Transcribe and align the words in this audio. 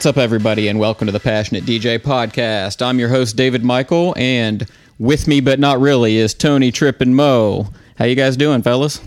What's 0.00 0.06
up, 0.06 0.16
everybody, 0.16 0.68
and 0.68 0.78
welcome 0.78 1.04
to 1.08 1.12
the 1.12 1.20
Passionate 1.20 1.64
DJ 1.64 1.98
podcast. 1.98 2.80
I'm 2.80 2.98
your 2.98 3.10
host, 3.10 3.36
David 3.36 3.62
Michael, 3.62 4.14
and 4.16 4.66
with 4.98 5.28
me, 5.28 5.40
but 5.40 5.60
not 5.60 5.78
really, 5.78 6.16
is 6.16 6.32
Tony 6.32 6.72
Tripp 6.72 7.02
and 7.02 7.14
Mo. 7.14 7.68
How 7.98 8.06
you 8.06 8.14
guys 8.14 8.38
doing, 8.38 8.62
fellas? 8.62 8.98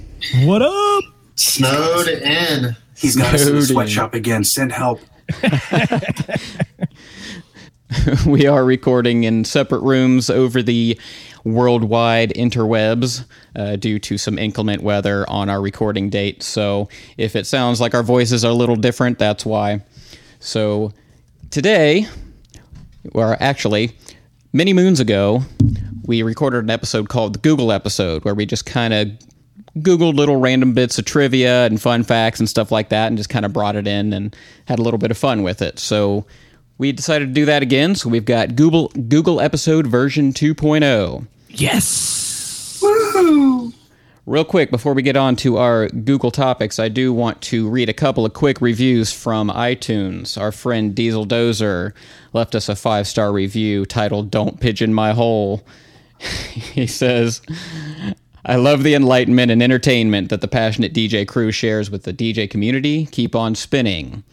What 0.44 0.62
up? 0.62 1.04
Snowed 1.34 2.10
in. 2.10 2.76
He's 2.96 3.16
got 3.16 3.34
us 3.34 3.48
in 3.48 3.56
the 3.56 3.62
Snowed 3.64 3.64
in. 3.64 3.64
sweatshop 3.64 4.14
again. 4.14 4.44
Send 4.44 4.72
help. 4.72 5.02
we 8.28 8.46
are 8.46 8.64
recording 8.64 9.24
in 9.24 9.46
separate 9.46 9.82
rooms 9.82 10.30
over 10.30 10.62
the 10.62 11.00
worldwide 11.44 12.34
interwebs 12.36 13.26
uh, 13.56 13.78
due 13.78 13.98
to 13.98 14.20
some 14.20 14.38
inclement 14.38 14.84
weather 14.84 15.28
on 15.28 15.50
our 15.50 15.60
recording 15.60 16.12
date. 16.12 16.44
So 16.44 16.88
if 17.18 17.36
it 17.36 17.48
sounds 17.48 17.82
like 17.82 17.96
our 17.96 18.04
voices 18.04 18.46
are 18.46 18.52
a 18.52 18.54
little 18.54 18.76
different, 18.76 19.18
that's 19.18 19.44
why. 19.44 19.82
So 20.44 20.92
today, 21.52 22.06
or 23.14 23.38
actually, 23.42 23.96
many 24.52 24.74
moons 24.74 25.00
ago, 25.00 25.42
we 26.06 26.22
recorded 26.22 26.66
an 26.66 26.70
episode 26.70 27.08
called 27.08 27.36
the 27.36 27.40
Google 27.40 27.72
episode 27.72 28.26
where 28.26 28.36
we 28.36 28.46
just 28.46 28.66
kind 28.66 28.94
of 28.94 29.08
Googled 29.78 30.16
little 30.16 30.36
random 30.36 30.74
bits 30.74 31.00
of 31.00 31.06
trivia 31.06 31.66
and 31.66 31.82
fun 31.82 32.04
facts 32.04 32.40
and 32.40 32.50
stuff 32.50 32.72
like 32.74 32.90
that 32.90 33.08
and 33.08 33.18
just 33.18 33.30
kind 33.30 33.46
of 33.46 33.54
brought 33.54 33.78
it 33.78 33.88
in 33.88 34.12
and 34.12 34.36
had 34.66 34.80
a 34.80 34.82
little 34.82 34.98
bit 34.98 35.12
of 35.12 35.18
fun 35.18 35.44
with 35.44 35.62
it. 35.62 35.80
So 35.80 36.26
we 36.78 36.92
decided 36.92 37.28
to 37.30 37.34
do 37.34 37.46
that 37.46 37.64
again. 37.64 37.96
So 37.96 38.10
we've 38.10 38.26
got 38.26 38.58
Google 38.58 38.90
Google 38.90 39.40
episode 39.40 39.88
version 39.88 40.34
2.0. 40.34 41.26
Yes. 41.48 42.84
Real 44.26 44.46
quick, 44.46 44.72
before 44.72 44.94
we 44.94 45.02
get 45.02 45.18
on 45.18 45.36
to 45.38 45.58
our 45.58 45.90
Google 45.90 46.32
topics, 46.32 46.80
I 46.80 46.88
do 46.88 47.12
want 47.12 47.42
to 47.42 47.68
read 47.68 47.90
a 47.90 47.94
couple 47.94 48.26
of 48.26 48.32
quick 48.32 48.62
reviews 48.62 49.12
from 49.12 49.50
iTunes. 49.50 50.40
Our 50.40 50.54
friend 50.54 50.96
Diesel 50.96 51.26
Dozer 51.26 51.92
left 52.32 52.56
us 52.56 52.70
a 52.70 52.76
five 52.78 53.06
star 53.06 53.34
review 53.34 53.86
titled 53.86 54.32
Don't 54.32 54.62
Pigeon 54.62 54.94
My 54.94 55.12
Hole. 55.12 55.66
he 56.20 56.88
says, 56.88 57.42
I 58.46 58.56
love 58.56 58.84
the 58.84 58.96
enlightenment 58.96 59.52
and 59.52 59.62
entertainment 59.62 60.30
that 60.30 60.40
the 60.40 60.48
passionate 60.48 60.94
DJ 60.94 61.28
crew 61.28 61.52
shares 61.52 61.92
with 61.92 62.04
the 62.04 62.14
DJ 62.14 62.50
community. 62.50 63.08
Keep 63.08 63.36
on 63.36 63.56
spinning. 63.56 64.24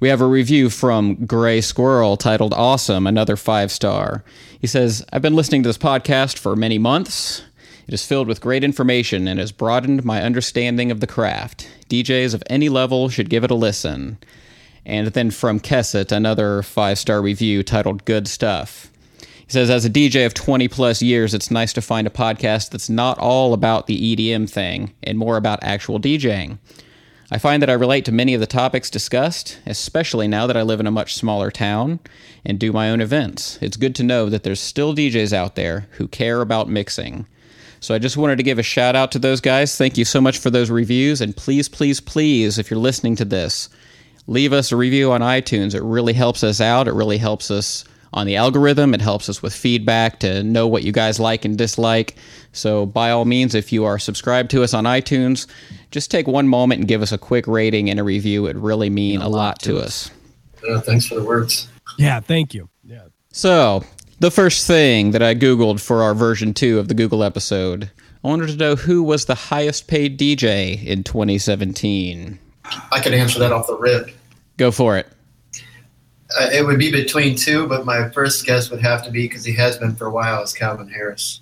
We 0.00 0.08
have 0.08 0.20
a 0.20 0.26
review 0.26 0.68
from 0.68 1.26
Gray 1.26 1.60
Squirrel 1.60 2.16
titled 2.16 2.54
Awesome, 2.54 3.06
another 3.06 3.36
five 3.36 3.70
star. 3.70 4.24
He 4.60 4.66
says, 4.66 5.04
I've 5.12 5.22
been 5.22 5.36
listening 5.36 5.62
to 5.62 5.68
this 5.68 5.78
podcast 5.78 6.38
for 6.38 6.56
many 6.56 6.78
months. 6.78 7.44
It 7.88 7.94
is 7.94 8.04
filled 8.04 8.28
with 8.28 8.42
great 8.42 8.64
information 8.64 9.26
and 9.26 9.40
has 9.40 9.50
broadened 9.50 10.04
my 10.04 10.22
understanding 10.22 10.90
of 10.90 11.00
the 11.00 11.06
craft. 11.06 11.70
DJs 11.88 12.34
of 12.34 12.42
any 12.50 12.68
level 12.68 13.08
should 13.08 13.30
give 13.30 13.44
it 13.44 13.50
a 13.50 13.54
listen. 13.54 14.18
And 14.84 15.06
then 15.08 15.30
from 15.30 15.58
Kesset, 15.58 16.12
another 16.12 16.62
five 16.62 16.98
star 16.98 17.22
review 17.22 17.62
titled 17.62 18.04
Good 18.04 18.28
Stuff. 18.28 18.90
He 19.20 19.52
says, 19.52 19.70
as 19.70 19.86
a 19.86 19.90
DJ 19.90 20.26
of 20.26 20.34
20 20.34 20.68
plus 20.68 21.00
years, 21.00 21.32
it's 21.32 21.50
nice 21.50 21.72
to 21.72 21.80
find 21.80 22.06
a 22.06 22.10
podcast 22.10 22.68
that's 22.68 22.90
not 22.90 23.18
all 23.18 23.54
about 23.54 23.86
the 23.86 24.14
EDM 24.14 24.50
thing 24.50 24.92
and 25.02 25.16
more 25.16 25.38
about 25.38 25.64
actual 25.64 25.98
DJing. 25.98 26.58
I 27.30 27.38
find 27.38 27.62
that 27.62 27.70
I 27.70 27.74
relate 27.74 28.04
to 28.04 28.12
many 28.12 28.34
of 28.34 28.40
the 28.40 28.46
topics 28.46 28.90
discussed, 28.90 29.58
especially 29.64 30.28
now 30.28 30.46
that 30.46 30.58
I 30.58 30.62
live 30.62 30.80
in 30.80 30.86
a 30.86 30.90
much 30.90 31.14
smaller 31.14 31.50
town 31.50 32.00
and 32.44 32.58
do 32.58 32.70
my 32.70 32.90
own 32.90 33.00
events. 33.00 33.58
It's 33.62 33.78
good 33.78 33.94
to 33.94 34.02
know 34.02 34.28
that 34.28 34.42
there's 34.42 34.60
still 34.60 34.94
DJs 34.94 35.32
out 35.32 35.54
there 35.54 35.88
who 35.92 36.06
care 36.06 36.42
about 36.42 36.68
mixing. 36.68 37.26
So 37.80 37.94
I 37.94 37.98
just 37.98 38.16
wanted 38.16 38.36
to 38.36 38.42
give 38.42 38.58
a 38.58 38.62
shout 38.62 38.96
out 38.96 39.12
to 39.12 39.18
those 39.18 39.40
guys. 39.40 39.76
Thank 39.76 39.96
you 39.96 40.04
so 40.04 40.20
much 40.20 40.38
for 40.38 40.50
those 40.50 40.70
reviews. 40.70 41.20
And 41.20 41.36
please, 41.36 41.68
please, 41.68 42.00
please, 42.00 42.58
if 42.58 42.70
you're 42.70 42.78
listening 42.78 43.16
to 43.16 43.24
this, 43.24 43.68
leave 44.26 44.52
us 44.52 44.72
a 44.72 44.76
review 44.76 45.12
on 45.12 45.20
iTunes. 45.20 45.74
It 45.74 45.82
really 45.82 46.12
helps 46.12 46.42
us 46.42 46.60
out. 46.60 46.88
It 46.88 46.94
really 46.94 47.18
helps 47.18 47.50
us 47.50 47.84
on 48.12 48.26
the 48.26 48.36
algorithm. 48.36 48.94
It 48.94 49.00
helps 49.00 49.28
us 49.28 49.42
with 49.42 49.54
feedback 49.54 50.20
to 50.20 50.42
know 50.42 50.66
what 50.66 50.82
you 50.82 50.92
guys 50.92 51.20
like 51.20 51.44
and 51.44 51.56
dislike. 51.56 52.16
So, 52.52 52.86
by 52.86 53.10
all 53.10 53.24
means, 53.24 53.54
if 53.54 53.72
you 53.72 53.84
are 53.84 53.98
subscribed 53.98 54.50
to 54.52 54.62
us 54.62 54.74
on 54.74 54.84
iTunes, 54.84 55.46
just 55.90 56.10
take 56.10 56.26
one 56.26 56.48
moment 56.48 56.80
and 56.80 56.88
give 56.88 57.02
us 57.02 57.12
a 57.12 57.18
quick 57.18 57.46
rating 57.46 57.90
and 57.90 58.00
a 58.00 58.04
review. 58.04 58.46
It 58.46 58.56
really 58.56 58.90
mean 58.90 59.20
a 59.20 59.28
lot 59.28 59.60
to 59.60 59.78
us. 59.78 60.10
Uh, 60.68 60.80
thanks 60.80 61.06
for 61.06 61.14
the 61.16 61.24
words. 61.24 61.68
Yeah, 61.98 62.20
thank 62.20 62.54
you. 62.54 62.68
Yeah. 62.82 63.08
So, 63.32 63.84
the 64.20 64.30
first 64.30 64.66
thing 64.66 65.12
that 65.12 65.22
I 65.22 65.34
Googled 65.34 65.80
for 65.80 66.02
our 66.02 66.14
version 66.14 66.54
2 66.54 66.78
of 66.78 66.88
the 66.88 66.94
Google 66.94 67.22
episode, 67.22 67.90
I 68.24 68.28
wanted 68.28 68.48
to 68.48 68.56
know 68.56 68.74
who 68.74 69.02
was 69.02 69.24
the 69.24 69.34
highest 69.34 69.86
paid 69.86 70.18
DJ 70.18 70.84
in 70.84 71.04
2017. 71.04 72.38
I 72.92 73.00
could 73.00 73.14
answer 73.14 73.38
that 73.38 73.52
off 73.52 73.66
the 73.66 73.76
rip. 73.76 74.10
Go 74.56 74.70
for 74.70 74.96
it. 74.96 75.06
Uh, 76.38 76.50
it 76.52 76.66
would 76.66 76.78
be 76.78 76.90
between 76.90 77.36
two, 77.36 77.66
but 77.66 77.86
my 77.86 78.10
first 78.10 78.44
guess 78.44 78.70
would 78.70 78.80
have 78.80 79.02
to 79.04 79.10
be 79.10 79.26
because 79.26 79.44
he 79.44 79.54
has 79.54 79.78
been 79.78 79.94
for 79.94 80.06
a 80.06 80.10
while 80.10 80.42
is 80.42 80.52
Calvin 80.52 80.88
Harris. 80.88 81.40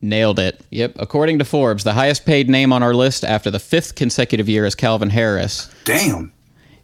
Nailed 0.00 0.38
it. 0.38 0.60
Yep. 0.70 0.96
According 0.98 1.38
to 1.38 1.44
Forbes, 1.44 1.82
the 1.82 1.94
highest 1.94 2.24
paid 2.24 2.48
name 2.48 2.72
on 2.72 2.82
our 2.82 2.94
list 2.94 3.24
after 3.24 3.50
the 3.50 3.58
fifth 3.58 3.94
consecutive 3.94 4.48
year 4.48 4.64
is 4.64 4.74
Calvin 4.74 5.10
Harris. 5.10 5.72
Damn. 5.84 6.32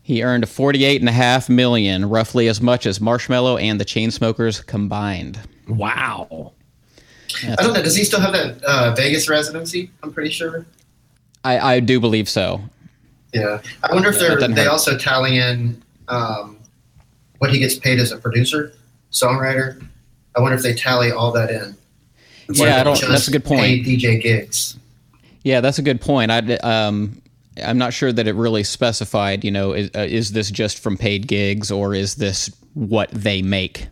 He 0.04 0.22
earned 0.22 0.44
48.5 0.44 1.48
million, 1.48 2.10
roughly 2.10 2.46
as 2.48 2.60
much 2.60 2.84
as 2.84 2.98
Marshmello 2.98 3.58
and 3.60 3.80
the 3.80 3.86
Chainsmokers 3.86 4.64
combined. 4.66 5.40
Wow. 5.66 6.52
I 7.42 7.54
don't 7.56 7.72
know. 7.72 7.82
Does 7.82 7.96
he 7.96 8.04
still 8.04 8.20
have 8.20 8.34
that 8.34 8.62
uh, 8.64 8.94
Vegas 8.94 9.30
residency? 9.30 9.90
I'm 10.02 10.12
pretty 10.12 10.28
sure. 10.28 10.66
I, 11.42 11.76
I 11.76 11.80
do 11.80 12.00
believe 12.00 12.28
so. 12.28 12.60
Yeah. 13.32 13.62
I 13.82 13.94
wonder 13.94 14.10
if 14.10 14.18
they're 14.18 14.36
they 14.36 14.64
hurt. 14.64 14.68
also 14.68 14.98
tally 14.98 15.38
in 15.38 15.82
um, 16.08 16.58
what 17.38 17.50
he 17.50 17.58
gets 17.58 17.76
paid 17.78 17.98
as 17.98 18.12
a 18.12 18.18
producer, 18.18 18.74
songwriter. 19.10 19.82
I 20.36 20.40
wonder 20.42 20.54
if 20.58 20.62
they 20.62 20.74
tally 20.74 21.12
all 21.12 21.32
that 21.32 21.50
in. 21.50 21.74
It's 22.50 22.58
Yeah, 22.60 22.66
like- 22.66 22.74
I 22.74 22.84
don't- 22.84 23.08
that's 23.08 23.26
a 23.28 23.30
good 23.30 23.44
point. 23.46 23.86
DJ 23.86 24.20
gigs. 24.22 24.76
Yeah, 25.44 25.62
that's 25.62 25.78
a 25.78 25.82
good 25.82 26.02
point. 26.02 26.30
I 26.30 26.38
um, 26.58 27.22
I'm 27.62 27.78
not 27.78 27.92
sure 27.92 28.12
that 28.12 28.26
it 28.26 28.34
really 28.34 28.64
specified. 28.64 29.44
You 29.44 29.50
know, 29.50 29.72
is, 29.72 29.90
uh, 29.94 30.00
is 30.00 30.32
this 30.32 30.50
just 30.50 30.78
from 30.78 30.96
paid 30.96 31.26
gigs 31.26 31.70
or 31.70 31.94
is 31.94 32.16
this 32.16 32.50
what 32.74 33.10
they 33.12 33.42
make 33.42 33.86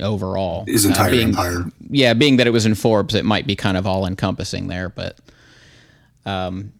overall? 0.00 0.64
his 0.66 0.84
Uh, 0.86 0.88
entire 0.90 1.10
being- 1.10 1.28
empire. 1.28 1.64
Yeah, 1.90 2.14
being 2.14 2.36
that 2.38 2.46
it 2.46 2.50
was 2.50 2.64
in 2.66 2.74
Forbes, 2.74 3.14
it 3.14 3.24
might 3.24 3.46
be 3.46 3.54
kind 3.56 3.76
of 3.76 3.86
all 3.86 4.06
encompassing 4.06 4.68
there. 4.68 4.88
But 4.88 5.18
um, 6.24 6.72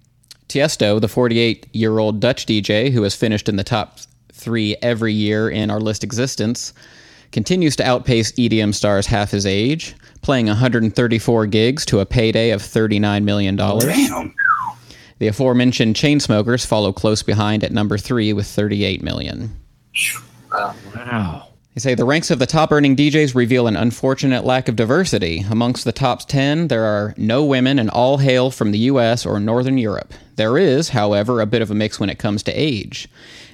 Tiesto, 0.49 1.01
the 1.01 1.09
48 1.09 1.67
year 1.73 1.99
old 1.99 2.21
Dutch 2.21 2.47
DJ 2.47 2.91
who 2.91 3.03
has 3.03 3.15
finished 3.15 3.49
in 3.49 3.57
the 3.57 3.65
top 3.65 3.99
three 4.33 4.77
every 4.83 5.13
year 5.13 5.49
in 5.51 5.71
our 5.71 5.81
list 5.81 6.03
existence, 6.05 6.73
continues 7.33 7.75
to 7.77 7.85
outpace 7.85 8.33
EDM 8.33 8.73
stars 8.75 9.07
half 9.07 9.31
his 9.33 9.45
age, 9.45 9.95
playing 10.23 10.47
134 10.47 11.47
gigs 11.47 11.85
to 11.87 12.01
a 12.01 12.07
payday 12.07 12.51
of 12.51 12.63
$39 12.63 13.25
million. 13.25 13.57
Damn. 13.57 14.35
The 15.19 15.29
aforementioned 15.29 15.97
Chainsmokers 15.97 16.67
follow 16.67 16.93
close 16.93 17.23
behind 17.23 17.65
at 17.65 17.73
number 17.73 17.97
three 17.97 18.33
with 18.33 18.47
38 18.47 19.03
million. 19.03 19.57
Wow. 20.53 21.49
They 21.75 21.81
say 21.81 21.95
the 21.95 22.07
ranks 22.07 22.31
of 22.31 22.39
the 22.39 22.47
top 22.47 22.73
earning 22.73 22.97
DJs 22.97 23.35
reveal 23.35 23.67
an 23.67 23.77
unfortunate 23.77 24.45
lack 24.45 24.67
of 24.69 24.77
diversity. 24.77 25.45
Amongst 25.51 25.85
the 25.85 25.93
top 25.93 26.27
10, 26.27 26.69
there 26.69 26.85
are 26.85 27.13
no 27.19 27.45
women 27.45 27.79
and 27.79 27.91
all 27.91 28.17
hail 28.17 28.51
from 28.51 28.73
the 28.73 28.79
US 28.79 29.27
or 29.27 29.39
Northern 29.39 29.77
Europe. 29.77 30.15
There 30.37 30.57
is, 30.57 30.91
however, 30.91 31.41
a 31.41 31.47
bit 31.47 31.61
of 31.61 31.71
a 31.71 31.75
mix 31.75 32.01
when 32.01 32.09
it 32.09 32.19
comes 32.19 32.43
to 32.45 32.53
age. 32.53 33.09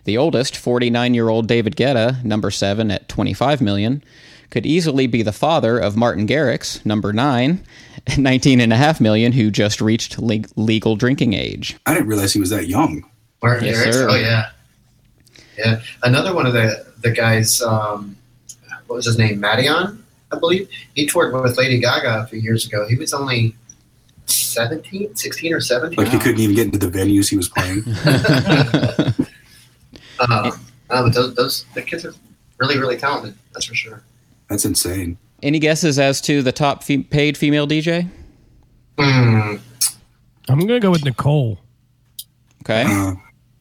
The 0.05 0.19
oldest, 0.19 0.57
49 0.57 1.15
year 1.15 1.29
old 1.29 1.49
David 1.49 1.75
Guetta, 1.75 2.25
number 2.25 2.53
7 2.53 2.91
at 2.91 3.09
25 3.09 3.61
million, 3.61 4.05
could 4.51 4.67
easily 4.67 5.07
be 5.07 5.23
the 5.23 5.33
father 5.33 5.79
of 5.79 5.97
Martin 5.97 6.27
Garrix, 6.27 6.85
number 6.87 7.13
9, 7.13 7.65
at 8.07 8.19
19.5 8.19 9.01
million, 9.01 9.33
who 9.33 9.51
just 9.51 9.81
reached 9.81 10.19
le- 10.19 10.41
legal 10.57 10.97
drinking 10.97 11.35
age. 11.35 11.77
I 11.87 11.95
didn't 11.95 12.09
realize 12.09 12.33
he 12.33 12.41
was 12.41 12.51
that 12.51 12.67
young. 12.69 13.05
Martin 13.43 13.67
Yes, 13.69 13.87
Garrix? 13.87 13.93
sir. 13.95 14.09
Oh 14.11 14.15
yeah, 14.15 14.51
yeah. 15.59 15.81
Another 16.03 16.35
one 16.35 16.47
of 16.47 16.53
the 16.53 16.87
the 17.01 17.11
guys. 17.11 17.61
Um, 17.63 18.17
what 18.87 18.97
was 18.97 19.07
his 19.07 19.19
name? 19.19 19.41
Madeon, 19.41 19.99
I 20.33 20.39
believe. 20.39 20.69
He 20.95 21.07
toured 21.07 21.33
with 21.33 21.57
Lady 21.59 21.79
Gaga 21.81 22.23
a 22.23 22.27
few 22.27 22.39
years 22.41 22.67
ago. 22.67 22.87
He 22.87 22.95
was 22.97 23.13
only 23.15 23.55
17, 24.27 25.17
16 25.17 25.53
or 25.55 25.61
seventeen. 25.61 25.97
Like 25.97 26.09
he 26.13 26.19
couldn't 26.19 26.41
even 26.41 26.55
get 26.55 26.67
into 26.67 26.79
the 26.79 26.87
venues 26.99 27.29
he 27.31 27.37
was 27.37 27.49
playing. 27.55 27.83
Um, 30.21 30.53
no, 30.91 31.03
but 31.05 31.15
those 31.15 31.35
those 31.35 31.65
the 31.75 31.83
kids 31.83 32.05
are 32.05 32.15
really 32.59 32.79
really 32.79 32.97
talented. 32.97 33.35
That's 33.53 33.65
for 33.67 33.75
sure. 33.75 34.03
That's 34.49 34.65
insane. 34.65 35.17
Any 35.43 35.59
guesses 35.59 35.99
as 35.99 36.21
to 36.23 36.43
the 36.43 36.53
top 36.53 36.83
fe- 36.85 36.99
paid 37.03 37.37
female 37.37 37.67
DJ? 37.67 38.09
I'm 38.99 39.61
gonna 40.49 40.81
go 40.81 40.91
with 40.91 41.05
Nicole. 41.05 41.59
Okay. 42.63 42.85
Uh, 42.87 43.15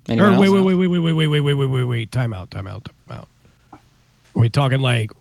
Anyone 0.07 0.35
Or 0.35 0.39
wait, 0.39 0.49
wait, 0.49 0.61
wait, 0.61 0.75
wait, 0.75 0.87
wait, 0.87 0.99
wait, 0.99 1.13
wait, 1.13 1.27
wait, 1.27 1.39
wait, 1.41 1.53
wait, 1.55 1.65
wait, 1.67 1.83
wait. 1.83 2.11
Time 2.11 2.33
out, 2.33 2.51
time 2.51 2.67
out, 2.67 2.85
time 3.07 3.19
out. 3.19 3.79
we 4.33 4.49
talking 4.49 4.79
like 4.81 5.11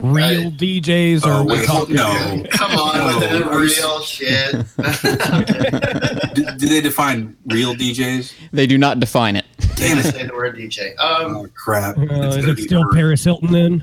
real 0.00 0.44
Right. 0.44 0.56
DJs 0.56 1.24
or 1.24 1.30
Oh, 1.32 1.42
we 1.44 1.52
wait, 1.54 1.66
talking 1.66 1.94
no. 1.96 2.44
Come 2.50 2.72
on 2.72 2.98
No, 2.98 3.06
with 3.18 3.30
the 3.30 3.50
real 3.58 4.00
shit. 4.00 4.52
do, 6.34 6.44
did 6.56 6.68
they 6.70 6.80
define 6.80 7.36
real 7.46 7.74
DJs? 7.74 8.32
They 8.52 8.66
do 8.66 8.78
not 8.78 9.00
define 9.00 9.36
it. 9.36 9.44
Damn 9.76 9.96
Just 9.98 10.08
it! 10.08 10.14
say 10.14 10.26
the 10.26 10.32
word 10.34 10.56
DJ. 10.56 10.98
Um, 10.98 11.36
Oh 11.36 11.48
crap! 11.54 11.96
Uh, 11.98 12.02
It's 12.10 12.36
is 12.36 12.46
it 12.46 12.58
still 12.58 12.82
hard. 12.82 12.94
Paris 12.94 13.24
Hilton 13.24 13.52
then? 13.52 13.82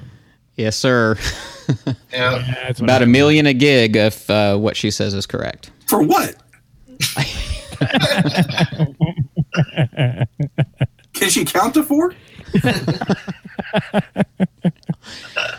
Yes, 0.55 0.75
sir. 0.75 1.17
yeah. 1.87 1.93
Yeah, 2.11 2.53
that's 2.63 2.79
what 2.79 2.89
About 2.89 3.01
a 3.01 3.07
million 3.07 3.47
a 3.47 3.53
gig 3.53 3.95
if 3.95 4.29
uh, 4.29 4.57
what 4.57 4.77
she 4.77 4.91
says 4.91 5.13
is 5.13 5.25
correct. 5.25 5.71
For 5.87 6.01
what? 6.01 6.35
Can 11.13 11.29
she 11.29 11.45
count 11.45 11.73
to 11.75 11.83
four? 11.83 12.13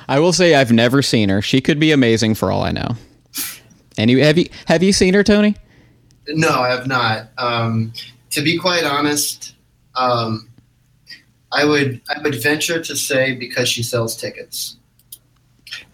I 0.08 0.18
will 0.18 0.32
say 0.32 0.54
I've 0.54 0.72
never 0.72 1.02
seen 1.02 1.28
her. 1.28 1.42
She 1.42 1.60
could 1.60 1.80
be 1.80 1.92
amazing 1.92 2.34
for 2.34 2.50
all 2.50 2.62
I 2.62 2.72
know. 2.72 2.96
And 3.96 4.10
you 4.10 4.22
have 4.24 4.38
you 4.38 4.48
have 4.66 4.82
you 4.82 4.92
seen 4.92 5.14
her, 5.14 5.22
Tony? 5.22 5.56
No, 6.28 6.48
I 6.48 6.70
have 6.70 6.86
not. 6.86 7.28
Um, 7.38 7.92
to 8.30 8.42
be 8.42 8.58
quite 8.58 8.84
honest, 8.84 9.54
um, 9.94 10.48
I 11.52 11.64
would 11.64 12.00
I 12.08 12.20
would 12.22 12.42
venture 12.42 12.82
to 12.82 12.96
say 12.96 13.34
because 13.34 13.68
she 13.68 13.82
sells 13.82 14.16
tickets, 14.16 14.76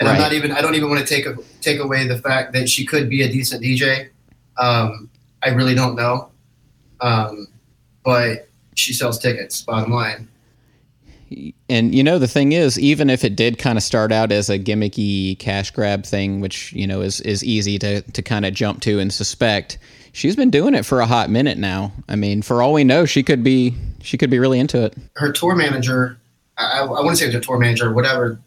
and 0.01 0.09
I'm 0.09 0.19
not 0.19 0.33
even 0.33 0.51
I 0.51 0.63
don't 0.63 0.75
even 0.75 0.89
want 0.89 1.07
to 1.07 1.15
take 1.15 1.27
a, 1.27 1.37
take 1.61 1.79
away 1.79 2.09
the 2.09 2.19
fact 2.19 2.53
that 2.55 2.69
she 2.69 2.87
could 2.87 3.09
be 3.09 3.23
a 3.23 3.31
decent 3.31 3.63
DJ. 3.63 4.09
Um, 4.57 5.11
I 5.43 5.51
really 5.51 5.75
don't 5.75 5.95
know, 5.95 6.31
um, 7.01 7.47
but 8.03 8.49
she 8.75 8.93
sells 8.93 9.19
tickets. 9.19 9.63
Bottom 9.63 9.93
line. 9.93 10.29
And 11.69 11.95
you 11.95 12.03
know 12.03 12.19
the 12.19 12.27
thing 12.27 12.53
is, 12.53 12.79
even 12.79 13.09
if 13.09 13.25
it 13.25 13.37
did 13.37 13.59
kind 13.59 13.79
of 13.79 13.85
start 13.85 14.11
out 14.11 14.33
as 14.33 14.51
a 14.51 14.59
gimmicky 14.59 15.39
cash 15.39 15.71
grab 15.71 16.05
thing, 16.05 16.41
which 16.41 16.73
you 16.73 16.87
know 16.87 17.03
is 17.03 17.21
is 17.21 17.45
easy 17.45 17.79
to 17.79 18.01
to 18.01 18.23
kind 18.23 18.45
of 18.45 18.55
jump 18.55 18.81
to 18.83 18.99
and 18.99 19.13
suspect, 19.13 19.79
she's 20.13 20.35
been 20.35 20.51
doing 20.51 20.75
it 20.75 20.85
for 20.85 21.01
a 21.01 21.07
hot 21.07 21.31
minute 21.31 21.59
now. 21.59 21.93
I 22.09 22.17
mean, 22.17 22.43
for 22.43 22.63
all 22.63 22.73
we 22.73 22.85
know, 22.85 23.05
she 23.05 23.23
could 23.23 23.45
be 23.45 23.75
she 24.03 24.17
could 24.19 24.31
be 24.31 24.39
really 24.39 24.59
into 24.59 24.83
it. 24.83 24.97
her 25.17 25.31
tour 25.31 25.55
manager, 25.55 26.19
I, 26.57 26.81
I 26.81 26.85
want 26.85 27.11
to 27.11 27.17
say 27.17 27.27
it 27.27 27.29
was 27.29 27.37
a 27.37 27.41
tour 27.41 27.59
manager, 27.59 27.93
whatever, 27.93 28.41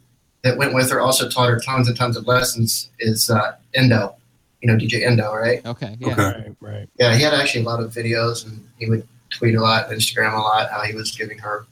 that 0.44 0.58
went 0.58 0.74
with 0.74 0.92
her, 0.92 1.00
also 1.00 1.30
taught 1.30 1.50
her 1.50 1.60
tons 1.60 1.88
and 1.88 1.98
tons 1.98 2.18
of 2.18 2.28
lessons. 2.28 2.90
Is 3.00 3.30
uh, 3.30 3.56
Endo, 3.74 4.16
you 4.62 4.68
know 4.68 4.78
DJ 4.78 5.06
Endo, 5.06 5.34
right? 5.34 5.66
Okay, 5.66 5.96
yeah. 6.00 6.08
Okay. 6.12 6.22
Right, 6.22 6.56
right. 6.62 6.90
Yeah, 7.00 7.16
he 7.16 7.24
had 7.24 7.34
actually 7.34 7.62
a 7.64 7.68
lot 7.68 7.82
of 7.82 7.92
videos, 7.92 8.46
and 8.46 8.66
he 8.78 8.90
would 8.90 9.08
tweet 9.30 9.56
a 9.56 9.62
lot, 9.62 9.90
Instagram 9.90 10.34
a 10.34 10.38
lot, 10.42 10.70
how 10.70 10.82
he 10.82 10.94
was 10.94 11.12
giving 11.12 11.40
her 11.40 11.66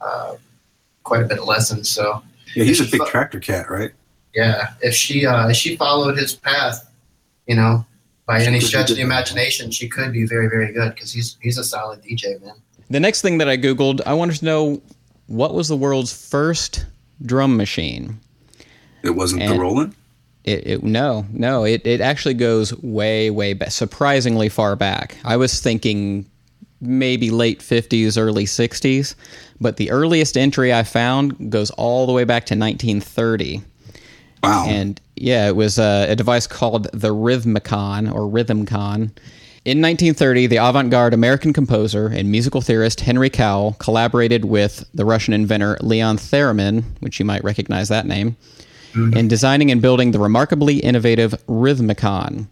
uh, 0.00 0.34
quite 1.04 1.22
a 1.22 1.26
bit 1.26 1.38
of 1.38 1.44
lessons. 1.46 1.88
So 1.88 2.22
Yeah, 2.54 2.64
he's 2.64 2.80
a 2.80 2.90
big 2.90 3.00
Traktor 3.02 3.40
cat, 3.40 3.70
right? 3.70 3.92
yeah, 4.34 4.74
if 4.80 4.94
she 4.94 5.24
uh, 5.26 5.48
if 5.48 5.56
she 5.56 5.76
followed 5.76 6.16
his 6.16 6.34
path, 6.34 6.90
you 7.46 7.56
know, 7.56 7.84
by 8.26 8.40
She 8.40 8.46
any 8.46 8.60
stretch 8.60 8.90
of 8.90 8.96
the 8.96 9.02
imagination, 9.02 9.70
she 9.70 9.88
could 9.88 10.12
be 10.12 10.24
very 10.26 10.48
very 10.48 10.72
good 10.72 10.94
because 10.94 11.12
he's 11.12 11.36
he's 11.40 11.58
a 11.58 11.64
solid 11.64 12.02
DJ 12.02 12.40
man. 12.42 12.54
The 12.90 13.00
next 13.00 13.22
thing 13.22 13.38
that 13.38 13.48
I 13.48 13.56
googled, 13.56 14.00
I 14.04 14.14
wanted 14.14 14.36
to 14.36 14.44
know 14.44 14.82
what 15.28 15.54
was 15.54 15.68
the 15.68 15.76
world's 15.76 16.12
first 16.12 16.86
drum 17.24 17.56
machine. 17.56 18.18
It 19.02 19.10
wasn't 19.10 19.42
And- 19.42 19.54
the 19.54 19.60
Roland. 19.60 19.94
It, 20.44 20.66
it 20.66 20.82
no 20.82 21.26
no 21.30 21.64
it, 21.64 21.86
it 21.86 22.00
actually 22.00 22.32
goes 22.32 22.74
way 22.82 23.28
way 23.28 23.52
back 23.52 23.70
surprisingly 23.72 24.48
far 24.48 24.74
back 24.74 25.18
i 25.22 25.36
was 25.36 25.60
thinking 25.60 26.24
maybe 26.80 27.30
late 27.30 27.60
50s 27.60 28.16
early 28.16 28.46
60s 28.46 29.14
but 29.60 29.76
the 29.76 29.90
earliest 29.90 30.38
entry 30.38 30.72
i 30.72 30.82
found 30.82 31.50
goes 31.50 31.70
all 31.72 32.06
the 32.06 32.12
way 32.14 32.24
back 32.24 32.46
to 32.46 32.54
1930 32.54 33.60
Wow. 34.42 34.64
and 34.66 34.98
yeah 35.14 35.46
it 35.46 35.56
was 35.56 35.78
uh, 35.78 36.06
a 36.08 36.16
device 36.16 36.46
called 36.46 36.84
the 36.94 37.10
rhythmicon 37.14 38.10
or 38.10 38.22
rhythmcon 38.22 39.10
in 39.70 39.80
1930 39.80 40.46
the 40.48 40.56
avant-garde 40.56 41.14
american 41.14 41.52
composer 41.52 42.08
and 42.08 42.30
musical 42.30 42.60
theorist 42.60 43.00
henry 43.00 43.30
cowell 43.30 43.76
collaborated 43.78 44.44
with 44.44 44.84
the 44.94 45.04
russian 45.04 45.32
inventor 45.32 45.76
leon 45.80 46.16
theremin 46.16 46.82
which 47.00 47.18
you 47.18 47.24
might 47.24 47.44
recognize 47.44 47.88
that 47.88 48.06
name 48.06 48.36
mm-hmm. 48.92 49.16
in 49.16 49.28
designing 49.28 49.70
and 49.70 49.82
building 49.82 50.10
the 50.10 50.18
remarkably 50.18 50.78
innovative 50.78 51.32
Rhythmicon. 51.46 52.46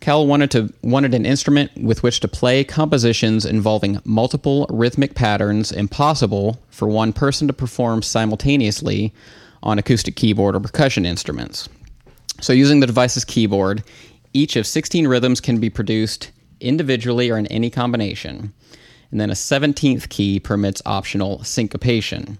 Cowell 0.00 0.26
wanted 0.26 0.50
to 0.50 0.72
wanted 0.82 1.14
an 1.14 1.24
instrument 1.24 1.70
with 1.76 2.02
which 2.02 2.18
to 2.20 2.28
play 2.28 2.64
compositions 2.64 3.44
involving 3.44 4.00
multiple 4.04 4.66
rhythmic 4.68 5.14
patterns 5.14 5.70
impossible 5.70 6.60
for 6.70 6.88
one 6.88 7.12
person 7.12 7.46
to 7.46 7.52
perform 7.52 8.02
simultaneously 8.02 9.12
on 9.62 9.78
acoustic 9.78 10.16
keyboard 10.16 10.56
or 10.56 10.60
percussion 10.60 11.06
instruments. 11.06 11.68
So 12.40 12.52
using 12.52 12.80
the 12.80 12.88
device's 12.88 13.24
keyboard, 13.24 13.84
each 14.32 14.56
of 14.56 14.66
16 14.66 15.06
rhythms 15.06 15.40
can 15.40 15.60
be 15.60 15.70
produced 15.70 16.32
individually 16.62 17.30
or 17.30 17.38
in 17.38 17.46
any 17.48 17.70
combination. 17.70 18.52
And 19.10 19.20
then 19.20 19.30
a 19.30 19.34
17th 19.34 20.08
key 20.08 20.40
permits 20.40 20.80
optional 20.86 21.44
syncopation. 21.44 22.38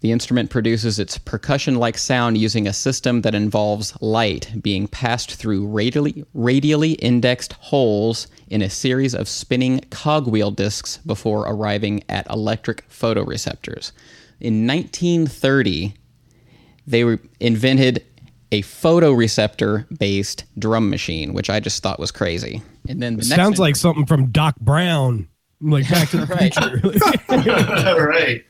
The 0.00 0.10
instrument 0.10 0.50
produces 0.50 0.98
its 0.98 1.16
percussion 1.16 1.76
like 1.76 1.96
sound 1.96 2.36
using 2.36 2.66
a 2.66 2.72
system 2.72 3.22
that 3.22 3.36
involves 3.36 3.94
light 4.02 4.50
being 4.60 4.88
passed 4.88 5.32
through 5.34 5.68
radially, 5.68 6.24
radially 6.34 6.92
indexed 6.94 7.52
holes 7.52 8.26
in 8.48 8.62
a 8.62 8.68
series 8.68 9.14
of 9.14 9.28
spinning 9.28 9.80
cogwheel 9.90 10.50
discs 10.50 10.98
before 10.98 11.42
arriving 11.42 12.02
at 12.08 12.28
electric 12.28 12.86
photoreceptors. 12.90 13.92
In 14.40 14.66
1930, 14.66 15.94
they 16.84 17.18
invented 17.38 18.04
a 18.50 18.62
photoreceptor 18.62 19.86
based 19.96 20.44
drum 20.58 20.90
machine, 20.90 21.32
which 21.32 21.48
I 21.48 21.60
just 21.60 21.80
thought 21.80 22.00
was 22.00 22.10
crazy. 22.10 22.60
And 22.88 23.00
then 23.02 23.14
the 23.14 23.18
next 23.18 23.28
Sounds 23.36 23.58
like 23.58 23.76
something 23.76 24.06
from 24.06 24.30
Doc 24.32 24.56
Brown, 24.60 25.28
like 25.60 25.88
Back 25.88 26.08
to 26.10 26.18
the 26.18 26.26
Right. 26.34 26.52
Future, 26.52 28.06
right. 28.06 28.44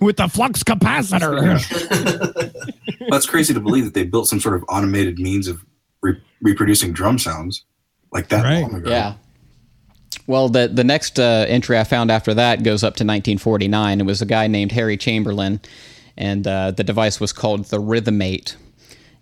with 0.00 0.16
the 0.16 0.28
flux 0.28 0.62
capacitor. 0.64 1.60
That's 3.10 3.26
crazy 3.26 3.54
to 3.54 3.60
believe 3.60 3.84
that 3.84 3.94
they 3.94 4.04
built 4.04 4.28
some 4.28 4.40
sort 4.40 4.54
of 4.56 4.64
automated 4.68 5.18
means 5.18 5.46
of 5.48 5.64
re- 6.02 6.20
reproducing 6.42 6.92
drum 6.92 7.18
sounds 7.18 7.64
like 8.12 8.28
that 8.28 8.44
Right. 8.44 8.62
long 8.62 8.74
ago. 8.74 8.90
Yeah. 8.90 9.14
Well, 10.26 10.48
the 10.48 10.68
the 10.68 10.84
next 10.84 11.18
uh, 11.18 11.44
entry 11.48 11.78
I 11.78 11.84
found 11.84 12.10
after 12.10 12.34
that 12.34 12.62
goes 12.62 12.82
up 12.82 12.94
to 12.96 13.04
1949. 13.04 14.00
It 14.00 14.04
was 14.06 14.20
a 14.22 14.26
guy 14.26 14.46
named 14.48 14.72
Harry 14.72 14.96
Chamberlain, 14.96 15.60
and 16.16 16.46
uh, 16.46 16.72
the 16.72 16.84
device 16.84 17.20
was 17.20 17.32
called 17.32 17.64
the 17.66 17.78
Rhythmate. 17.80 18.56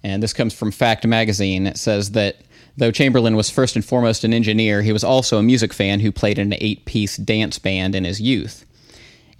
And 0.02 0.22
this 0.22 0.32
comes 0.32 0.54
from 0.54 0.70
Fact 0.70 1.06
Magazine. 1.06 1.66
It 1.66 1.76
says 1.76 2.12
that 2.12 2.36
though 2.78 2.92
Chamberlain 2.92 3.34
was 3.34 3.50
first 3.50 3.74
and 3.74 3.84
foremost 3.84 4.22
an 4.22 4.32
engineer, 4.32 4.82
he 4.82 4.92
was 4.92 5.02
also 5.02 5.38
a 5.38 5.42
music 5.42 5.74
fan 5.74 5.98
who 5.98 6.12
played 6.12 6.38
in 6.38 6.52
an 6.52 6.58
eight-piece 6.60 7.16
dance 7.16 7.58
band 7.58 7.94
in 7.96 8.04
his 8.04 8.20
youth. 8.20 8.64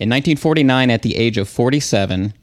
In 0.00 0.10
1949, 0.10 0.90
at 0.90 1.02
the 1.02 1.16
age 1.16 1.38
of 1.38 1.48
47, 1.48 2.34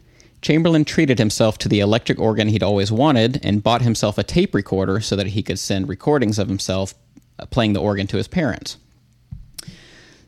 Chamberlain 0.42 0.86
treated 0.86 1.20
himself 1.20 1.58
to 1.60 1.70
the 1.70 1.82
electric 1.82 2.18
organ 2.18 2.48
he'd 2.48 2.64
always 2.64 2.94
wanted 2.94 3.42
and 3.44 3.62
bought 3.62 3.82
himself 3.82 4.18
a 4.18 4.24
tape 4.24 4.56
recorder 4.56 5.02
so 5.02 5.18
that 5.18 5.28
he 5.28 5.44
could 5.44 5.60
send 5.60 5.90
recordings 5.90 6.40
of 6.40 6.48
himself 6.48 6.94
uh, 7.40 7.46
playing 7.46 7.74
the 7.74 7.82
organ 7.82 8.08
to 8.08 8.18
his 8.18 8.28
parents. 8.28 8.78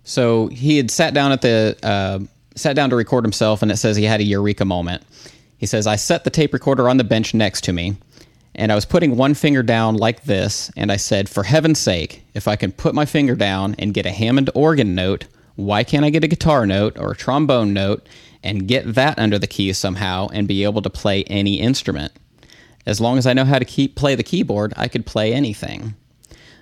So 0.03 0.47
he 0.47 0.75
had 0.75 0.91
sat 0.91 1.13
down 1.13 1.31
at 1.31 1.41
the 1.41 1.77
uh, 1.81 2.19
sat 2.55 2.75
down 2.75 2.89
to 2.89 2.95
record 2.95 3.23
himself, 3.23 3.61
and 3.61 3.71
it 3.71 3.77
says 3.77 3.95
he 3.95 4.05
had 4.05 4.19
a 4.19 4.23
eureka 4.23 4.65
moment. 4.65 5.03
He 5.57 5.65
says, 5.65 5.85
"I 5.85 5.97
set 5.97 6.23
the 6.23 6.29
tape 6.29 6.53
recorder 6.53 6.89
on 6.89 6.97
the 6.97 7.03
bench 7.03 7.33
next 7.33 7.65
to 7.65 7.73
me, 7.73 7.97
and 8.57 8.71
I 8.71 8.75
was 8.75 8.85
putting 8.85 9.15
one 9.15 9.35
finger 9.35 9.61
down 9.63 9.95
like 9.95 10.23
this, 10.23 10.71
and 10.75 10.91
I 10.91 10.97
said, 10.97 11.29
for 11.29 11.43
heaven's 11.43 11.79
sake, 11.79 12.23
if 12.33 12.47
I 12.47 12.55
can 12.55 12.71
put 12.71 12.95
my 12.95 13.05
finger 13.05 13.35
down 13.35 13.75
and 13.77 13.93
get 13.93 14.05
a 14.05 14.11
Hammond 14.11 14.49
organ 14.55 14.95
note, 14.95 15.25
why 15.55 15.83
can't 15.83 16.05
I 16.05 16.09
get 16.09 16.23
a 16.23 16.27
guitar 16.27 16.65
note 16.65 16.97
or 16.97 17.11
a 17.11 17.15
trombone 17.15 17.73
note 17.73 18.07
and 18.43 18.67
get 18.67 18.95
that 18.95 19.17
under 19.19 19.39
the 19.39 19.47
keys 19.47 19.77
somehow 19.77 20.27
and 20.33 20.47
be 20.47 20.63
able 20.63 20.81
to 20.81 20.89
play 20.89 21.23
any 21.25 21.59
instrument? 21.59 22.11
As 22.85 22.99
long 22.99 23.17
as 23.17 23.27
I 23.27 23.33
know 23.33 23.45
how 23.45 23.59
to 23.59 23.65
keep 23.65 23.95
play 23.95 24.15
the 24.15 24.23
keyboard, 24.23 24.73
I 24.75 24.87
could 24.87 25.05
play 25.05 25.33
anything." 25.33 25.95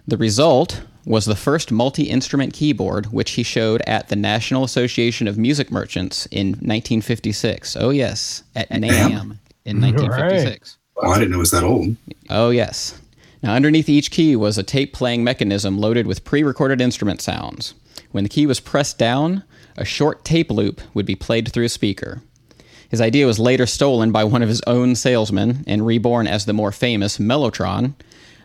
The 0.08 0.18
result 0.18 0.82
was 1.06 1.26
the 1.26 1.36
first 1.36 1.72
multi 1.72 2.04
instrument 2.04 2.54
keyboard, 2.54 3.08
which 3.08 3.32
he 3.32 3.44
showed 3.44 3.82
at 3.86 4.10
the 4.10 4.16
National 4.16 4.64
Association 4.64 5.28
of 5.28 5.38
Music 5.38 5.72
Merchants 5.72 6.26
in 6.28 6.48
1956. 6.48 7.78
Oh, 7.80 7.92
yes, 7.92 8.44
at 8.56 8.70
NAMM 8.72 9.38
in 9.66 9.82
1956. 9.82 10.78
Well, 10.96 11.12
I 11.12 11.20
didn't 11.20 11.32
know 11.32 11.38
it 11.38 11.40
was 11.40 11.52
that 11.52 11.64
old. 11.64 11.96
Oh, 12.30 12.50
yes. 12.50 13.00
Now, 13.44 13.54
underneath 13.54 13.90
each 13.90 14.12
key 14.12 14.36
was 14.36 14.58
a 14.58 14.64
tape 14.64 14.94
playing 14.94 15.24
mechanism 15.24 15.78
loaded 15.78 16.08
with 16.08 16.24
pre 16.24 16.44
recorded 16.44 16.82
instrument 16.82 17.22
sounds. 17.22 17.74
When 18.12 18.24
the 18.24 18.30
key 18.30 18.46
was 18.46 18.60
pressed 18.60 18.98
down, 18.98 19.44
a 19.78 19.86
short 19.86 20.24
tape 20.24 20.50
loop 20.50 20.82
would 20.94 21.06
be 21.06 21.16
played 21.16 21.52
through 21.52 21.66
a 21.66 21.70
speaker. 21.70 22.22
His 22.90 23.02
idea 23.02 23.26
was 23.26 23.40
later 23.40 23.66
stolen 23.66 24.12
by 24.12 24.24
one 24.24 24.42
of 24.42 24.50
his 24.50 24.62
own 24.68 24.96
salesmen 24.96 25.64
and 25.68 25.86
reborn 25.86 26.28
as 26.28 26.46
the 26.46 26.54
more 26.54 26.72
famous 26.72 27.18
Mellotron. 27.18 27.94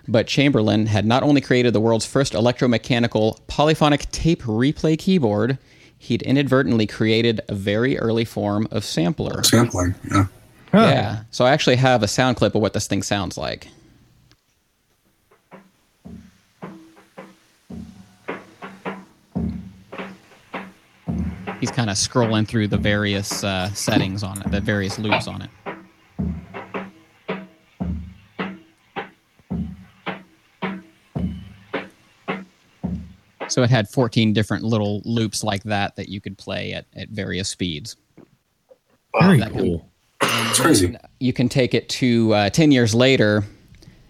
But 0.08 0.26
Chamberlain 0.26 0.86
had 0.86 1.06
not 1.06 1.22
only 1.22 1.40
created 1.40 1.72
the 1.72 1.80
world's 1.80 2.06
first 2.06 2.32
electromechanical 2.32 3.38
polyphonic 3.46 4.10
tape 4.10 4.42
replay 4.42 4.98
keyboard, 4.98 5.58
he'd 5.98 6.22
inadvertently 6.22 6.86
created 6.86 7.40
a 7.48 7.54
very 7.54 7.96
early 7.98 8.24
form 8.24 8.66
of 8.70 8.84
sampler. 8.84 9.42
Sampling. 9.44 9.94
Yeah. 10.10 10.26
Yeah. 10.72 11.22
So 11.30 11.44
I 11.44 11.50
actually 11.50 11.76
have 11.76 12.02
a 12.02 12.08
sound 12.08 12.36
clip 12.36 12.54
of 12.54 12.62
what 12.62 12.72
this 12.72 12.86
thing 12.86 13.02
sounds 13.02 13.36
like. 13.36 13.68
He's 21.58 21.70
kind 21.70 21.90
of 21.90 21.96
scrolling 21.96 22.48
through 22.48 22.68
the 22.68 22.78
various 22.78 23.44
uh, 23.44 23.70
settings 23.74 24.22
on 24.22 24.40
it, 24.40 24.50
the 24.50 24.60
various 24.62 24.98
loops 24.98 25.26
on 25.26 25.42
it. 25.42 25.50
So 33.48 33.62
it 33.64 33.68
had 33.70 33.88
14 33.88 34.32
different 34.32 34.62
little 34.62 35.02
loops 35.04 35.42
like 35.42 35.64
that 35.64 35.96
that 35.96 36.08
you 36.08 36.20
could 36.20 36.38
play 36.38 36.72
at, 36.72 36.86
at 36.94 37.08
various 37.08 37.48
speeds. 37.48 37.96
Very 39.20 39.40
cool. 39.40 39.89
It's 40.22 40.60
crazy. 40.60 40.96
you 41.18 41.32
can 41.32 41.48
take 41.48 41.74
it 41.74 41.88
to 41.88 42.34
uh, 42.34 42.50
10 42.50 42.72
years 42.72 42.94
later 42.94 43.44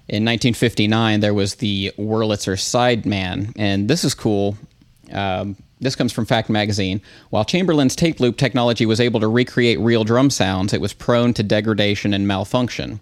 in 0.09 0.25
1959 0.25 1.21
there 1.21 1.35
was 1.35 1.57
the 1.57 1.93
wurlitzer 1.99 2.57
sideman. 2.57 3.53
And 3.57 3.89
this 3.89 4.05
is 4.05 4.15
cool. 4.15 4.57
Um, 5.13 5.57
this 5.81 5.97
comes 5.97 6.13
from 6.13 6.27
fact 6.27 6.51
magazine. 6.51 7.01
While 7.31 7.45
chamberlain's 7.45 7.97
tape 7.97 8.21
loop 8.21 8.37
technology 8.37 8.87
was 8.87 9.01
able 9.01 9.21
to 9.21 9.29
recreate 9.29 9.79
real 9.79 10.05
drum 10.05 10.31
sounds 10.31 10.73
it 10.73 10.81
was 10.81 10.93
prone 10.93 11.33
to 11.35 11.43
degradation 11.43 12.13
and 12.13 12.27
malfunction. 12.27 13.01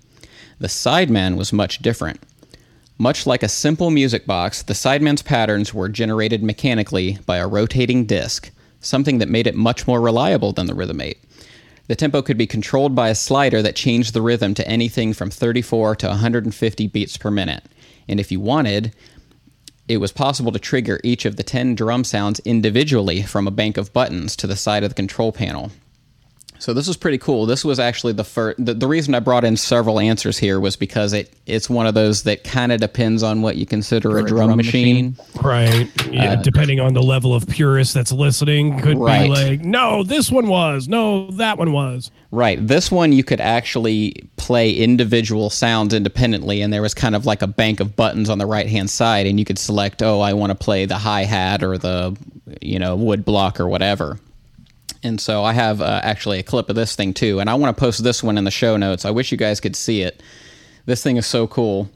The 0.59 0.69
sideman 0.69 1.37
was 1.37 1.53
much 1.53 1.79
different. 1.79 2.21
Much 2.99 3.27
like 3.27 3.43
a 3.43 3.49
simple 3.49 3.91
music 3.91 4.27
box 4.27 4.63
the 4.63 4.75
sideman's 4.75 5.23
patterns 5.23 5.73
were 5.73 5.89
generated 5.89 6.43
mechanically 6.43 7.19
by 7.27 7.39
a 7.39 7.49
rotating 7.49 8.05
disc 8.05 8.51
something 8.81 9.19
that 9.19 9.29
made 9.29 9.47
it 9.47 9.55
much 9.55 9.87
more 9.87 10.01
reliable 10.01 10.53
than 10.53 10.67
the 10.67 10.73
Rhythmate 10.73 11.19
the 11.89 11.97
tempo 11.97 12.23
could 12.23 12.39
be 12.39 12.47
controlled 12.47 12.95
by 12.95 13.09
a 13.09 13.15
slider 13.15 13.61
that 13.63 13.75
changed 13.75 14.13
the 14.13 14.23
rhythm 14.23 14.55
to 14.55 14.69
anything 14.69 15.13
from 15.13 15.31
34 15.31 15.97
to 15.97 16.09
150 16.09 16.87
beats 16.87 17.17
per 17.17 17.31
minute. 17.31 17.65
And 18.07 18.21
if 18.21 18.31
you 18.31 18.41
wanted, 18.41 18.95
it 19.89 19.97
was 19.97 20.13
possible 20.13 20.53
to 20.53 20.59
trigger 20.59 21.01
each 21.03 21.25
of 21.25 21.37
the 21.37 21.43
10 21.43 21.75
drum 21.75 22.05
sounds 22.05 22.41
individually 22.41 23.23
from 23.23 23.49
a 23.49 23.51
bank 23.51 23.79
of 23.79 23.93
buttons 23.93 24.37
to 24.37 24.47
the 24.47 24.55
side 24.55 24.85
of 24.85 24.91
the 24.91 24.95
control 24.95 25.33
panel. 25.33 25.73
So 26.61 26.75
this 26.75 26.89
was 26.89 26.97
pretty 26.97 27.19
cool. 27.19 27.47
This 27.47 27.65
was 27.65 27.79
actually 27.79 28.15
the 28.15 28.25
first. 28.25 28.65
The, 28.65 28.75
the 28.75 28.89
reason 28.89 29.15
I 29.15 29.21
brought 29.21 29.45
in 29.45 29.57
several 29.57 30.01
answers 30.01 30.37
here 30.39 30.59
was 30.59 30.77
because 30.77 31.13
it 31.13 31.33
it's 31.47 31.71
one 31.71 31.87
of 31.87 31.95
those 31.95 32.25
that 32.25 32.45
kind 32.45 32.73
of 32.73 32.81
depends 32.81 33.23
on 33.23 33.43
what 33.43 33.57
you 33.57 33.65
consider 33.65 34.19
a 34.19 34.25
drum, 34.27 34.57
machine. 34.57 35.17
Right. 35.43 35.89
Yeah. 36.11 36.33
Uh, 36.33 36.37
depending 36.43 36.81
on 36.81 36.95
the 36.95 37.03
level 37.03 37.33
of 37.35 37.47
purist 37.47 37.95
that's 37.95 38.13
listening, 38.13 38.81
could 38.81 38.99
Right. 38.99 39.23
be 39.25 39.29
like, 39.29 39.61
no, 39.61 40.03
this 40.03 40.31
one 40.33 40.49
was. 40.49 40.89
No, 40.89 41.31
that 41.33 41.59
one 41.59 41.73
was. 41.73 42.11
Right. 42.31 42.59
This 42.67 42.91
one 42.91 43.13
you 43.13 43.25
could 43.25 43.41
actually 43.41 44.29
play 44.37 44.73
individual 44.73 45.51
sounds 45.51 45.95
independently, 45.95 46.61
and 46.61 46.73
there 46.73 46.83
was 46.83 46.93
kind 46.93 47.15
of 47.15 47.25
like 47.25 47.41
a 47.41 47.47
bank 47.47 47.81
of 47.81 47.95
buttons 47.97 48.29
on 48.29 48.39
the 48.39 48.47
right 48.47 48.67
hand 48.67 48.91
side, 48.91 49.27
and 49.27 49.39
you 49.39 49.45
could 49.45 49.59
select, 49.59 50.03
oh, 50.03 50.21
I 50.21 50.33
want 50.35 50.51
to 50.51 50.55
play 50.57 50.85
the 50.87 50.99
hi 50.99 51.23
hat 51.25 51.63
or 51.63 51.79
the, 51.79 52.17
you 52.61 52.79
know, 52.79 52.97
wood 52.97 53.25
block 53.25 53.61
or 53.61 53.69
whatever. 53.69 54.19
And 55.03 55.21
so 55.21 55.45
I 55.45 55.53
have 55.53 55.81
uh, 55.81 56.01
actually 56.03 56.39
a 56.39 56.43
clip 56.43 56.69
of 56.69 56.77
this 56.77 56.97
thing 56.97 57.15
too, 57.15 57.39
and 57.41 57.49
I 57.49 57.55
want 57.55 57.77
to 57.77 57.81
post 57.81 58.03
this 58.03 58.23
one 58.23 58.37
in 58.37 58.45
the 58.45 58.51
show 58.51 58.77
notes. 58.77 59.05
I 59.05 59.11
wish 59.11 59.31
you 59.31 59.39
guys 59.39 59.61
could 59.61 59.77
see 59.77 60.03
it. 60.03 60.23
This 60.87 61.03
thing 61.03 61.17
is 61.17 61.27
so 61.27 61.47
cool. 61.47 61.89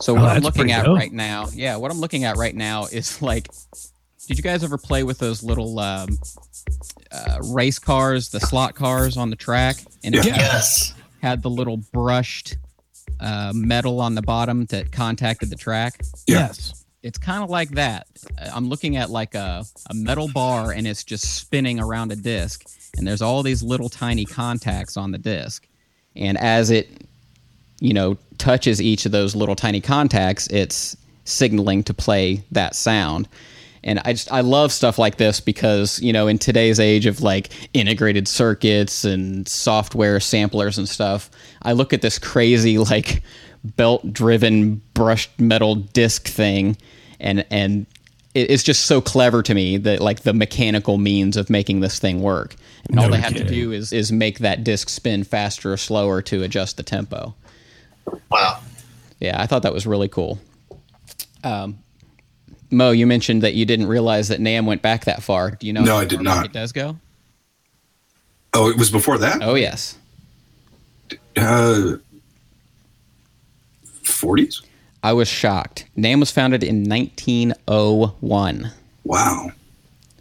So 0.00 0.12
Oh, 0.16 0.20
what 0.20 0.36
I'm 0.36 0.42
looking 0.42 0.70
at 0.70 0.84
dope. 0.84 0.96
right 0.98 1.12
now, 1.12 1.48
yeah, 1.54 1.76
what 1.76 1.90
I'm 1.90 1.98
looking 1.98 2.24
at 2.24 2.36
right 2.36 2.54
now 2.54 2.84
is 2.86 3.22
like, 3.22 3.48
did 4.26 4.36
you 4.36 4.42
guys 4.42 4.62
ever 4.62 4.76
play 4.76 5.02
with 5.02 5.18
those 5.18 5.42
little 5.42 5.78
um, 5.78 6.18
uh, 7.10 7.38
race 7.52 7.78
cars, 7.78 8.30
the 8.30 8.40
slot 8.40 8.74
cars 8.74 9.16
on 9.16 9.30
the 9.30 9.36
track, 9.36 9.76
and 10.02 10.14
Yeah. 10.14 10.22
Yes. 10.24 10.93
Had 11.24 11.42
the 11.42 11.48
little 11.48 11.78
brushed 11.78 12.58
uh, 13.18 13.50
metal 13.54 14.02
on 14.02 14.14
the 14.14 14.20
bottom 14.20 14.66
that 14.66 14.92
contacted 14.92 15.48
the 15.48 15.56
track? 15.56 16.02
Yes. 16.26 16.84
It's 17.02 17.16
kind 17.16 17.42
of 17.42 17.48
like 17.48 17.70
that. 17.70 18.06
Uh, 18.38 18.50
I'm 18.54 18.68
looking 18.68 18.96
at 18.96 19.08
like 19.08 19.34
a, 19.34 19.64
a 19.88 19.94
metal 19.94 20.28
bar, 20.28 20.72
and 20.72 20.86
it's 20.86 21.02
just 21.02 21.34
spinning 21.34 21.80
around 21.80 22.12
a 22.12 22.16
disc, 22.16 22.64
and 22.96 23.06
there's 23.06 23.22
all 23.22 23.42
these 23.42 23.62
little 23.62 23.88
tiny 23.88 24.26
contacts 24.26 24.98
on 24.98 25.12
the 25.12 25.18
disc, 25.18 25.66
and 26.14 26.36
as 26.38 26.70
it 26.70 27.06
you 27.80 27.92
know 27.92 28.16
touches 28.38 28.80
each 28.80 29.04
of 29.04 29.12
those 29.12 29.34
little 29.34 29.56
tiny 29.56 29.80
contacts 29.80 30.46
it's 30.46 30.96
signaling 31.24 31.82
to 31.82 31.92
play 31.92 32.42
that 32.52 32.74
sound 32.74 33.28
and 33.84 34.00
i 34.04 34.12
just 34.12 34.30
i 34.32 34.40
love 34.40 34.72
stuff 34.72 34.98
like 34.98 35.16
this 35.16 35.38
because 35.38 36.00
you 36.00 36.12
know 36.12 36.26
in 36.26 36.38
today's 36.38 36.80
age 36.80 37.06
of 37.06 37.20
like 37.20 37.50
integrated 37.72 38.26
circuits 38.26 39.04
and 39.04 39.46
software 39.48 40.18
samplers 40.18 40.76
and 40.78 40.88
stuff 40.88 41.30
i 41.62 41.72
look 41.72 41.92
at 41.92 42.02
this 42.02 42.18
crazy 42.18 42.78
like 42.90 43.22
belt 43.76 44.12
driven 44.12 44.82
brushed 44.94 45.30
metal 45.38 45.76
disc 45.76 46.26
thing 46.26 46.76
and 47.20 47.46
and 47.50 47.86
it's 48.34 48.64
just 48.64 48.86
so 48.86 49.00
clever 49.00 49.44
to 49.44 49.54
me 49.54 49.76
that 49.76 50.00
like 50.00 50.24
the 50.24 50.32
mechanical 50.34 50.98
means 50.98 51.36
of 51.36 51.48
making 51.48 51.78
this 51.78 52.00
thing 52.00 52.20
work 52.20 52.56
and 52.88 52.98
all 52.98 53.08
they 53.08 53.20
have 53.20 53.34
to 53.34 53.44
do 53.44 53.70
is 53.70 53.92
is 53.92 54.10
make 54.10 54.40
that 54.40 54.64
disc 54.64 54.88
spin 54.88 55.22
faster 55.22 55.72
or 55.72 55.76
slower 55.76 56.20
to 56.20 56.42
adjust 56.42 56.76
the 56.76 56.82
tempo 56.82 57.32
Wow. 58.30 58.60
yeah, 59.20 59.40
I 59.40 59.46
thought 59.46 59.62
that 59.62 59.72
was 59.72 59.86
really 59.86 60.08
cool. 60.08 60.38
Um, 61.42 61.78
Mo, 62.74 62.90
you 62.90 63.06
mentioned 63.06 63.42
that 63.42 63.54
you 63.54 63.64
didn't 63.64 63.86
realize 63.86 64.28
that 64.28 64.40
NAMM 64.40 64.66
went 64.66 64.82
back 64.82 65.04
that 65.06 65.22
far. 65.22 65.52
Do 65.52 65.66
you 65.66 65.72
know? 65.72 65.82
No, 65.82 65.94
how 65.94 66.00
I 66.00 66.04
did 66.04 66.20
not. 66.20 66.46
It 66.46 66.52
does 66.52 66.72
go. 66.72 66.96
Oh, 68.52 68.68
it 68.70 68.76
was 68.76 68.90
before 68.90 69.18
that? 69.18 69.42
Oh 69.42 69.54
yes, 69.54 69.96
Uh, 71.36 71.96
40s? 74.04 74.62
I 75.02 75.12
was 75.12 75.28
shocked. 75.28 75.86
NAMM 75.96 76.20
was 76.20 76.30
founded 76.30 76.62
in 76.62 76.84
1901. 76.88 78.70
Wow. 79.04 79.50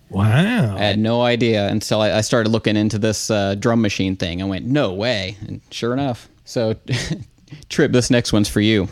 Wow. 0.10 0.76
I 0.76 0.80
had 0.80 1.00
no 1.00 1.22
idea 1.22 1.68
until 1.70 2.02
I, 2.02 2.12
I 2.18 2.22
started 2.22 2.50
looking 2.50 2.76
into 2.76 3.00
this 3.00 3.32
uh, 3.32 3.56
drum 3.56 3.82
machine 3.82 4.16
thing. 4.16 4.42
I 4.42 4.46
went, 4.46 4.66
no 4.66 4.94
way, 4.94 5.38
and 5.48 5.62
sure 5.72 5.94
enough. 5.94 6.28
So, 6.46 6.76
Trip, 7.70 7.92
this 7.92 8.10
next 8.10 8.34
one's 8.34 8.50
for 8.50 8.62
you. 8.62 8.88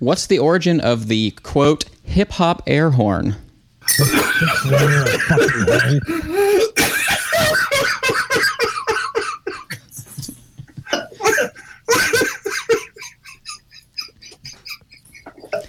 What's 0.00 0.26
the 0.26 0.38
origin 0.40 0.80
of 0.80 1.08
the 1.08 1.30
quote 1.42 1.84
hip 2.04 2.30
hop 2.32 2.62
air 2.66 2.90
horn? 2.90 3.36
Where 3.98 5.02
a 5.02 5.18
fucking 5.18 5.66
hole. 5.66 6.00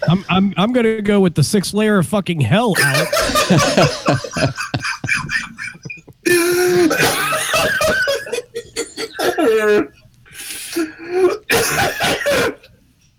I'm, 0.08 0.24
I'm 0.30 0.54
I'm 0.58 0.72
gonna 0.72 1.02
go 1.02 1.20
with 1.20 1.34
the 1.36 1.44
six 1.44 1.74
layer 1.74 1.98
of 1.98 2.08
fucking 2.08 2.42
hell 2.42 2.76
out. 2.80 3.08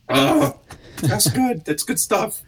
Oh, 0.09 0.61
that's 1.03 1.29
good. 1.31 1.65
That's 1.65 1.83
good 1.83 1.99
stuff. 1.99 2.43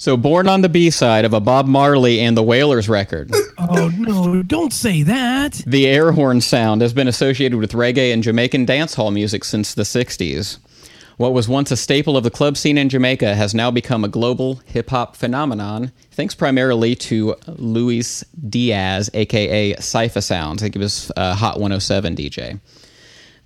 So, 0.00 0.16
born 0.16 0.48
on 0.48 0.62
the 0.62 0.70
B 0.70 0.88
side 0.88 1.26
of 1.26 1.34
a 1.34 1.40
Bob 1.40 1.66
Marley 1.66 2.20
and 2.20 2.34
the 2.34 2.42
Wailers 2.42 2.88
record, 2.88 3.30
oh 3.58 3.92
no! 3.98 4.42
Don't 4.42 4.72
say 4.72 5.02
that. 5.02 5.62
the 5.66 5.86
air 5.86 6.12
horn 6.12 6.40
sound 6.40 6.80
has 6.80 6.94
been 6.94 7.06
associated 7.06 7.58
with 7.58 7.72
reggae 7.72 8.10
and 8.10 8.22
Jamaican 8.22 8.64
dancehall 8.64 9.12
music 9.12 9.44
since 9.44 9.74
the 9.74 9.82
60s. 9.82 10.56
What 11.18 11.34
was 11.34 11.50
once 11.50 11.70
a 11.70 11.76
staple 11.76 12.16
of 12.16 12.24
the 12.24 12.30
club 12.30 12.56
scene 12.56 12.78
in 12.78 12.88
Jamaica 12.88 13.34
has 13.34 13.54
now 13.54 13.70
become 13.70 14.02
a 14.02 14.08
global 14.08 14.62
hip 14.64 14.88
hop 14.88 15.16
phenomenon, 15.16 15.92
thanks 16.12 16.34
primarily 16.34 16.94
to 16.94 17.34
Luis 17.46 18.24
Diaz, 18.48 19.10
aka 19.12 19.74
Cipha 19.74 20.22
Sounds. 20.22 20.62
I 20.62 20.64
think 20.64 20.76
he 20.76 20.80
was 20.80 21.12
a 21.18 21.34
Hot 21.34 21.56
107 21.60 22.16
DJ. 22.16 22.58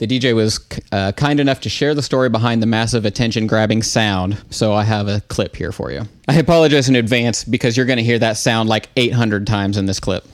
The 0.04 0.20
DJ 0.20 0.34
was 0.34 0.60
uh, 0.92 1.12
kind 1.12 1.40
enough 1.40 1.62
to 1.62 1.70
share 1.70 1.94
the 1.94 2.02
story 2.02 2.28
behind 2.28 2.62
the 2.62 2.66
massive 2.66 3.06
attention 3.06 3.46
grabbing 3.46 3.82
sound, 3.82 4.36
so 4.50 4.74
I 4.74 4.84
have 4.84 5.08
a 5.08 5.22
clip 5.28 5.56
here 5.56 5.72
for 5.72 5.90
you. 5.90 6.02
I 6.28 6.34
apologize 6.34 6.90
in 6.90 6.96
advance 6.96 7.42
because 7.42 7.74
you're 7.74 7.86
going 7.86 7.96
to 7.96 8.02
hear 8.04 8.18
that 8.18 8.36
sound 8.36 8.68
like 8.68 8.90
800 8.96 9.46
times 9.46 9.78
in 9.78 9.86
this 9.86 9.98
clip. 9.98 10.26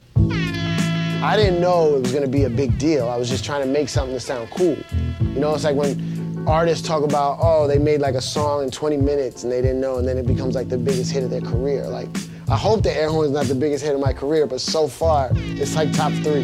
I 1.22 1.36
didn't 1.36 1.60
know 1.60 1.94
it 1.94 2.02
was 2.02 2.12
gonna 2.12 2.26
be 2.26 2.44
a 2.44 2.50
big 2.50 2.80
deal. 2.80 3.08
I 3.08 3.16
was 3.16 3.28
just 3.28 3.44
trying 3.44 3.62
to 3.62 3.68
make 3.68 3.88
something 3.88 4.12
to 4.16 4.18
sound 4.18 4.50
cool. 4.50 4.76
You 5.20 5.38
know, 5.38 5.54
it's 5.54 5.62
like 5.62 5.76
when 5.76 6.44
artists 6.48 6.84
talk 6.84 7.04
about, 7.04 7.38
oh, 7.40 7.68
they 7.68 7.78
made 7.78 8.00
like 8.00 8.16
a 8.16 8.20
song 8.20 8.64
in 8.64 8.72
20 8.72 8.96
minutes 8.96 9.44
and 9.44 9.52
they 9.52 9.62
didn't 9.62 9.80
know, 9.80 9.98
and 9.98 10.08
then 10.08 10.18
it 10.18 10.26
becomes 10.26 10.56
like 10.56 10.68
the 10.68 10.78
biggest 10.78 11.12
hit 11.12 11.22
of 11.22 11.30
their 11.30 11.42
career. 11.42 11.86
Like, 11.86 12.08
I 12.48 12.56
hope 12.56 12.82
the 12.82 12.92
air 12.92 13.08
horn 13.08 13.26
is 13.26 13.32
not 13.32 13.46
the 13.46 13.54
biggest 13.54 13.84
hit 13.84 13.94
of 13.94 14.00
my 14.00 14.12
career, 14.12 14.48
but 14.48 14.60
so 14.60 14.88
far, 14.88 15.30
it's 15.32 15.76
like 15.76 15.92
top 15.92 16.12
three. 16.24 16.42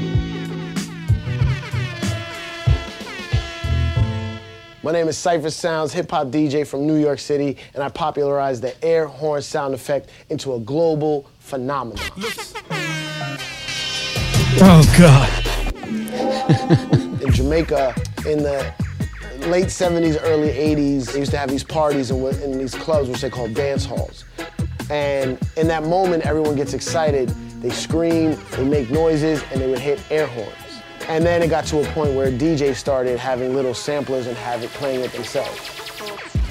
My 4.86 4.92
name 4.92 5.08
is 5.08 5.16
Cipha 5.16 5.50
Sounds, 5.50 5.92
hip 5.92 6.08
hop 6.12 6.28
DJ 6.28 6.64
from 6.64 6.86
New 6.86 6.94
York 6.94 7.18
City, 7.18 7.56
and 7.74 7.82
I 7.82 7.88
popularized 7.88 8.62
the 8.62 8.84
air 8.84 9.08
horn 9.08 9.42
sound 9.42 9.74
effect 9.74 10.10
into 10.30 10.54
a 10.54 10.60
global 10.60 11.28
phenomenon. 11.40 12.04
Oh 14.62 14.94
God. 14.96 15.28
in 17.20 17.32
Jamaica 17.32 17.96
in 18.28 18.44
the 18.44 18.72
late 19.48 19.66
70s, 19.66 20.20
early 20.22 20.50
80s, 20.50 21.12
they 21.12 21.18
used 21.18 21.32
to 21.32 21.38
have 21.38 21.50
these 21.50 21.64
parties 21.64 22.12
in, 22.12 22.24
in 22.44 22.56
these 22.56 22.76
clubs, 22.76 23.08
which 23.08 23.22
they 23.22 23.30
call 23.30 23.48
dance 23.48 23.84
halls. 23.84 24.24
And 24.88 25.36
in 25.56 25.66
that 25.66 25.82
moment, 25.82 26.24
everyone 26.24 26.54
gets 26.54 26.74
excited. 26.74 27.30
They 27.60 27.70
scream, 27.70 28.38
they 28.52 28.62
make 28.62 28.88
noises, 28.92 29.42
and 29.50 29.60
they 29.60 29.68
would 29.68 29.80
hit 29.80 30.00
air 30.12 30.28
horns. 30.28 30.65
And 31.08 31.24
then 31.24 31.42
it 31.42 31.48
got 31.48 31.64
to 31.66 31.80
a 31.80 31.84
point 31.92 32.14
where 32.14 32.32
DJs 32.32 32.74
started 32.74 33.18
having 33.18 33.54
little 33.54 33.74
samplers 33.74 34.26
and 34.26 34.36
have 34.36 34.62
it 34.64 34.70
playing 34.70 35.02
it 35.02 35.12
themselves. 35.12 35.70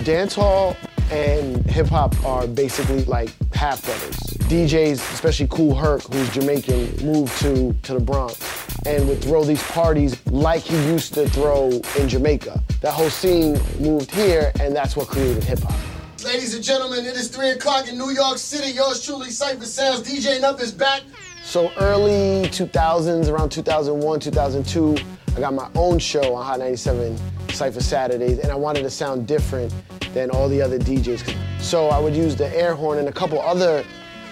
Dance 0.04 0.34
hall 0.34 0.78
and 1.12 1.66
hip 1.70 1.88
hop 1.88 2.16
are 2.26 2.48
basically 2.48 3.04
like 3.06 3.30
half 3.54 3.84
brothers. 3.84 4.16
DJs, 4.48 4.94
especially 5.14 5.48
Kool 5.48 5.76
Herc, 5.76 6.04
who's 6.04 6.30
Jamaican, 6.30 7.06
moved 7.06 7.38
to, 7.40 7.74
to 7.84 7.94
the 7.94 8.00
Bronx 8.00 8.40
and 8.86 9.08
would 9.10 9.22
throw 9.22 9.44
these 9.44 9.64
parties 9.72 10.26
like 10.28 10.62
he 10.62 10.76
used 10.88 11.14
to 11.16 11.28
throw 11.30 11.70
in 11.98 12.08
Jamaica. 12.08 12.62
That 12.82 12.94
whole 12.94 13.10
scene 13.10 13.60
moved 13.80 14.12
here, 14.12 14.52
and 14.60 14.76
that's 14.76 14.96
what 14.96 15.08
created 15.08 15.44
hip 15.44 15.60
hop. 15.60 15.76
Ladies 16.24 16.56
and 16.56 16.64
gentlemen, 16.64 17.06
it 17.06 17.16
is 17.16 17.28
3 17.28 17.52
o'clock 17.52 17.88
in 17.88 17.98
New 17.98 18.12
York 18.12 18.38
City. 18.38 18.72
Yours 18.72 19.04
truly, 19.04 19.30
Cipha 19.30 19.64
Sounds, 19.64 20.02
DJing 20.02 20.44
up 20.44 20.62
is 20.62 20.72
back. 20.72 21.02
So 21.46 21.72
early 21.78 22.50
2000s, 22.50 23.30
around 23.30 23.52
2001, 23.52 24.20
2002, 24.20 24.98
I 25.38 25.40
got 25.40 25.54
my 25.54 25.70
own 25.76 26.00
show 26.00 26.34
on 26.34 26.44
Hot 26.44 26.58
97 26.58 27.18
Cypher 27.50 27.82
Saturdays, 27.82 28.40
and 28.40 28.52
I 28.52 28.56
wanted 28.56 28.82
to 28.82 28.90
sound 28.90 29.28
different 29.28 29.72
than 30.16 30.32
all 30.32 30.50
the 30.50 30.60
other 30.60 30.80
DJs. 30.80 31.62
So 31.62 31.90
I 31.90 32.00
would 32.00 32.16
use 32.16 32.36
the 32.36 32.50
air 32.58 32.74
horn 32.74 32.98
and 32.98 33.08
a 33.08 33.12
couple 33.12 33.40
other 33.40 33.86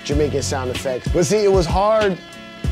Jamaican 0.04 0.42
sound 0.42 0.72
effects. 0.72 1.08
But 1.14 1.26
see, 1.26 1.38
it 1.38 1.52
was 1.52 1.68
hard. 1.68 2.18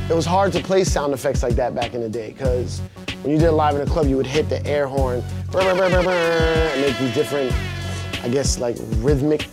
It 0.10 0.14
was 0.14 0.26
hard 0.26 0.52
to 0.54 0.60
play 0.60 0.86
sound 0.86 1.14
effects 1.14 1.44
like 1.44 1.54
that 1.54 1.76
back 1.76 1.94
in 1.94 2.02
the 2.02 2.10
day, 2.10 2.32
because 2.32 2.80
when 3.22 3.32
you 3.32 3.40
did 3.40 3.52
live 3.52 3.76
in 3.76 3.82
a 3.82 3.86
club, 3.86 4.08
you 4.08 4.18
would 4.18 4.26
hit 4.26 4.50
the 4.50 4.66
air 4.66 4.88
horn 4.88 5.24
and 5.54 6.82
make 6.82 6.98
these 6.98 7.14
different, 7.14 7.54
I 8.24 8.28
guess, 8.28 8.58
like 8.58 8.76
rhythmic 8.98 9.44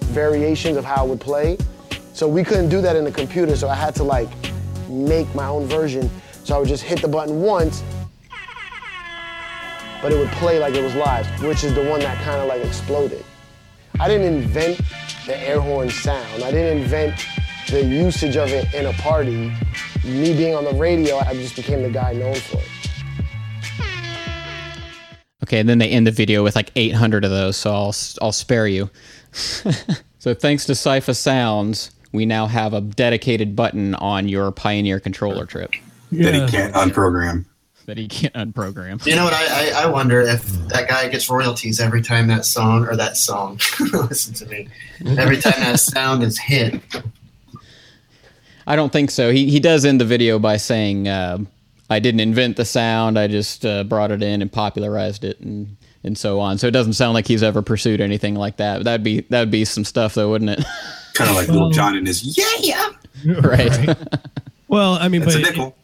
variations 0.00 0.78
of 0.78 0.84
how 0.84 1.04
it 1.04 1.10
would 1.10 1.20
play. 1.20 1.58
So 2.20 2.28
we 2.28 2.44
couldn't 2.44 2.68
do 2.68 2.82
that 2.82 2.96
in 2.96 3.04
the 3.04 3.10
computer, 3.10 3.56
so 3.56 3.66
I 3.70 3.74
had 3.74 3.94
to 3.94 4.04
like 4.04 4.28
make 4.90 5.34
my 5.34 5.46
own 5.46 5.64
version. 5.64 6.10
So 6.44 6.54
I 6.54 6.58
would 6.58 6.68
just 6.68 6.82
hit 6.82 7.00
the 7.00 7.08
button 7.08 7.40
once 7.40 7.82
but 10.02 10.12
it 10.12 10.18
would 10.18 10.28
play 10.32 10.58
like 10.58 10.74
it 10.74 10.82
was 10.82 10.94
live, 10.94 11.26
which 11.42 11.64
is 11.64 11.72
the 11.72 11.82
one 11.88 12.00
that 12.00 12.22
kind 12.22 12.42
of 12.42 12.46
like 12.46 12.62
exploded. 12.62 13.24
I 13.98 14.06
didn't 14.06 14.34
invent 14.34 14.82
the 15.24 15.34
air 15.48 15.60
horn 15.60 15.88
sound. 15.88 16.44
I 16.44 16.50
didn't 16.50 16.82
invent 16.82 17.26
the 17.70 17.82
usage 17.82 18.36
of 18.36 18.50
it 18.50 18.70
in 18.74 18.84
a 18.84 18.92
party. 18.92 19.50
Me 20.04 20.36
being 20.36 20.54
on 20.54 20.64
the 20.64 20.74
radio, 20.74 21.16
I 21.20 21.32
just 21.32 21.56
became 21.56 21.82
the 21.82 21.88
guy 21.88 22.12
known 22.12 22.34
for 22.34 22.58
it. 22.58 22.68
Okay, 25.42 25.58
and 25.58 25.66
then 25.66 25.78
they 25.78 25.88
end 25.88 26.06
the 26.06 26.10
video 26.10 26.42
with 26.42 26.54
like 26.54 26.70
800 26.76 27.24
of 27.24 27.30
those, 27.30 27.56
so 27.56 27.70
I'll 27.70 27.96
I'll 28.20 28.32
spare 28.32 28.66
you. 28.66 28.90
so 29.32 30.34
thanks 30.34 30.66
to 30.66 30.72
Cipha 30.72 31.16
Sounds, 31.16 31.92
we 32.12 32.26
now 32.26 32.46
have 32.46 32.74
a 32.74 32.80
dedicated 32.80 33.54
button 33.54 33.94
on 33.96 34.28
your 34.28 34.50
Pioneer 34.52 35.00
controller 35.00 35.46
trip 35.46 35.72
that 36.12 36.34
he 36.34 36.46
can't 36.48 36.74
unprogram. 36.74 37.44
That 37.86 37.96
he 37.98 38.08
can't 38.08 38.34
unprogram. 38.34 39.04
You 39.06 39.16
know 39.16 39.24
what? 39.24 39.32
I, 39.32 39.70
I, 39.70 39.82
I 39.82 39.86
wonder 39.86 40.20
if 40.20 40.44
that 40.68 40.88
guy 40.88 41.08
gets 41.08 41.28
royalties 41.28 41.80
every 41.80 42.02
time 42.02 42.28
that 42.28 42.44
song 42.44 42.86
or 42.86 42.94
that 42.96 43.16
song. 43.16 43.58
listen 43.92 44.34
to 44.34 44.46
me. 44.46 44.68
Every 45.18 45.38
time 45.38 45.58
that 45.60 45.80
sound 45.80 46.22
is 46.22 46.38
hit. 46.38 46.80
I 48.66 48.76
don't 48.76 48.92
think 48.92 49.10
so. 49.10 49.32
He 49.32 49.50
he 49.50 49.58
does 49.58 49.84
end 49.84 50.00
the 50.00 50.04
video 50.04 50.38
by 50.38 50.56
saying, 50.56 51.08
uh, 51.08 51.38
"I 51.88 51.98
didn't 51.98 52.20
invent 52.20 52.56
the 52.56 52.64
sound. 52.64 53.18
I 53.18 53.26
just 53.26 53.66
uh, 53.66 53.82
brought 53.84 54.12
it 54.12 54.22
in 54.22 54.42
and 54.42 54.52
popularized 54.52 55.24
it, 55.24 55.40
and 55.40 55.76
and 56.04 56.16
so 56.16 56.38
on." 56.38 56.58
So 56.58 56.68
it 56.68 56.72
doesn't 56.72 56.92
sound 56.92 57.14
like 57.14 57.26
he's 57.26 57.42
ever 57.42 57.62
pursued 57.62 58.00
anything 58.00 58.36
like 58.36 58.58
that. 58.58 58.84
That'd 58.84 59.02
be 59.02 59.22
that'd 59.22 59.50
be 59.50 59.64
some 59.64 59.84
stuff, 59.84 60.14
though, 60.14 60.30
wouldn't 60.30 60.50
it? 60.50 60.64
Kind 61.24 61.30
of 61.30 61.36
like 61.36 61.48
Lil 61.48 61.70
Jon 61.70 61.96
and 61.96 62.06
his 62.06 62.36
yeah 62.38 62.44
yeah. 63.24 63.40
right. 63.40 63.96
Well, 64.68 64.94
I 64.94 65.08
mean, 65.08 65.22
That's 65.22 65.34
a 65.36 65.40
but 65.40 65.48
nickel. 65.50 65.76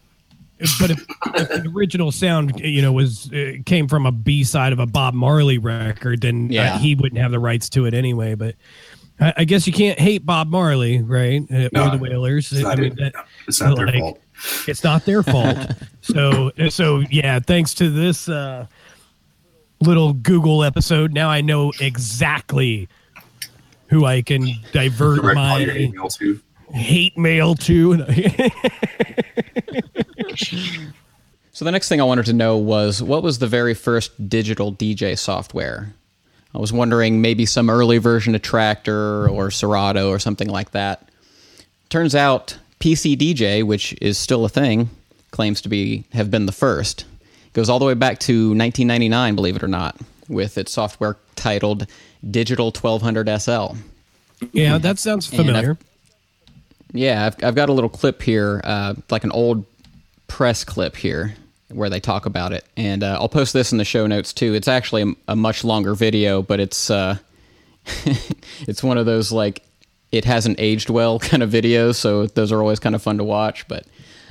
but 0.81 0.90
if, 0.90 1.05
if 1.35 1.49
the 1.64 1.72
original 1.75 2.12
sound, 2.12 2.61
you 2.61 2.81
know, 2.81 2.92
was 2.92 3.31
uh, 3.33 3.55
came 3.66 3.88
from 3.88 4.07
a 4.07 4.12
B 4.12 4.44
side 4.44 4.72
of 4.72 4.79
a 4.79 4.87
Bob 4.87 5.12
Marley 5.14 5.59
record, 5.59 6.20
then 6.22 6.57
uh, 6.57 6.79
he 6.79 6.94
wouldn't 6.94 7.20
have 7.20 7.31
the 7.31 7.38
rights 7.40 7.68
to 7.70 7.85
it 7.87 7.94
anyway. 7.94 8.35
But 8.35 8.55
I, 9.20 9.35
I 9.38 9.44
guess 9.44 9.66
you 9.66 9.72
can't 9.72 9.99
hate 9.99 10.25
Bob 10.25 10.49
Marley, 10.49 11.03
right? 11.03 11.42
Uh, 11.53 11.68
No, 11.72 11.88
or 11.88 11.90
the 11.90 11.99
Wailers. 11.99 12.53
It's 12.53 12.64
I 12.64 12.68
not, 12.75 12.79
mean, 12.79 12.94
their, 12.94 13.11
that, 13.11 13.27
it's 13.49 13.61
not 13.61 13.77
their 13.77 13.87
like- 13.87 13.99
fault. 14.01 14.20
it's 14.68 14.85
not 14.85 15.05
their 15.05 15.22
fault. 15.25 15.59
so 16.01 16.53
so 16.68 17.01
yeah, 17.11 17.38
thanks 17.40 17.75
to 17.75 17.90
this 17.90 18.29
uh, 18.29 18.66
little 19.81 20.12
Google 20.14 20.62
episode, 20.64 21.12
now 21.12 21.29
I 21.29 21.40
know 21.42 21.72
exactly 21.81 22.88
who 23.88 24.05
I 24.05 24.22
can 24.22 24.49
divert 24.72 25.20
Direct 25.22 25.37
my 25.37 25.61
hate 25.61 25.94
mail 25.94 26.09
to. 26.09 26.40
hate 26.72 27.18
mail 27.18 27.55
to. 27.55 28.05
So 31.53 31.64
the 31.64 31.72
next 31.72 31.88
thing 31.88 32.03
I 32.03 32.05
wanted 32.05 32.27
to 32.27 32.35
know 32.35 32.59
was 32.59 33.03
what 33.03 33.22
was 33.22 33.38
the 33.38 33.46
very 33.46 33.72
first 33.72 34.29
digital 34.29 34.75
DJ 34.75 35.18
software? 35.18 35.94
I 36.55 36.59
was 36.59 36.70
wondering 36.70 37.22
maybe 37.22 37.46
some 37.46 37.70
early 37.70 37.96
version 37.96 38.35
of 38.35 38.42
Traktor 38.42 39.31
or 39.31 39.51
Serato 39.51 40.11
or 40.11 40.18
something 40.18 40.51
like 40.51 40.72
that. 40.72 41.09
Turns 41.88 42.14
out 42.14 42.59
PCDJ, 42.81 43.62
which 43.64 43.96
is 44.03 44.18
still 44.18 44.44
a 44.44 44.51
thing, 44.51 44.90
claims 45.31 45.62
to 45.62 45.70
be 45.70 46.05
have 46.12 46.31
been 46.31 46.44
the 46.44 46.53
first. 46.53 47.07
Goes 47.55 47.70
all 47.70 47.79
the 47.79 47.87
way 47.87 47.94
back 47.94 48.18
to 48.20 48.49
1999, 48.51 49.35
believe 49.35 49.57
it 49.57 49.62
or 49.64 49.68
not, 49.68 49.99
with 50.29 50.59
its 50.59 50.72
software 50.72 51.16
titled 51.37 51.87
Digital 52.31 52.67
1200 52.67 53.41
SL. 53.41 53.77
yeah, 54.53 54.79
that 54.79 54.99
sounds 54.99 55.31
And 55.31 55.41
I've- 55.41 55.49
familiar. 55.49 55.79
Yeah, 56.93 57.27
I've, 57.27 57.45
I've 57.45 57.55
got 57.55 57.69
a 57.69 57.73
little 57.73 57.91
clip 57.91 58.23
here, 58.23 58.61
uh, 58.65 58.95
like 59.11 59.25
an 59.25 59.33
old 59.33 59.65
press 60.29 60.65
clip 60.65 60.97
here, 60.97 61.35
where 61.69 61.91
they 61.91 62.01
talk 62.01 62.27
about 62.27 62.53
it, 62.53 62.65
and 62.77 63.03
uh, 63.03 63.19
I'll 63.21 63.29
post 63.29 63.53
this 63.53 63.73
in 63.73 63.79
the 63.79 63.85
show 63.85 64.07
notes 64.07 64.33
too. 64.33 64.55
It's 64.55 64.69
actually 64.69 65.03
a, 65.03 65.33
a 65.33 65.37
much 65.37 65.62
longer 65.65 65.95
video, 65.95 66.43
but 66.43 66.59
it's 66.61 66.89
uh, 66.89 67.17
it's 68.67 68.83
one 68.83 68.99
of 68.99 69.07
those 69.07 69.33
like 69.33 69.62
it 70.12 70.25
hasn't 70.25 70.59
aged 70.61 70.89
well 70.89 71.19
kind 71.31 71.43
of 71.43 71.51
videos, 71.51 71.97
so 71.97 72.27
those 72.27 72.53
are 72.53 72.61
always 72.61 72.79
kind 72.79 72.95
of 72.95 73.03
fun 73.03 73.19
to 73.19 73.25
watch. 73.25 73.67
But 73.69 73.85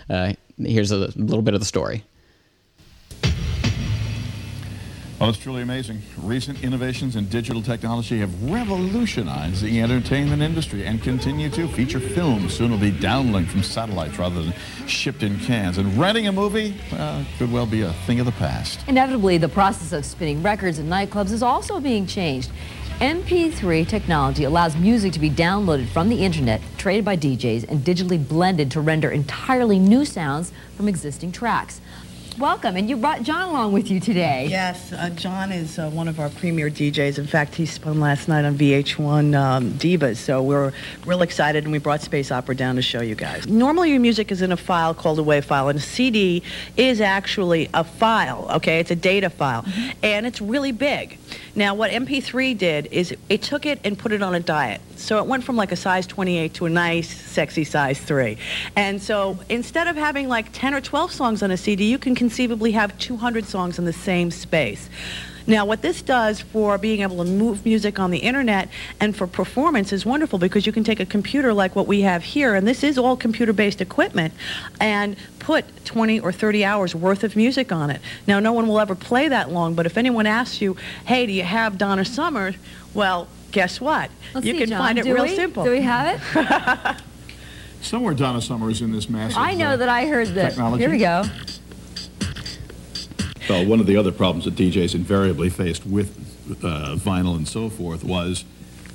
uh, 0.10 0.34
here's 0.58 0.92
a 0.92 0.98
little 0.98 1.42
bit 1.42 1.54
of 1.54 1.60
the 1.60 1.66
story. 1.66 2.04
Well, 5.20 5.30
it's 5.30 5.40
truly 5.40 5.62
amazing. 5.62 6.02
Recent 6.18 6.62
innovations 6.62 7.16
in 7.16 7.30
digital 7.30 7.62
technology 7.62 8.20
have 8.20 8.52
revolutionized 8.52 9.64
the 9.64 9.80
entertainment 9.80 10.42
industry 10.42 10.86
and 10.86 11.02
continue 11.02 11.50
to. 11.52 11.70
Feature 11.70 12.02
films 12.02 12.54
soon 12.54 12.70
will 12.70 12.78
be 12.78 12.92
downlinked 12.92 13.48
from 13.48 13.64
satellites 13.64 14.20
rather 14.20 14.44
than 14.44 14.54
shipped 14.88 15.24
in 15.24 15.40
cans. 15.40 15.78
And 15.78 15.98
renting 15.98 16.28
a 16.28 16.34
movie 16.34 16.76
uh, 16.92 17.24
could 17.38 17.50
well 17.50 17.66
be 17.66 17.84
a 17.84 17.94
thing 18.06 18.20
of 18.20 18.26
the 18.26 18.34
past. 18.34 18.82
Inevitably, 18.90 19.38
the 19.38 19.48
process 19.48 19.94
of 19.94 20.04
spinning 20.04 20.44
records 20.44 20.80
in 20.80 20.88
nightclubs 20.88 21.32
is 21.32 21.42
also 21.42 21.80
being 21.80 22.06
changed. 22.06 22.52
MP3 23.00 23.88
technology 23.88 24.44
allows 24.44 24.76
music 24.76 25.14
to 25.14 25.20
be 25.20 25.30
downloaded 25.30 25.88
from 25.88 26.10
the 26.10 26.24
internet, 26.24 26.62
traded 26.78 27.06
by 27.06 27.16
DJs, 27.16 27.70
and 27.70 27.80
digitally 27.82 28.26
blended 28.26 28.70
to 28.72 28.82
render 28.82 29.12
entirely 29.12 29.80
new 29.80 30.04
sounds 30.04 30.52
from 30.76 30.90
existing 30.90 31.32
tracks. 31.32 31.80
Welcome, 32.40 32.76
and 32.76 32.90
you 32.90 32.98
brought 32.98 33.24
John 33.24 33.48
along 33.48 33.72
with 33.72 33.90
you 33.90 34.02
today. 34.02 34.48
Yes, 34.50 34.92
uh, 34.92 35.10
John 35.12 35.54
is 35.54 35.80
uh, 35.80 35.90
one 35.92 36.10
of 36.10 36.20
our 36.20 36.30
premier 36.30 36.70
DJs. 36.70 37.18
In 37.18 37.26
fact, 37.26 37.56
he 37.56 37.66
spun 37.66 38.02
last 38.02 38.28
night 38.28 38.44
on 38.44 38.58
VH1 38.58 39.34
um, 39.40 39.72
Divas, 39.76 40.18
so 40.18 40.44
we're 40.44 40.74
real 41.06 41.22
excited, 41.22 41.64
and 41.64 41.72
we 41.72 41.78
brought 41.78 42.02
Space 42.02 42.34
Opera 42.34 42.54
down 42.54 42.76
to 42.76 42.82
show 42.82 43.02
you 43.02 43.16
guys. 43.16 43.48
Normally, 43.48 43.92
your 43.92 44.02
music 44.02 44.34
is 44.34 44.42
in 44.42 44.52
a 44.52 44.58
file 44.58 44.94
called 44.94 45.18
a 45.18 45.22
WAV 45.22 45.46
file, 45.46 45.70
and 45.70 45.80
a 45.80 45.82
CD 45.82 46.44
is 46.76 47.00
actually 47.00 47.70
a 47.74 47.86
file, 47.86 48.50
okay? 48.56 48.80
It's 48.80 48.92
a 48.92 48.98
data 48.98 49.30
file, 49.30 49.64
and 50.04 50.26
it's 50.26 50.42
really 50.42 50.74
big. 50.74 51.18
Now, 51.56 51.74
what 51.74 51.92
MP3 51.92 52.58
did 52.58 52.88
is 52.88 53.16
it 53.30 53.44
took 53.44 53.66
it 53.66 53.80
and 53.86 53.98
put 53.98 54.12
it 54.12 54.22
on 54.22 54.36
a 54.36 54.42
diet. 54.42 54.82
So 54.98 55.20
it 55.20 55.26
went 55.26 55.44
from 55.44 55.56
like 55.56 55.72
a 55.72 55.76
size 55.76 56.08
28 56.08 56.54
to 56.56 56.66
a 56.66 56.70
nice, 56.70 57.10
sexy 57.10 57.64
size 57.64 58.00
3. 58.00 58.38
And 58.76 59.02
so 59.02 59.38
instead 59.50 59.88
of 59.88 59.96
having 59.96 60.28
like 60.28 60.52
10 60.52 60.74
or 60.74 60.82
12 60.82 61.12
songs 61.12 61.44
on 61.44 61.52
a 61.52 61.58
CD, 61.58 61.90
you 61.90 61.98
can 61.98 62.16
conceivably 62.30 62.72
have 62.72 62.98
200 62.98 63.46
songs 63.46 63.78
in 63.78 63.86
the 63.86 63.94
same 63.94 64.32
space. 64.32 64.90
Now, 65.46 65.64
what 65.64 65.84
this 65.84 66.02
does 66.02 66.42
for 66.42 66.80
being 66.80 67.02
able 67.02 67.24
to 67.24 67.30
move 67.30 67.64
music 67.66 68.00
on 68.00 68.10
the 68.10 68.18
internet 68.18 68.68
and 69.00 69.16
for 69.16 69.28
performance 69.28 69.94
is 69.94 70.08
wonderful 70.08 70.40
because 70.40 70.66
you 70.66 70.72
can 70.72 70.84
take 70.84 71.00
a 71.00 71.06
computer 71.06 71.54
like 71.54 71.76
what 71.76 71.86
we 71.86 72.02
have 72.02 72.24
here, 72.24 72.56
and 72.56 72.68
this 72.68 72.84
is 72.84 72.98
all 72.98 73.16
computer 73.16 73.54
based 73.54 73.80
equipment, 73.80 74.34
and 74.82 75.16
put 75.38 75.64
20 75.86 76.20
or 76.22 76.32
30 76.32 76.66
hours 76.66 76.96
worth 76.96 77.24
of 77.24 77.36
music 77.36 77.72
on 77.72 77.92
it. 77.92 78.02
Now, 78.26 78.40
no 78.40 78.54
one 78.54 78.66
will 78.68 78.80
ever 78.80 78.96
play 78.96 79.28
that 79.28 79.52
long, 79.52 79.76
but 79.76 79.86
if 79.86 80.00
anyone 80.00 80.26
asks 80.26 80.62
you, 80.62 80.76
hey, 81.06 81.28
do 81.28 81.32
you 81.32 81.44
have 81.44 81.78
Donna 81.78 82.06
Summer? 82.06 82.56
Well, 82.96 83.28
guess 83.52 83.80
what? 83.80 84.10
Let's 84.34 84.48
you 84.48 84.54
see, 84.54 84.60
can 84.62 84.70
John. 84.70 84.80
find 84.80 84.98
it 84.98 85.04
Do 85.04 85.14
real 85.14 85.26
we? 85.26 85.36
simple. 85.36 85.64
Do 85.64 85.70
we 85.70 85.82
have 85.82 86.20
it? 86.36 86.98
Somewhere 87.82 88.16
Donna 88.16 88.42
Summer 88.42 88.72
is 88.72 88.82
in 88.82 88.92
this 88.92 89.08
massive. 89.12 89.38
I 89.38 89.54
know 89.54 89.74
uh, 89.74 89.78
that 89.78 89.90
I 89.90 90.08
heard 90.08 90.30
this. 90.30 90.56
technology. 90.56 90.82
Here 90.82 90.90
we 90.90 90.98
go. 90.98 91.24
Well, 93.50 93.66
one 93.66 93.80
of 93.80 93.86
the 93.86 93.98
other 93.98 94.12
problems 94.12 94.46
that 94.46 94.56
DJs 94.56 94.96
invariably 94.96 95.50
faced 95.50 95.86
with 95.86 96.16
uh, 96.64 96.96
vinyl 96.98 97.36
and 97.36 97.48
so 97.48 97.70
forth 97.70 98.04
was 98.04 98.44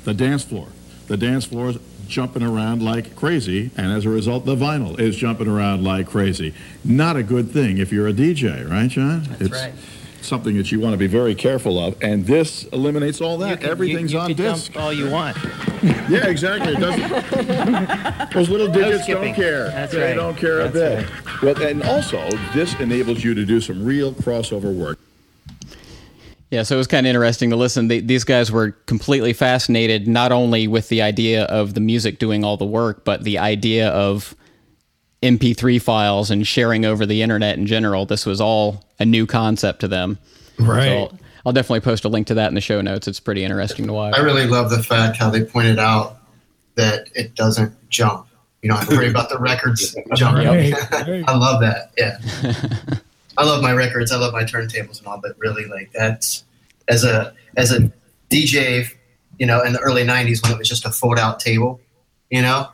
the 0.04 0.14
dance 0.14 0.44
floor. 0.44 0.68
The 1.06 1.16
dance 1.16 1.44
floor 1.44 1.70
is 1.70 1.78
jumping 2.08 2.42
around 2.42 2.82
like 2.82 3.14
crazy, 3.14 3.70
and 3.76 3.92
as 3.92 4.04
a 4.04 4.08
result, 4.08 4.44
the 4.44 4.56
vinyl 4.56 4.98
is 4.98 5.16
jumping 5.16 5.48
around 5.48 5.84
like 5.84 6.08
crazy. 6.08 6.54
Not 6.84 7.16
a 7.16 7.22
good 7.22 7.50
thing 7.50 7.78
if 7.78 7.92
you're 7.92 8.08
a 8.08 8.12
DJ, 8.12 8.68
right, 8.68 8.90
John? 8.90 9.22
That's 9.24 9.42
it's 9.42 9.50
right. 9.52 9.74
Something 10.22 10.56
that 10.58 10.70
you 10.70 10.80
want 10.80 10.92
to 10.92 10.98
be 10.98 11.06
very 11.06 11.34
careful 11.34 11.78
of, 11.78 11.96
and 12.02 12.26
this 12.26 12.64
eliminates 12.64 13.20
all 13.20 13.38
You 13.38 13.44
that. 13.46 13.60
can- 13.62 13.70
Everything's 13.70 14.12
you, 14.12 14.18
you 14.18 14.24
on 14.24 14.34
disc. 14.34 14.72
dump 14.72 14.82
all 14.84 14.92
you 14.92 15.10
want. 15.10 15.36
Yeah, 16.10 16.26
exactly. 16.26 16.74
It 16.74 16.80
doesn't. 16.80 18.30
Those 18.34 18.50
little 18.50 18.68
digits 18.68 19.06
don't 19.06 19.32
care. 19.32 19.68
That's 19.70 19.92
they 19.92 20.08
right. 20.08 20.14
don't 20.14 20.36
care 20.36 20.60
a 20.60 20.68
That's 20.68 21.06
bit. 21.08 21.42
Well, 21.42 21.62
and 21.66 21.82
also, 21.84 22.18
this 22.52 22.74
enables 22.80 23.24
you 23.24 23.32
to 23.32 23.46
do 23.46 23.62
some 23.62 23.82
real 23.82 24.12
crossover 24.12 24.74
work. 24.76 24.98
Yeah, 26.50 26.64
so 26.64 26.74
it 26.74 26.78
was 26.78 26.86
kind 26.86 27.06
of 27.06 27.10
interesting 27.10 27.48
to 27.50 27.56
listen. 27.56 27.88
They, 27.88 28.00
these 28.00 28.24
guys 28.24 28.52
were 28.52 28.72
completely 28.72 29.32
fascinated 29.32 30.06
not 30.06 30.32
only 30.32 30.66
with 30.68 30.88
the 30.90 31.00
idea 31.00 31.44
of 31.44 31.72
the 31.74 31.80
music 31.80 32.18
doing 32.18 32.44
all 32.44 32.58
the 32.58 32.66
work, 32.66 33.04
but 33.04 33.22
the 33.24 33.38
idea 33.38 33.88
of 33.88 34.34
MP3 35.22 35.80
files 35.80 36.30
and 36.30 36.46
sharing 36.46 36.84
over 36.84 37.04
the 37.04 37.22
internet 37.22 37.58
in 37.58 37.66
general. 37.66 38.06
This 38.06 38.24
was 38.24 38.40
all 38.40 38.84
a 38.98 39.04
new 39.04 39.26
concept 39.26 39.80
to 39.80 39.88
them. 39.88 40.18
Right. 40.58 40.86
So 40.86 40.96
I'll, 40.96 41.18
I'll 41.46 41.52
definitely 41.52 41.80
post 41.80 42.04
a 42.04 42.08
link 42.08 42.26
to 42.28 42.34
that 42.34 42.48
in 42.48 42.54
the 42.54 42.60
show 42.60 42.80
notes. 42.80 43.06
It's 43.06 43.20
pretty 43.20 43.44
interesting 43.44 43.86
to 43.86 43.92
watch. 43.92 44.14
I 44.16 44.20
really 44.20 44.46
love 44.46 44.70
the 44.70 44.82
fact 44.82 45.16
how 45.16 45.30
they 45.30 45.44
pointed 45.44 45.78
out 45.78 46.18
that 46.76 47.08
it 47.14 47.34
doesn't 47.34 47.74
jump. 47.90 48.26
You 48.62 48.68
don't 48.68 48.78
have 48.78 48.88
to 48.88 48.96
worry 48.96 49.08
about 49.08 49.30
the 49.30 49.38
records 49.38 49.96
jumping. 50.14 50.46
Right, 50.46 50.72
right. 50.92 51.24
I 51.26 51.36
love 51.36 51.60
that. 51.60 51.92
Yeah. 51.96 52.98
I 53.38 53.44
love 53.44 53.62
my 53.62 53.72
records. 53.72 54.12
I 54.12 54.18
love 54.18 54.32
my 54.32 54.44
turntables 54.44 54.98
and 54.98 55.06
all, 55.06 55.18
but 55.18 55.32
really, 55.38 55.64
like 55.64 55.92
that's 55.92 56.44
as 56.88 57.04
a 57.04 57.32
as 57.56 57.72
a 57.72 57.90
DJ, 58.28 58.86
you 59.38 59.46
know, 59.46 59.62
in 59.62 59.72
the 59.72 59.78
early 59.78 60.04
'90s 60.04 60.42
when 60.42 60.52
it 60.52 60.58
was 60.58 60.68
just 60.68 60.84
a 60.84 60.90
fold-out 60.90 61.40
table, 61.40 61.80
you 62.28 62.42
know, 62.42 62.68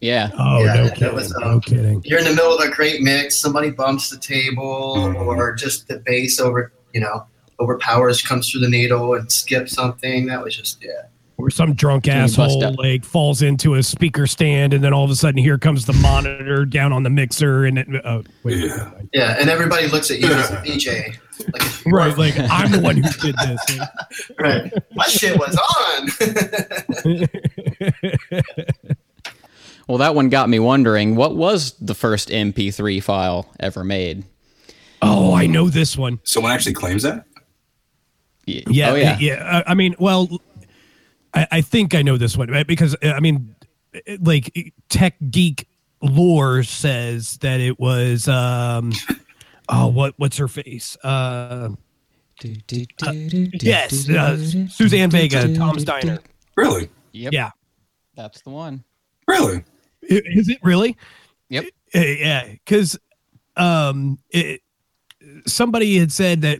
Yeah. 0.00 0.30
Oh, 0.38 0.64
Yeah, 0.64 0.74
no 0.74 0.84
that 0.84 0.96
kidding. 0.96 1.14
was, 1.14 1.30
no 1.38 1.46
um, 1.46 1.60
kidding. 1.60 2.02
you're 2.04 2.18
in 2.20 2.24
the 2.24 2.30
middle 2.34 2.56
of 2.56 2.60
a 2.60 2.70
great 2.70 3.00
mix, 3.02 3.36
somebody 3.36 3.70
bumps 3.70 4.10
the 4.10 4.18
table, 4.18 5.14
or 5.16 5.54
just 5.54 5.88
the 5.88 5.98
bass 5.98 6.38
over, 6.40 6.72
you 6.94 7.00
know, 7.00 7.26
overpowers, 7.60 8.22
comes 8.22 8.50
through 8.50 8.60
the 8.60 8.68
needle 8.68 9.14
and 9.14 9.30
skips 9.32 9.72
something. 9.72 10.26
That 10.26 10.42
was 10.44 10.56
just 10.56 10.82
yeah. 10.84 11.06
Or 11.36 11.50
some 11.50 11.74
drunk 11.74 12.06
you 12.08 12.12
asshole 12.14 12.60
like, 12.60 12.78
like 12.78 13.04
falls 13.04 13.42
into 13.42 13.74
a 13.74 13.82
speaker 13.82 14.26
stand, 14.26 14.74
and 14.74 14.82
then 14.82 14.92
all 14.92 15.04
of 15.04 15.10
a 15.10 15.14
sudden 15.14 15.38
here 15.38 15.56
comes 15.56 15.86
the 15.86 15.92
monitor 15.92 16.64
down 16.64 16.92
on 16.92 17.04
the 17.04 17.10
mixer, 17.10 17.64
and 17.64 17.78
it, 17.78 17.86
oh, 18.04 18.24
wait, 18.42 18.58
Yeah. 18.58 18.90
Yeah, 19.12 19.36
and 19.40 19.48
everybody 19.48 19.86
looks 19.88 20.10
at 20.10 20.18
you 20.18 20.26
as 20.32 20.50
a 20.50 20.56
DJ. 20.56 21.16
Like, 21.52 21.86
right, 21.86 22.18
like 22.18 22.34
I'm 22.50 22.72
the 22.72 22.80
one 22.80 22.96
who 22.96 23.08
did 23.20 23.36
this. 23.36 23.78
right. 24.40 24.72
My 24.96 25.04
shit 25.06 25.38
was 25.38 25.56
on. 25.86 26.08
Well, 29.88 29.98
that 29.98 30.14
one 30.14 30.28
got 30.28 30.48
me 30.48 30.58
wondering 30.58 31.16
what 31.16 31.34
was 31.34 31.72
the 31.80 31.94
first 31.94 32.28
MP3 32.28 33.02
file 33.02 33.50
ever 33.58 33.82
made? 33.84 34.24
oh, 35.00 35.32
I 35.34 35.46
know 35.46 35.68
this 35.70 35.96
one. 35.96 36.18
Someone 36.24 36.50
actually 36.52 36.72
claims 36.74 37.02
that? 37.04 37.24
Y- 38.46 38.62
Yeah, 38.68 38.90
Oh, 38.90 38.94
yeah. 38.96 39.16
yeah. 39.18 39.62
I 39.66 39.70
I 39.72 39.74
mean, 39.74 39.94
well, 39.98 40.28
I, 41.34 41.46
I 41.52 41.60
think 41.60 41.94
I 41.94 42.02
know 42.02 42.16
this 42.16 42.36
one 42.36 42.50
right? 42.50 42.66
because 42.66 42.94
uh, 43.02 43.08
I 43.12 43.20
mean, 43.20 43.54
like 44.20 44.74
tech 44.88 45.14
geek 45.30 45.68
lore 46.02 46.62
says 46.64 47.38
that 47.38 47.60
it 47.60 47.78
was 47.78 48.26
um, 48.28 48.92
oh, 49.68 49.86
what 49.86 50.14
what's 50.16 50.36
her 50.38 50.48
face? 50.48 50.96
Uh, 51.04 51.70
yes, 52.42 54.08
uh, 54.10 54.36
Suzanne 54.68 55.10
Vega, 55.10 55.54
Tom's 55.56 55.84
Diner. 55.84 56.18
Really? 56.56 56.88
Yep. 57.12 57.32
Yeah, 57.32 57.50
That's 58.16 58.40
the 58.42 58.50
one. 58.50 58.84
Really? 59.26 59.64
I- 60.10 60.22
is 60.24 60.48
it 60.48 60.58
really? 60.62 60.96
Yep. 61.48 61.64
Uh, 61.94 61.98
yeah, 61.98 62.48
because 62.48 62.98
um, 63.56 64.18
it, 64.30 64.60
somebody 65.46 65.98
had 65.98 66.12
said 66.12 66.42
that 66.42 66.58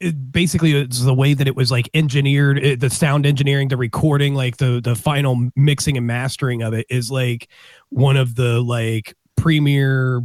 it 0.00 0.32
basically 0.32 0.72
it's 0.72 1.02
the 1.02 1.14
way 1.14 1.34
that 1.34 1.46
it 1.46 1.54
was 1.54 1.70
like 1.70 1.88
engineered, 1.94 2.58
it, 2.58 2.80
the 2.80 2.90
sound 2.90 3.26
engineering, 3.26 3.68
the 3.68 3.76
recording, 3.76 4.34
like 4.34 4.56
the 4.56 4.80
the 4.82 4.94
final 4.94 5.48
mixing 5.56 5.96
and 5.96 6.06
mastering 6.06 6.62
of 6.62 6.72
it 6.72 6.86
is 6.88 7.10
like 7.10 7.48
one 7.90 8.16
of 8.16 8.34
the 8.34 8.60
like 8.60 9.14
premier 9.36 10.22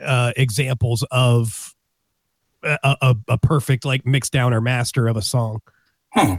uh, 0.00 0.32
examples 0.36 1.04
of 1.10 1.74
a, 2.62 2.96
a, 3.00 3.16
a 3.28 3.38
perfect 3.38 3.84
like 3.84 4.04
mix 4.04 4.30
down 4.30 4.52
or 4.52 4.60
master 4.60 5.06
of 5.08 5.16
a 5.16 5.22
song. 5.22 5.60
Huh. 6.12 6.38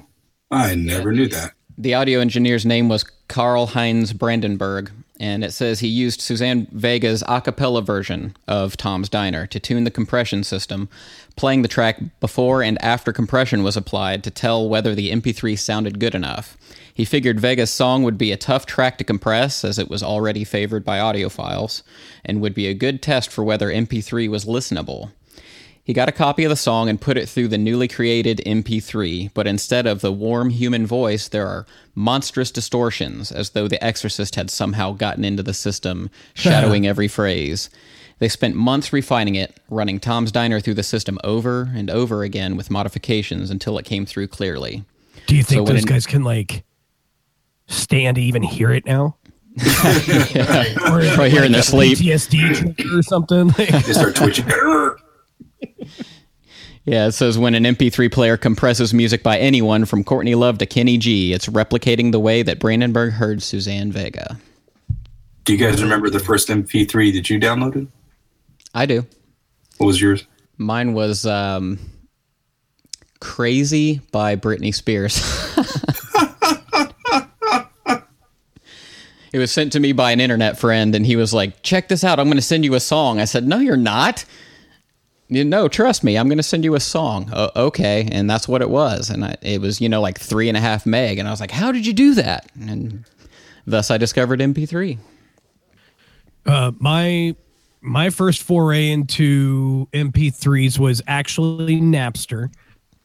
I 0.49 0.75
never 0.75 1.13
knew 1.13 1.27
that. 1.29 1.51
The 1.81 1.95
audio 1.95 2.19
engineer's 2.19 2.63
name 2.63 2.89
was 2.89 3.03
Karlheinz 3.27 4.15
Brandenburg, 4.15 4.91
and 5.19 5.43
it 5.43 5.51
says 5.51 5.79
he 5.79 5.87
used 5.87 6.21
Suzanne 6.21 6.67
Vega's 6.71 7.23
a 7.27 7.41
cappella 7.41 7.81
version 7.81 8.37
of 8.47 8.77
Tom's 8.77 9.09
Diner 9.09 9.47
to 9.47 9.59
tune 9.59 9.83
the 9.83 9.89
compression 9.89 10.43
system, 10.43 10.89
playing 11.35 11.63
the 11.63 11.67
track 11.67 11.99
before 12.19 12.61
and 12.61 12.79
after 12.83 13.11
compression 13.11 13.63
was 13.63 13.75
applied 13.75 14.23
to 14.23 14.29
tell 14.29 14.69
whether 14.69 14.93
the 14.93 15.09
MP3 15.09 15.57
sounded 15.57 15.99
good 15.99 16.13
enough. 16.13 16.55
He 16.93 17.03
figured 17.03 17.39
Vega's 17.39 17.71
song 17.71 18.03
would 18.03 18.19
be 18.19 18.31
a 18.31 18.37
tough 18.37 18.67
track 18.67 18.99
to 18.99 19.03
compress, 19.03 19.65
as 19.65 19.79
it 19.79 19.89
was 19.89 20.03
already 20.03 20.43
favored 20.43 20.85
by 20.85 20.99
audiophiles, 20.99 21.81
and 22.23 22.41
would 22.41 22.53
be 22.53 22.67
a 22.67 22.75
good 22.75 23.01
test 23.01 23.31
for 23.31 23.43
whether 23.43 23.71
MP3 23.71 24.29
was 24.29 24.45
listenable. 24.45 25.13
He 25.83 25.93
got 25.93 26.07
a 26.07 26.11
copy 26.11 26.43
of 26.43 26.49
the 26.49 26.55
song 26.55 26.89
and 26.89 27.01
put 27.01 27.17
it 27.17 27.27
through 27.27 27.47
the 27.47 27.57
newly 27.57 27.87
created 27.87 28.41
MP3, 28.45 29.31
but 29.33 29.47
instead 29.47 29.87
of 29.87 30.01
the 30.01 30.11
warm 30.11 30.51
human 30.51 30.85
voice, 30.85 31.27
there 31.27 31.47
are 31.47 31.65
monstrous 31.95 32.51
distortions, 32.51 33.31
as 33.31 33.49
though 33.51 33.67
The 33.67 33.83
Exorcist 33.83 34.35
had 34.35 34.49
somehow 34.51 34.91
gotten 34.93 35.25
into 35.25 35.41
the 35.43 35.53
system, 35.55 36.09
shadowing 36.35 36.85
every 36.85 37.07
phrase. 37.07 37.69
They 38.19 38.29
spent 38.29 38.55
months 38.55 38.93
refining 38.93 39.33
it, 39.33 39.59
running 39.69 39.99
Tom's 39.99 40.31
Diner 40.31 40.59
through 40.59 40.75
the 40.75 40.83
system 40.83 41.17
over 41.23 41.71
and 41.73 41.89
over 41.89 42.21
again 42.21 42.55
with 42.55 42.69
modifications 42.69 43.49
until 43.49 43.79
it 43.79 43.85
came 43.85 44.05
through 44.05 44.27
clearly. 44.27 44.83
Do 45.25 45.35
you 45.35 45.43
think 45.43 45.67
So 45.67 45.73
those 45.73 45.83
it- 45.83 45.87
guys 45.87 46.05
can 46.05 46.23
like 46.23 46.63
stand 47.67 48.15
to 48.15 48.21
even 48.21 48.43
hear 48.43 48.71
it 48.71 48.85
now? 48.85 49.17
right. 49.57 50.75
Or 50.85 51.01
Probably 51.15 51.31
hearing 51.31 51.51
their 51.51 51.63
sleep. 51.63 51.97
PTSD 51.97 52.95
or 52.97 53.01
something. 53.01 53.47
Like, 53.47 53.69
They 53.85 53.93
start 53.93 54.15
twitching. 54.15 54.45
Yeah, 56.83 57.07
it 57.07 57.11
says 57.11 57.37
when 57.37 57.53
an 57.53 57.63
MP3 57.63 58.11
player 58.11 58.37
compresses 58.37 58.93
music 58.93 59.21
by 59.21 59.37
anyone 59.37 59.85
from 59.85 60.03
Courtney 60.03 60.33
Love 60.33 60.57
to 60.57 60.65
Kenny 60.65 60.97
G, 60.97 61.31
it's 61.31 61.45
replicating 61.45 62.11
the 62.11 62.19
way 62.19 62.41
that 62.41 62.59
Brandenburg 62.59 63.13
heard 63.13 63.43
Suzanne 63.43 63.91
Vega. 63.91 64.39
Do 65.43 65.53
you 65.53 65.59
guys 65.59 65.83
remember 65.83 66.09
the 66.09 66.19
first 66.19 66.49
MP3 66.49 67.13
that 67.13 67.29
you 67.29 67.39
downloaded? 67.39 67.87
I 68.73 68.87
do. 68.87 69.05
What 69.77 69.87
was 69.87 70.01
yours? 70.01 70.25
Mine 70.57 70.93
was 70.93 71.25
um, 71.25 71.77
Crazy 73.19 74.01
by 74.11 74.35
Britney 74.35 74.73
Spears. 74.73 75.17
it 79.31 79.37
was 79.37 79.51
sent 79.51 79.71
to 79.73 79.79
me 79.79 79.91
by 79.91 80.11
an 80.11 80.19
internet 80.19 80.57
friend, 80.57 80.95
and 80.95 81.05
he 81.05 81.15
was 81.15 81.31
like, 81.31 81.61
Check 81.61 81.89
this 81.89 82.03
out. 82.03 82.19
I'm 82.19 82.27
going 82.27 82.37
to 82.37 82.41
send 82.41 82.65
you 82.65 82.73
a 82.73 82.79
song. 82.79 83.19
I 83.19 83.25
said, 83.25 83.47
No, 83.47 83.59
you're 83.59 83.77
not. 83.77 84.25
You 85.33 85.45
know, 85.45 85.69
trust 85.69 86.03
me, 86.03 86.17
I'm 86.17 86.27
going 86.27 86.37
to 86.39 86.43
send 86.43 86.65
you 86.65 86.75
a 86.75 86.79
song. 86.81 87.29
"O- 87.31 87.51
okay. 87.67 88.07
And 88.11 88.29
that's 88.29 88.49
what 88.49 88.61
it 88.61 88.69
was. 88.69 89.09
And 89.09 89.23
I, 89.23 89.37
it 89.41 89.61
was, 89.61 89.79
you 89.79 89.87
know, 89.87 90.01
like 90.01 90.19
three 90.19 90.49
and 90.49 90.57
a 90.57 90.59
half 90.59 90.85
meg. 90.85 91.19
And 91.19 91.27
I 91.27 91.31
was 91.31 91.39
like, 91.39 91.51
How 91.51 91.71
did 91.71 91.85
you 91.85 91.93
do 91.93 92.13
that? 92.15 92.51
And 92.59 93.05
thus 93.65 93.89
I 93.89 93.97
discovered 93.97 94.41
MP3. 94.41 94.97
uh, 96.45 96.71
my 96.79 97.35
my 97.81 98.09
first 98.09 98.43
foray 98.43 98.89
into 98.91 99.87
MP3s 99.93 100.77
was 100.77 101.01
actually 101.07 101.79
Napster. 101.81 102.51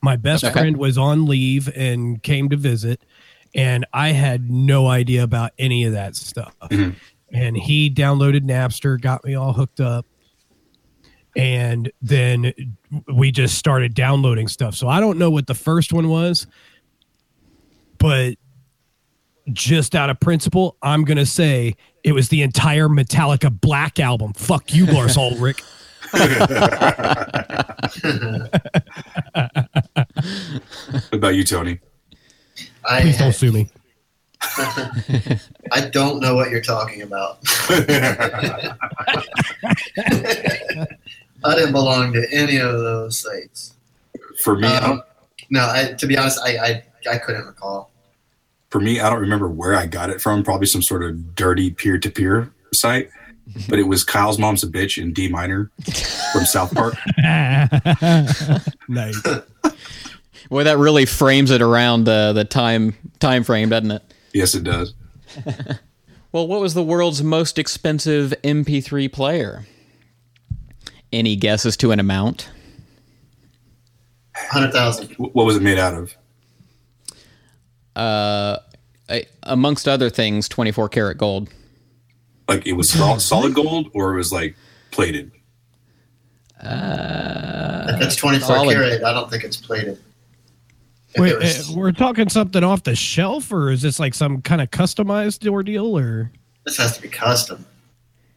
My 0.02 0.16
best 0.16 0.44
Okay. 0.44 0.52
friend 0.52 0.76
was 0.76 0.98
on 0.98 1.26
leave 1.26 1.68
and 1.74 2.22
came 2.22 2.48
to 2.50 2.56
visit, 2.56 3.00
and 3.54 3.86
I 3.94 4.08
had 4.10 4.50
no 4.50 4.88
idea 4.88 5.22
about 5.22 5.52
any 5.58 5.84
of 5.84 5.92
that 5.92 6.14
stuff. 6.16 6.54
And 7.32 7.56
he 7.56 7.90
downloaded 7.90 8.42
Napster, 8.42 9.00
got 9.00 9.24
me 9.24 9.34
all 9.34 9.52
hooked 9.52 9.80
up, 9.80 10.06
and 11.36 11.92
then 12.00 12.52
we 13.14 13.30
just 13.30 13.58
started 13.58 13.94
downloading 13.94 14.48
stuff. 14.48 14.74
So 14.74 14.88
I 14.88 15.00
don't 15.00 15.18
know 15.18 15.30
what 15.30 15.46
the 15.46 15.54
first 15.54 15.92
one 15.92 16.08
was, 16.08 16.46
but 17.98 18.36
just 19.52 19.94
out 19.94 20.10
of 20.10 20.18
principle, 20.18 20.76
I'm 20.82 21.04
going 21.04 21.18
to 21.18 21.26
say 21.26 21.76
it 22.02 22.12
was 22.12 22.30
the 22.30 22.42
entire 22.42 22.88
Metallica 22.88 23.60
Black 23.60 24.00
album. 24.00 24.32
Fuck 24.32 24.74
you, 24.74 24.86
Lars 24.86 25.16
Ulrich. 25.18 25.62
What 30.86 31.12
about 31.12 31.34
you, 31.34 31.44
Tony? 31.44 31.78
I, 32.84 33.02
Please 33.02 33.18
don't 33.18 33.32
sue 33.34 33.52
me. 33.52 33.68
I 35.72 35.88
don't 35.92 36.20
know 36.20 36.34
what 36.34 36.50
you're 36.50 36.60
talking 36.60 37.02
about. 37.02 37.38
I 41.44 41.54
didn't 41.54 41.72
belong 41.72 42.12
to 42.14 42.26
any 42.32 42.56
of 42.58 42.72
those 42.72 43.18
sites. 43.20 43.74
For 44.42 44.56
me, 44.56 44.66
Um, 44.68 44.82
don't, 44.82 45.02
no, 45.50 45.60
I, 45.68 45.92
to 45.98 46.06
be 46.06 46.16
honest, 46.18 46.40
I, 46.44 46.56
I 46.58 46.84
I 47.10 47.18
couldn't 47.18 47.46
recall. 47.46 47.90
for 48.70 48.80
me, 48.80 48.98
I 49.00 49.08
don't 49.10 49.20
remember 49.20 49.48
where 49.48 49.74
I 49.76 49.86
got 49.86 50.10
it 50.10 50.20
from. 50.20 50.42
Probably 50.42 50.66
some 50.66 50.82
sort 50.82 51.02
of 51.04 51.34
dirty 51.34 51.70
peer-to-peer 51.70 52.50
site. 52.72 53.10
But 53.68 53.78
it 53.78 53.84
was 53.84 54.02
Kyle's 54.02 54.40
mom's 54.40 54.64
a 54.64 54.66
bitch 54.66 55.00
in 55.00 55.12
D 55.12 55.28
minor 55.28 55.70
from 56.32 56.44
South 56.44 56.74
Park. 56.74 56.94
nice. 58.88 59.20
Boy, 60.50 60.64
that 60.64 60.78
really 60.78 61.06
frames 61.06 61.52
it 61.52 61.62
around 61.62 62.04
the 62.04 62.32
the 62.32 62.44
time 62.44 62.96
time 63.20 63.44
frame, 63.44 63.68
doesn't 63.68 63.92
it? 63.92 64.02
Yes, 64.32 64.54
it 64.56 64.64
does. 64.64 64.94
Well, 66.32 66.48
what 66.48 66.60
was 66.60 66.74
the 66.74 66.82
world's 66.82 67.22
most 67.22 67.58
expensive 67.58 68.34
MP3 68.44 69.10
player? 69.10 69.64
Any 71.12 71.36
guesses 71.36 71.76
to 71.78 71.92
an 71.92 72.00
amount? 72.00 72.50
Hundred 74.34 74.72
thousand. 74.72 75.10
What 75.14 75.46
was 75.46 75.56
it 75.56 75.62
made 75.62 75.78
out 75.78 75.94
of? 75.94 76.14
Uh, 77.94 78.58
amongst 79.44 79.88
other 79.88 80.10
things, 80.10 80.48
24 80.48 80.88
karat 80.90 81.16
gold. 81.16 81.48
Like 82.48 82.66
it 82.66 82.74
was 82.74 82.90
solid 82.90 83.54
gold, 83.54 83.90
or 83.94 84.12
it 84.14 84.16
was 84.18 84.32
like 84.32 84.56
plated. 84.90 85.32
If 86.62 88.00
it's 88.02 88.16
24 88.16 88.46
Solid. 88.46 88.74
karat, 88.74 89.04
I 89.04 89.12
don't 89.12 89.30
think 89.30 89.44
it's 89.44 89.56
plated. 89.56 89.98
If 91.14 91.20
Wait, 91.20 91.32
it 91.32 91.38
was- 91.38 91.70
uh, 91.70 91.78
we're 91.78 91.92
talking 91.92 92.28
something 92.28 92.62
off 92.62 92.82
the 92.82 92.94
shelf, 92.96 93.52
or 93.52 93.70
is 93.70 93.82
this 93.82 93.98
like 93.98 94.14
some 94.14 94.42
kind 94.42 94.60
of 94.60 94.70
customized 94.70 95.48
ordeal, 95.48 95.96
or? 95.96 96.30
this 96.64 96.76
has 96.76 96.96
to 96.96 97.02
be 97.02 97.08
custom. 97.08 97.64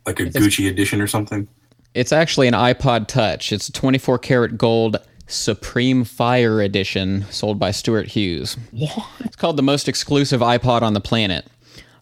Like 0.06 0.20
a 0.20 0.26
Gucci 0.26 0.70
edition 0.70 1.02
or 1.02 1.08
something. 1.08 1.48
It's 1.96 2.12
actually 2.12 2.48
an 2.48 2.54
iPod 2.54 3.08
Touch. 3.08 3.52
It's 3.52 3.68
a 3.68 3.72
24 3.72 4.20
karat 4.20 4.58
gold 4.60 4.98
Supreme 5.26 6.04
Fire 6.04 6.62
Edition 6.62 7.26
sold 7.32 7.58
by 7.58 7.72
Stuart 7.72 8.10
Hughes. 8.10 8.58
What? 8.70 9.08
It's 9.22 9.36
called 9.36 9.58
the 9.58 9.64
most 9.64 9.88
exclusive 9.88 10.42
iPod 10.42 10.84
on 10.84 10.94
the 10.94 11.02
planet. 11.02 11.48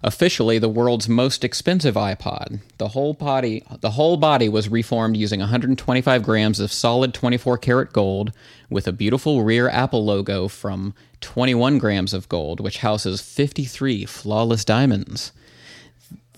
Officially, 0.03 0.59
the 0.59 0.69
world's 0.69 1.07
most 1.07 1.43
expensive 1.45 1.95
iPod. 1.95 2.59
The 2.77 2.89
whole 2.89 3.13
body, 3.13 3.63
the 3.79 3.91
whole 3.91 4.17
body 4.17 4.49
was 4.49 4.67
reformed 4.67 5.15
using 5.15 5.39
125 5.39 6.21
grams 6.21 6.59
of 6.59 6.71
solid 6.71 7.13
24 7.13 7.57
karat 7.57 7.93
gold, 7.93 8.33
with 8.69 8.87
a 8.87 8.91
beautiful 8.91 9.43
rear 9.43 9.69
Apple 9.69 10.03
logo 10.03 10.49
from 10.49 10.93
21 11.21 11.77
grams 11.77 12.13
of 12.13 12.27
gold, 12.27 12.59
which 12.59 12.79
houses 12.79 13.21
53 13.21 14.05
flawless 14.05 14.65
diamonds. 14.65 15.31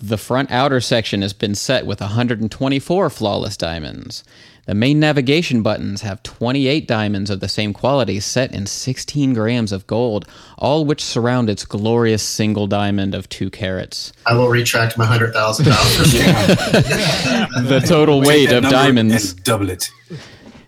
The 0.02 0.18
front 0.18 0.50
outer 0.50 0.80
section 0.80 1.22
has 1.24 1.34
been 1.34 1.56
set 1.56 1.86
with 1.86 2.00
124 2.00 3.10
flawless 3.10 3.58
diamonds. 3.58 4.24
The 4.66 4.76
main 4.76 5.00
navigation 5.00 5.62
buttons 5.62 6.04
have 6.04 6.22
28 6.24 6.88
diamonds 6.88 7.30
of 7.30 7.40
the 7.40 7.50
same 7.50 7.74
quality 7.74 8.20
set 8.20 8.54
in 8.54 8.66
16 8.68 9.34
grams 9.34 9.72
of 9.72 9.88
gold, 9.88 10.26
all 10.58 10.86
which 10.86 11.04
surround 11.04 11.50
its 11.50 11.66
glorious 11.66 12.22
single 12.24 12.68
diamond 12.68 13.14
of 13.16 13.28
2 13.30 13.50
carats. 13.50 14.14
I 14.26 14.36
will 14.36 14.48
retract 14.48 14.98
my 14.98 15.06
hundred 15.06 15.34
thousand 15.34 15.66
dollars. 15.66 16.14
The 17.68 17.84
total 17.86 18.22
weight 18.22 18.52
of 18.52 18.64
diamonds, 18.64 19.34
double 19.34 19.70
it. 19.70 19.90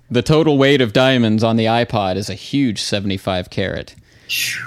the 0.10 0.22
total 0.24 0.58
weight 0.58 0.82
of 0.82 0.94
diamonds 0.94 1.44
on 1.44 1.56
the 1.56 1.65
iPod 1.65 2.15
is 2.15 2.30
a 2.30 2.34
huge 2.34 2.82
75 2.82 3.50
carat. 3.50 3.96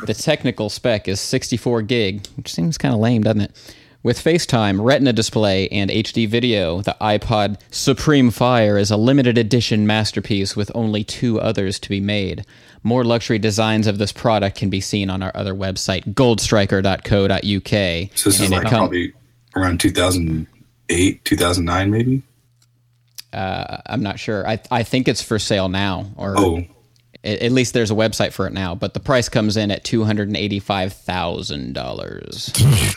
The 0.06 0.14
technical 0.14 0.70
spec 0.70 1.08
is 1.08 1.20
64 1.20 1.82
gig, 1.82 2.26
which 2.36 2.52
seems 2.52 2.78
kind 2.78 2.94
of 2.94 3.00
lame, 3.00 3.22
doesn't 3.24 3.40
it? 3.40 3.74
With 4.04 4.22
FaceTime, 4.22 4.84
Retina 4.84 5.14
display, 5.14 5.66
and 5.68 5.90
HD 5.90 6.28
video, 6.28 6.82
the 6.82 6.94
iPod 7.00 7.58
Supreme 7.70 8.30
Fire 8.30 8.76
is 8.76 8.90
a 8.90 8.98
limited 8.98 9.38
edition 9.38 9.86
masterpiece 9.86 10.54
with 10.54 10.70
only 10.74 11.02
two 11.04 11.40
others 11.40 11.78
to 11.80 11.88
be 11.88 12.00
made. 12.00 12.44
More 12.82 13.02
luxury 13.02 13.38
designs 13.38 13.86
of 13.86 13.96
this 13.96 14.12
product 14.12 14.58
can 14.58 14.68
be 14.68 14.82
seen 14.82 15.08
on 15.08 15.22
our 15.22 15.32
other 15.34 15.54
website, 15.54 16.04
goldstriker.co.uk. 16.12 18.10
So 18.14 18.28
this 18.28 18.40
is 18.40 18.40
And 18.42 18.52
it 18.52 18.56
like 18.56 18.64
com- 18.64 18.78
probably 18.80 19.14
around 19.56 19.80
2008, 19.80 21.24
2009, 21.24 21.90
maybe. 21.90 22.22
uh, 23.32 23.78
I'm 23.86 24.02
not 24.02 24.18
sure. 24.18 24.46
I, 24.46 24.60
I 24.70 24.82
think 24.82 25.08
it's 25.08 25.22
for 25.22 25.38
sale 25.38 25.70
now, 25.70 26.10
or 26.18 26.34
Oh, 26.36 26.58
at, 27.24 27.38
at 27.40 27.52
least 27.52 27.72
there's 27.72 27.90
a 27.90 27.94
website 27.94 28.32
for 28.34 28.46
it 28.46 28.52
now. 28.52 28.74
But 28.74 28.92
the 28.92 29.00
price 29.00 29.30
comes 29.30 29.56
in 29.56 29.70
at 29.70 29.82
two 29.82 30.04
hundred 30.04 30.28
and 30.28 30.36
eighty-five 30.36 30.92
thousand 30.92 31.72
dollars. 31.72 32.52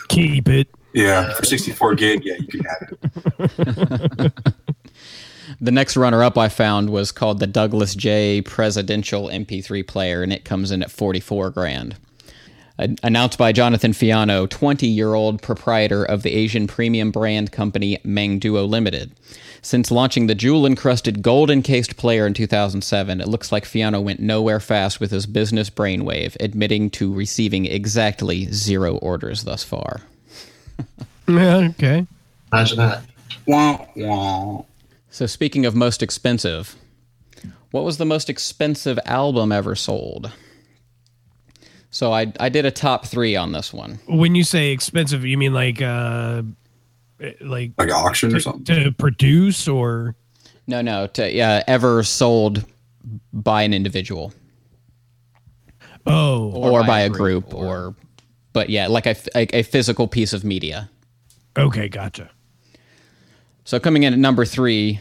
Keep 0.10 0.50
it. 0.50 0.68
Yeah, 0.94 1.34
for 1.34 1.46
64 1.46 1.96
gig, 1.96 2.24
yeah, 2.24 2.36
you 2.40 2.48
can 2.48 2.66
have 2.66 2.94
it. 3.40 4.34
The 5.60 5.72
next 5.72 5.98
runner-up 5.98 6.38
I 6.38 6.50
found 6.50 6.92
was 6.92 7.12
called 7.12 7.40
the 7.40 7.48
Douglas 7.48 7.96
J 7.96 8.42
Presidential 8.42 9.28
MP3 9.28 9.88
player, 9.88 10.22
and 10.22 10.32
it 10.32 10.46
comes 10.46 10.70
in 10.70 10.84
at 10.84 10.92
forty-four 10.92 11.50
grand. 11.50 11.96
Announced 12.78 13.40
by 13.40 13.54
Jonathan 13.54 13.92
Fiano, 13.92 14.46
20-year-old 14.46 15.42
proprietor 15.42 16.04
of 16.04 16.22
the 16.22 16.32
Asian 16.32 16.68
premium 16.68 17.10
brand 17.10 17.52
company 17.52 17.98
Mangduo 18.06 18.70
Limited. 18.70 19.14
Since 19.64 19.90
launching 19.90 20.28
the 20.28 20.36
jewel-encrusted 20.36 21.24
gold-encased 21.24 21.98
player 21.98 22.28
in 22.28 22.36
2007, 22.36 23.20
it 23.20 23.28
looks 23.28 23.52
like 23.52 23.66
Fiano 23.66 24.00
went 24.00 24.20
nowhere 24.20 24.60
fast 24.60 25.00
with 25.00 25.10
his 25.10 25.26
business 25.26 25.72
brainwave, 25.72 26.38
admitting 26.40 26.92
to 26.92 27.12
receiving 27.12 27.66
exactly 27.66 28.46
zero 28.52 28.98
orders 28.98 29.44
thus 29.44 29.64
far. 29.64 30.02
Yeah, 31.30 31.58
okay. 31.72 32.08
Imagine 32.54 32.78
that. 32.78 33.04
Wah, 33.46 33.86
wah. 33.98 34.64
So 35.10 35.26
speaking 35.26 35.66
of 35.66 35.76
most 35.76 36.02
expensive, 36.02 36.78
what 37.72 37.84
was 37.84 37.98
the 37.98 38.06
most 38.06 38.30
expensive 38.30 38.98
album 39.06 39.52
ever 39.52 39.76
sold? 39.76 40.32
So 41.90 42.14
I 42.14 42.32
I 42.40 42.48
did 42.48 42.66
a 42.66 42.72
top 42.72 43.06
three 43.06 43.36
on 43.36 43.52
this 43.52 43.74
one. 43.74 44.00
When 44.08 44.36
you 44.36 44.46
say 44.46 44.72
expensive, 44.72 45.26
you 45.26 45.38
mean 45.38 45.54
like 45.54 45.82
uh, 45.82 46.44
like 47.42 47.74
Like 47.78 47.92
auction 47.92 48.34
or 48.34 48.40
something. 48.40 48.64
to 48.66 48.92
produce 48.94 49.68
or? 49.68 50.16
No, 50.66 50.82
no, 50.82 51.08
to 51.08 51.30
yeah, 51.30 51.62
ever 51.68 52.04
sold 52.04 52.64
by 53.34 53.64
an 53.64 53.74
individual 53.74 54.34
Oh, 56.06 56.52
or, 56.54 56.86
by, 56.86 57.02
a 57.02 57.10
group, 57.10 57.54
or, 57.54 57.94
but 58.58 58.72
yeah, 58.72 58.88
like 58.88 59.06
a, 59.06 59.16
a 59.36 59.60
a 59.60 59.62
physical 59.62 60.08
piece 60.08 60.34
of 60.34 60.44
media. 60.44 60.90
okay, 61.56 61.88
gotcha. 61.88 62.32
So 63.66 63.80
coming 63.80 64.02
in 64.02 64.14
at 64.14 64.18
number 64.18 64.46
three, 64.46 65.00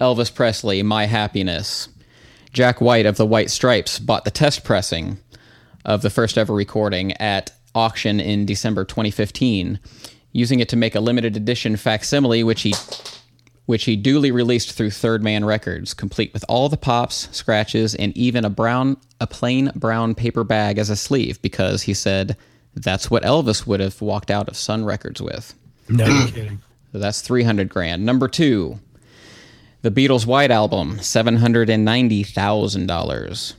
Elvis 0.00 0.34
Presley, 0.34 0.82
"My 0.82 1.06
Happiness." 1.06 1.88
Jack 2.52 2.80
White 2.80 3.06
of 3.06 3.18
the 3.18 3.24
White 3.24 3.50
Stripes 3.50 4.00
bought 4.00 4.24
the 4.24 4.32
test 4.32 4.64
pressing 4.64 5.18
of 5.84 6.02
the 6.02 6.10
first 6.10 6.36
ever 6.36 6.52
recording 6.52 7.12
at 7.18 7.52
auction 7.72 8.18
in 8.18 8.46
December 8.46 8.84
2015, 8.84 9.78
using 10.32 10.58
it 10.58 10.68
to 10.70 10.76
make 10.76 10.96
a 10.96 11.00
limited 11.00 11.36
edition 11.36 11.76
facsimile, 11.76 12.42
which 12.42 12.62
he 12.62 12.74
which 13.66 13.84
he 13.84 13.94
duly 13.94 14.32
released 14.32 14.72
through 14.72 14.90
Third 14.90 15.22
Man 15.22 15.44
Records, 15.44 15.94
complete 15.94 16.32
with 16.34 16.44
all 16.48 16.68
the 16.68 16.76
pops, 16.76 17.28
scratches, 17.30 17.94
and 17.94 18.16
even 18.16 18.44
a 18.44 18.50
brown 18.50 18.96
a 19.20 19.28
plain 19.28 19.70
brown 19.76 20.16
paper 20.16 20.42
bag 20.42 20.78
as 20.78 20.90
a 20.90 20.96
sleeve, 20.96 21.40
because 21.42 21.82
he 21.82 21.94
said 21.94 22.36
that's 22.76 23.10
what 23.10 23.22
Elvis 23.22 23.66
would 23.66 23.80
have 23.80 24.00
walked 24.00 24.30
out 24.30 24.48
of 24.48 24.56
Sun 24.56 24.84
Records 24.84 25.20
with. 25.20 25.54
No 25.88 26.04
kidding. 26.28 26.60
So 26.92 26.98
that's 26.98 27.22
300 27.22 27.68
grand. 27.68 28.06
Number 28.06 28.28
two, 28.28 28.78
the 29.82 29.90
Beatles' 29.90 30.26
White 30.26 30.50
Album, 30.50 30.96
$790,000. 30.98 33.52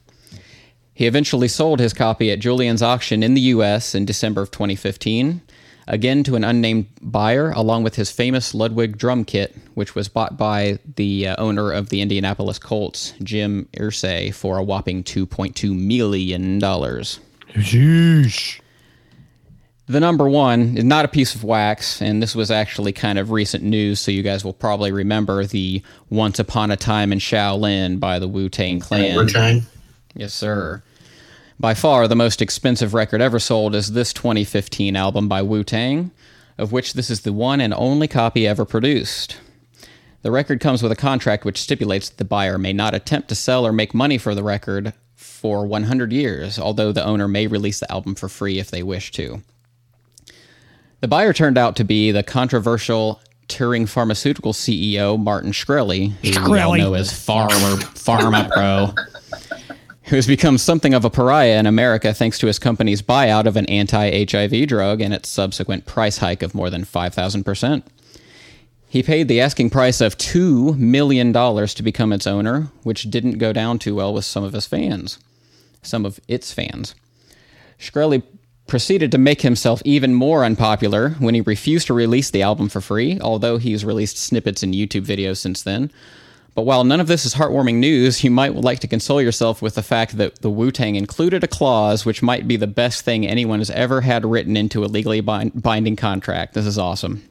He 0.95 1.07
eventually 1.07 1.49
sold 1.49 1.81
his 1.81 1.93
copy 1.93 2.31
at 2.31 2.41
Julien's 2.41 2.83
auction 2.83 3.23
in 3.23 3.35
the 3.35 3.41
U.S. 3.43 3.95
in 3.95 4.05
December 4.05 4.43
of 4.43 4.51
2015, 4.51 5.41
again 5.89 6.23
to 6.25 6.37
an 6.37 6.45
unnamed 6.45 6.87
buyer, 7.01 7.51
along 7.53 7.83
with 7.83 7.97
his 7.97 8.11
famous 8.11 8.55
Ludwig 8.55 8.99
drum 8.99 9.25
kit, 9.25 9.57
which 9.75 9.95
was 9.95 10.09
bought 10.09 10.37
by 10.37 10.79
the 10.97 11.29
uh, 11.29 11.37
owner 11.39 11.73
of 11.73 11.89
the 11.89 12.03
Indianapolis 12.03 12.59
Colts, 12.59 13.15
Jim 13.23 13.69
Irsay, 13.77 14.35
for 14.35 14.59
a 14.59 14.63
whopping 14.63 15.03
$2.2 15.03 15.75
million. 15.75 16.61
Sheesh. 16.61 18.61
The 19.87 20.01
number 20.01 20.29
one 20.29 20.77
is 20.77 20.85
not 20.85 21.05
a 21.05 21.09
piece 21.09 21.35
of 21.35 21.43
wax, 21.43 22.01
and 22.01 22.23
this 22.23 22.37
was 22.37 22.51
actually 22.51 22.93
kind 22.93 23.19
of 23.19 23.31
recent 23.31 23.65
news, 23.65 23.99
so 23.99 24.11
you 24.11 24.23
guys 24.23 24.45
will 24.45 24.53
probably 24.53 24.93
remember 24.93 25.45
the 25.45 25.83
Once 26.09 26.39
Upon 26.39 26.71
a 26.71 26.77
Time 26.77 27.13
in 27.13 27.19
Shaolin 27.19 27.99
by 27.99 28.19
the 28.19 28.29
Wu 28.29 28.49
Tang 28.49 28.79
Clan. 28.81 29.17
Yes, 30.15 30.35
sir. 30.35 30.83
By 31.59 31.75
far, 31.75 32.09
the 32.09 32.17
most 32.17 32.43
expensive 32.43 32.95
record 32.95 33.21
ever 33.21 33.39
sold 33.39 33.75
is 33.75 33.93
this 33.93 34.13
2015 34.13 34.97
album 34.97 35.29
by 35.29 35.43
Wu 35.43 35.63
Tang, 35.63 36.11
of 36.59 36.73
which 36.73 36.95
this 36.95 37.11
is 37.11 37.21
the 37.21 37.33
one 37.33 37.61
and 37.61 37.73
only 37.75 38.09
copy 38.09 38.47
ever 38.47 38.65
produced. 38.65 39.39
The 40.23 40.31
record 40.31 40.61
comes 40.61 40.83
with 40.83 40.93
a 40.93 40.97
contract 40.97 41.45
which 41.45 41.61
stipulates 41.61 42.09
that 42.09 42.19
the 42.19 42.25
buyer 42.25 42.59
may 42.59 42.73
not 42.73 42.95
attempt 42.95 43.29
to 43.29 43.35
sell 43.35 43.67
or 43.67 43.73
make 43.73 43.95
money 43.95 44.19
for 44.19 44.35
the 44.35 44.43
record 44.43 44.93
for 45.15 45.67
100 45.67 46.13
years, 46.13 46.59
although 46.59 46.93
the 46.93 47.05
owner 47.05 47.27
may 47.27 47.47
release 47.47 47.81
the 47.81 47.91
album 47.91 48.15
for 48.15 48.29
free 48.29 48.59
if 48.59 48.71
they 48.71 48.83
wish 48.83 49.11
to. 49.13 49.43
The 51.01 51.09
buyer 51.09 51.33
turned 51.33 51.59
out 51.59 51.75
to 51.77 51.85
be 51.85 52.13
the 52.13 52.23
controversial 52.23 53.21
Turing 53.49 53.89
Pharmaceutical 53.89 54.53
CEO 54.53 55.19
Martin 55.19 55.51
Shkreli, 55.51 56.13
who 56.13 56.51
we 56.53 56.61
all 56.61 56.77
know 56.77 56.95
as 56.95 57.11
Pharma, 57.13 57.77
Pharma 57.95 58.49
Bro, 58.49 58.95
who 60.13 60.17
has 60.17 60.27
become 60.27 60.59
something 60.59 60.93
of 60.93 61.07
a 61.07 61.11
pariah 61.11 61.59
in 61.59 61.65
America 61.65 62.13
thanks 62.13 62.39
to 62.39 62.47
his 62.47 62.59
company's 62.59 63.01
buyout 63.01 63.47
of 63.47 63.57
an 63.57 63.65
anti-HIV 63.65 64.69
drug 64.69 65.01
and 65.01 65.15
its 65.15 65.27
subsequent 65.27 65.87
price 65.87 66.19
hike 66.19 66.43
of 66.43 66.55
more 66.55 66.69
than 66.69 66.85
5,000%. 66.85 67.83
He 68.91 69.03
paid 69.03 69.27
the 69.27 69.41
asking 69.41 69.71
price 69.71 70.03
of 70.03 70.19
$2 70.19 70.77
million 70.77 71.33
to 71.33 71.83
become 71.83 72.13
its 72.13 72.27
owner, 72.27 72.69
which 72.83 73.05
didn't 73.05 73.39
go 73.39 73.55
down 73.55 73.79
too 73.79 73.95
well 73.95 74.13
with 74.13 74.27
some 74.27 74.45
of 74.45 74.53
his 74.53 74.67
fans. 74.67 75.19
Some 75.81 76.05
of 76.05 76.21
its 76.29 76.53
fans. 76.53 76.95
Shkreli 77.79 78.23
proceeded 78.67 79.13
to 79.13 79.19
make 79.19 79.41
himself 79.41 79.81
even 79.87 80.13
more 80.13 80.45
unpopular 80.45 81.13
when 81.21 81.35
he 81.35 81.41
refused 81.41 81.87
to 81.87 81.95
release 81.95 82.29
the 82.29 82.43
album 82.43 82.69
for 82.69 82.83
free, 82.83 83.19
although 83.23 83.57
he's 83.57 83.83
released 83.83 84.19
snippets 84.19 84.63
in 84.63 84.73
YouTube 84.73 85.07
videos 85.07 85.39
since 85.39 85.63
then. 85.63 85.91
But 86.55 86.63
while 86.63 86.85
none 86.85 87.01
of 87.01 87.07
this 87.07 87.25
is 87.25 87.35
heartwarming 87.35 87.77
news, 87.77 88.23
you 88.23 88.31
might 88.31 88.55
like 88.55 88.81
to 88.81 88.89
console 88.89 89.23
yourself 89.23 89.63
with 89.63 89.75
the 89.75 89.83
fact 89.83 90.19
that 90.19 90.43
the 90.43 90.51
Wu 90.51 90.71
Tang 90.71 90.97
included 90.97 91.43
a 91.43 91.49
clause 91.49 92.05
which 92.05 92.23
might 92.23 92.47
be 92.47 92.57
the 92.57 92.67
best 92.67 93.05
thing 93.05 93.27
anyone 93.27 93.61
has 93.61 93.71
ever 93.71 94.03
had 94.03 94.27
written 94.27 94.57
into 94.57 94.85
a 94.85 94.87
legally 94.87 95.23
bind- 95.23 95.63
binding 95.63 95.97
contract. 95.97 96.53
This 96.53 96.67
is 96.67 96.79
awesome. 96.79 97.27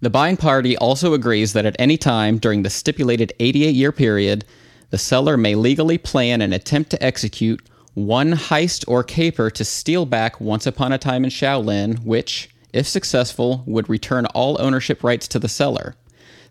The 0.00 0.10
buying 0.10 0.36
party 0.36 0.76
also 0.76 1.14
agrees 1.14 1.52
that 1.52 1.66
at 1.66 1.76
any 1.78 1.98
time 1.98 2.38
during 2.38 2.62
the 2.62 2.70
stipulated 2.70 3.32
88 3.40 3.74
year 3.74 3.92
period, 3.92 4.44
the 4.90 4.98
seller 4.98 5.36
may 5.36 5.54
legally 5.54 5.98
plan 5.98 6.40
and 6.40 6.54
attempt 6.54 6.90
to 6.90 7.02
execute 7.02 7.60
one 7.94 8.32
heist 8.32 8.84
or 8.86 9.02
caper 9.02 9.50
to 9.50 9.64
steal 9.64 10.06
back 10.06 10.40
Once 10.40 10.66
Upon 10.66 10.92
a 10.92 10.98
Time 10.98 11.24
in 11.24 11.30
Shaolin, 11.30 12.04
which, 12.04 12.50
if 12.72 12.86
successful, 12.86 13.64
would 13.66 13.88
return 13.88 14.26
all 14.26 14.56
ownership 14.60 15.02
rights 15.02 15.26
to 15.28 15.38
the 15.38 15.48
seller. 15.48 15.96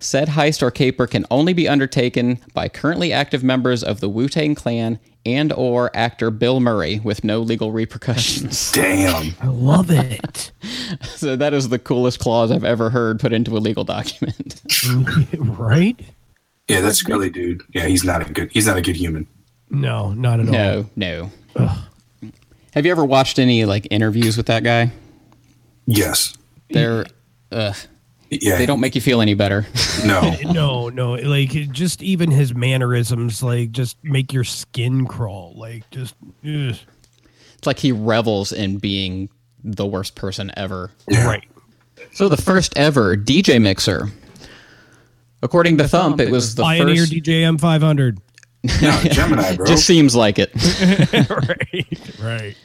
Said 0.02 0.30
heist 0.30 0.62
or 0.62 0.72
caper 0.72 1.08
can 1.08 1.26
only 1.30 1.52
be 1.52 1.68
undertaken 1.68 2.40
by 2.54 2.70
currently 2.70 3.12
active 3.12 3.44
members 3.44 3.84
of 3.84 4.00
the 4.00 4.08
Wu-Tang 4.08 4.56
Clan 4.56 4.98
and 5.26 5.52
or 5.52 5.92
actor 5.94 6.32
Bill 6.32 6.62
Murray 6.62 7.00
with 7.00 7.26
no 7.26 7.42
legal 7.42 7.74
repercussions. 7.74 8.72
Damn. 8.74 9.36
I 9.42 9.48
love 9.48 9.92
it. 9.92 10.52
so 11.04 11.36
that 11.36 11.54
is 11.54 11.68
the 11.68 11.80
coolest 11.80 12.20
clause 12.20 12.50
I've 12.50 12.64
ever 12.64 12.90
heard 12.90 13.20
put 13.20 13.34
into 13.34 13.58
a 13.58 13.60
legal 13.60 13.84
document. 13.84 14.62
right? 15.38 16.00
Yeah, 16.70 16.80
that's 16.80 17.04
Shkreli, 17.04 17.34
dude. 17.34 17.64
Yeah, 17.74 17.88
he's 17.88 18.06
not 18.06 18.28
a 18.28 18.32
good. 18.32 18.52
He's 18.52 18.68
not 18.68 18.78
a 18.78 18.82
good 18.82 18.96
human. 18.96 19.28
No, 19.70 20.14
not 20.14 20.40
at 20.40 20.46
all. 20.48 20.52
no, 20.54 20.90
no. 20.96 21.32
Have 22.74 22.86
you 22.86 22.92
ever 22.92 23.04
watched 23.04 23.40
any 23.40 23.66
like 23.66 23.88
interviews 23.92 24.38
with 24.38 24.46
that 24.46 24.64
guy? 24.64 24.92
Yes. 25.88 26.38
They're 26.70 27.06
uh, 27.52 27.74
Yeah. 28.30 28.58
they 28.58 28.65
don't 28.65 28.80
make 28.80 28.96
you 28.96 29.02
feel 29.02 29.22
any 29.22 29.34
better. 29.34 29.65
No. 30.06 30.34
No, 30.46 30.88
no, 30.88 31.12
like 31.15 31.50
just 31.72 32.02
even 32.02 32.32
his 32.32 32.56
mannerisms, 32.56 33.44
like 33.44 33.72
just 33.72 33.98
make 34.02 34.32
your 34.32 34.46
skin 34.46 35.06
crawl. 35.06 35.54
Like 35.58 35.89
just, 35.92 36.15
ugh. 36.46 36.76
It's 37.58 37.68
like 37.68 37.80
he 37.80 37.92
revels 37.92 38.54
in 38.54 38.78
being 38.78 39.28
the 39.62 39.86
worst 39.86 40.15
person 40.15 40.52
ever. 40.56 40.92
right. 41.10 41.44
So 42.13 42.30
the 42.30 42.38
first 42.38 42.78
ever 42.78 43.18
DJ 43.18 43.62
mixer. 43.62 44.08
According 45.42 45.78
to 45.80 45.88
Thump, 45.89 46.22
it 46.22 46.32
was 46.32 46.56
the 46.56 46.63
Pioneer 46.63 46.98
first. 47.04 47.12
DJM 47.12 47.60
500. 47.60 48.20
No, 48.82 49.02
Gemini, 49.04 49.56
bro. 49.58 49.65
Just 49.65 49.86
seems 49.86 50.15
like 50.15 50.38
it. 50.39 50.52
right, 51.30 52.20
right. 52.22 52.56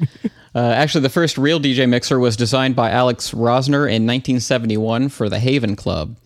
Uh, 0.55 0.71
actually, 0.71 1.03
the 1.03 1.09
first 1.09 1.37
real 1.37 1.59
DJ 1.59 1.89
mixer 1.89 2.19
was 2.19 2.37
designed 2.37 2.77
by 2.77 2.91
Alex 2.91 3.33
Rosner 3.33 3.87
in 3.87 4.07
1971 4.07 5.09
for 5.09 5.29
the 5.29 5.41
Haven 5.41 5.75
Club. 5.75 6.17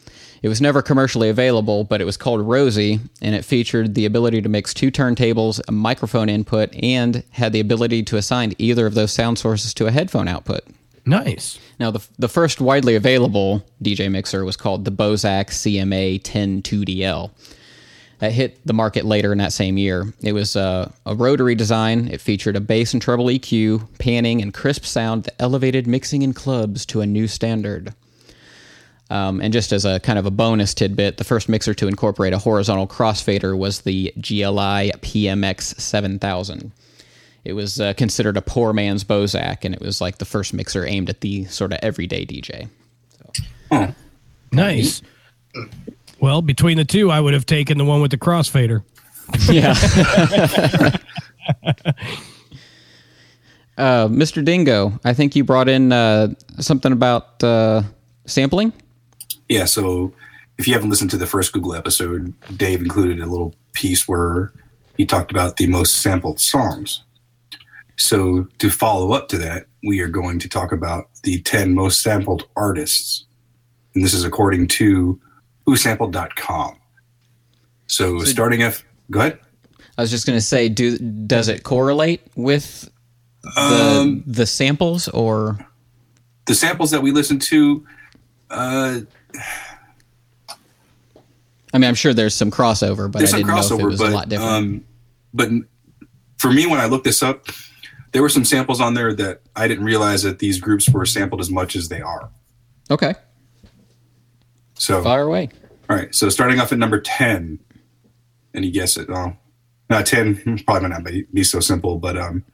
It 0.43 0.49
was 0.49 0.61
never 0.61 0.83
commercially 0.83 1.29
available, 1.29 1.85
but 1.85 2.01
it 2.01 2.05
was 2.05 2.17
called 2.17 2.43
Rosie, 2.43 3.01
and 3.21 3.35
it 3.35 3.45
featured 3.45 3.95
the 3.95 4.05
ability 4.05 4.43
to 4.43 4.49
mix 4.49 4.73
two 4.73 4.91
turntables, 4.91 5.61
a 5.67 5.73
microphone 5.73 6.29
input, 6.29 6.73
and 6.75 7.25
had 7.31 7.53
the 7.53 7.61
ability 7.61 8.03
to 8.05 8.17
assign 8.17 8.55
either 8.59 8.87
of 8.87 8.95
those 8.95 9.13
sound 9.13 9.39
sources 9.39 9.75
to 9.75 9.87
a 9.87 9.91
headphone 9.91 10.29
output. 10.29 10.63
Nice. 11.05 11.59
Now, 11.81 11.91
the, 11.91 12.07
the 12.19 12.29
first 12.29 12.61
widely 12.61 12.95
available 12.95 13.65
DJ 13.83 14.11
mixer 14.11 14.45
was 14.45 14.57
called 14.57 14.85
the 14.85 14.93
Bozak 14.93 15.47
CMA 15.47 16.21
102DL. 16.23 17.31
That 18.19 18.33
hit 18.33 18.59
the 18.67 18.73
market 18.73 19.05
later 19.05 19.31
in 19.31 19.39
that 19.39 19.53
same 19.53 19.79
year. 19.79 20.13
It 20.23 20.33
was 20.33 20.57
uh, 20.57 20.91
a 21.07 21.15
rotary 21.15 21.55
design. 21.55 22.09
It 22.09 22.21
featured 22.21 22.57
a 22.57 22.61
bass 22.61 22.93
and 22.93 23.01
treble 23.01 23.27
EQ, 23.27 23.99
panning, 23.99 24.43
and 24.43 24.53
crisp 24.53 24.85
sound 24.85 25.25
that 25.25 25.41
elevated 25.41 25.87
mixing 25.87 26.23
in 26.23 26.33
clubs 26.33 26.85
to 26.87 27.01
a 27.01 27.07
new 27.07 27.29
standard. 27.29 27.95
Um, 29.11 29.41
and 29.41 29.53
just 29.53 29.73
as 29.73 29.85
a 29.85 30.01
kind 30.01 30.19
of 30.19 30.27
a 30.27 30.31
bonus 30.31 30.75
tidbit, 30.75 31.17
the 31.17 31.25
first 31.25 31.49
mixer 31.49 31.75
to 31.75 31.89
incorporate 31.89 32.33
a 32.33 32.39
horizontal 32.39 32.87
crossfader 32.87 33.57
was 33.57 33.83
the 33.83 34.13
GLI 34.17 34.93
PMX 35.01 35.81
7000. 35.81 36.73
It 37.45 37.53
was 37.55 37.81
uh, 37.81 37.95
considered 37.95 38.37
a 38.37 38.43
poor 38.43 38.73
man's 38.73 39.05
Bozak, 39.05 39.65
and 39.65 39.75
it 39.75 39.81
was 39.81 40.01
like 40.01 40.19
the 40.19 40.27
first 40.27 40.53
mixer 40.53 40.85
aimed 40.85 41.09
at 41.09 41.23
the 41.23 41.47
sort 41.47 41.73
of 41.73 41.79
everyday 41.83 42.27
DJ. 42.27 42.69
Nice. 44.53 45.03
Well, 46.21 46.43
between 46.43 46.77
the 46.77 46.85
two, 46.85 47.11
I 47.11 47.21
would 47.21 47.35
have 47.35 47.47
taken 47.47 47.79
the 47.79 47.85
one 47.85 48.01
with 48.01 48.11
the 48.11 48.19
crossfader. 48.19 48.83
Yeah. 49.49 49.71
uh, 53.79 54.09
Mr. 54.09 54.45
Dingo, 54.45 54.99
I 55.05 55.15
think 55.15 55.37
you 55.37 55.45
brought 55.45 55.69
in 55.69 55.93
uh, 55.93 56.35
something 56.59 56.93
about 56.93 57.43
uh, 57.45 57.83
sampling. 58.27 58.73
Yeah, 59.49 59.65
so 59.65 60.13
if 60.59 60.67
you 60.67 60.75
haven't 60.75 60.91
listened 60.91 61.11
to 61.11 61.17
the 61.17 61.27
first 61.27 61.53
Google 61.53 61.75
episode, 61.75 62.35
Dave 62.57 62.81
included 62.81 63.21
a 63.21 63.27
little 63.27 63.55
piece 63.73 64.09
where 64.09 64.53
he 64.97 65.07
talked 65.07 65.31
about 65.31 65.57
the 65.57 65.69
most 65.69 66.03
sampled 66.03 66.41
songs. 66.41 67.05
So 67.97 68.49
to 68.59 68.71
follow 68.71 69.13
up 69.13 69.29
to 69.29 69.39
that, 69.39 69.67
we 69.85 70.01
are 70.01 70.09
going 70.09 70.39
to 70.41 70.49
talk 70.49 70.73
about 70.73 71.09
the 71.23 71.41
10 71.43 71.75
most 71.75 72.03
sampled 72.03 72.49
artists. 72.57 73.25
And 73.95 74.05
this 74.05 74.15
is 74.15 74.25
according 74.25 74.69
to 74.69 75.21
whosampled.com. 75.69 76.77
So, 77.87 78.19
starting 78.21 78.63
off, 78.63 78.85
go 79.11 79.21
ahead. 79.21 79.39
I 79.97 80.03
was 80.03 80.11
just 80.11 80.27
going 80.27 80.39
to 80.39 80.45
say, 80.45 80.69
do 80.69 80.99
does 80.99 81.49
it 81.49 81.63
correlate 81.63 82.23
with 82.37 82.89
the 83.43 83.61
Um, 83.61 84.23
the 84.27 84.47
samples 84.47 85.09
or 85.09 85.59
the 86.47 86.55
samples 86.55 86.91
that 86.93 87.03
we 87.03 87.11
listened 87.13 87.43
to, 87.43 87.87
uh, 88.51 89.01
I 91.75 91.79
mean, 91.79 91.89
I'm 91.89 91.95
sure 91.95 92.15
there's 92.15 92.35
some 92.35 92.51
crossover, 92.51 93.11
but 93.11 93.19
there's 93.19 93.35
I 93.35 93.41
some 93.41 93.47
didn't 93.47 93.55
know 93.55 93.61
if 93.61 93.71
it 93.71 93.75
crossover, 93.75 93.91
was 93.91 94.01
a 94.01 94.09
lot 94.11 94.29
different. 94.29 94.53
um, 94.53 94.85
but 95.35 95.51
for 96.39 96.51
me, 96.53 96.67
when 96.67 96.81
I 96.81 96.87
looked 96.87 97.05
this 97.05 97.23
up, 97.23 97.47
there 98.13 98.23
were 98.23 98.31
some 98.31 98.45
samples 98.45 98.81
on 98.81 98.95
there 98.95 99.13
that 99.15 99.43
I 99.55 99.69
didn't 99.69 99.85
realize 99.85 100.23
that 100.23 100.39
these 100.39 100.59
groups 100.61 100.89
were 100.89 101.05
sampled 101.05 101.41
as 101.41 101.51
much 101.51 101.77
as 101.77 101.89
they 101.89 102.01
are. 102.01 102.31
okay, 102.91 103.15
So, 104.79 105.03
fire 105.03 105.23
away. 105.23 105.49
all 105.91 105.97
right. 105.97 106.15
So 106.15 106.29
starting 106.29 106.61
off 106.61 106.73
at 106.73 106.79
number 106.79 107.01
ten, 107.01 107.59
and 108.55 108.65
you 108.65 108.71
guess 108.71 108.97
it. 108.97 109.09
Oh, 109.11 109.37
not 109.91 110.07
ten. 110.07 110.37
Probably 110.67 110.89
might 110.89 110.97
not 110.97 111.05
be, 111.05 111.27
be 111.33 111.45
so 111.45 111.61
simple, 111.61 111.99
but 111.99 112.17
um, 112.17 112.45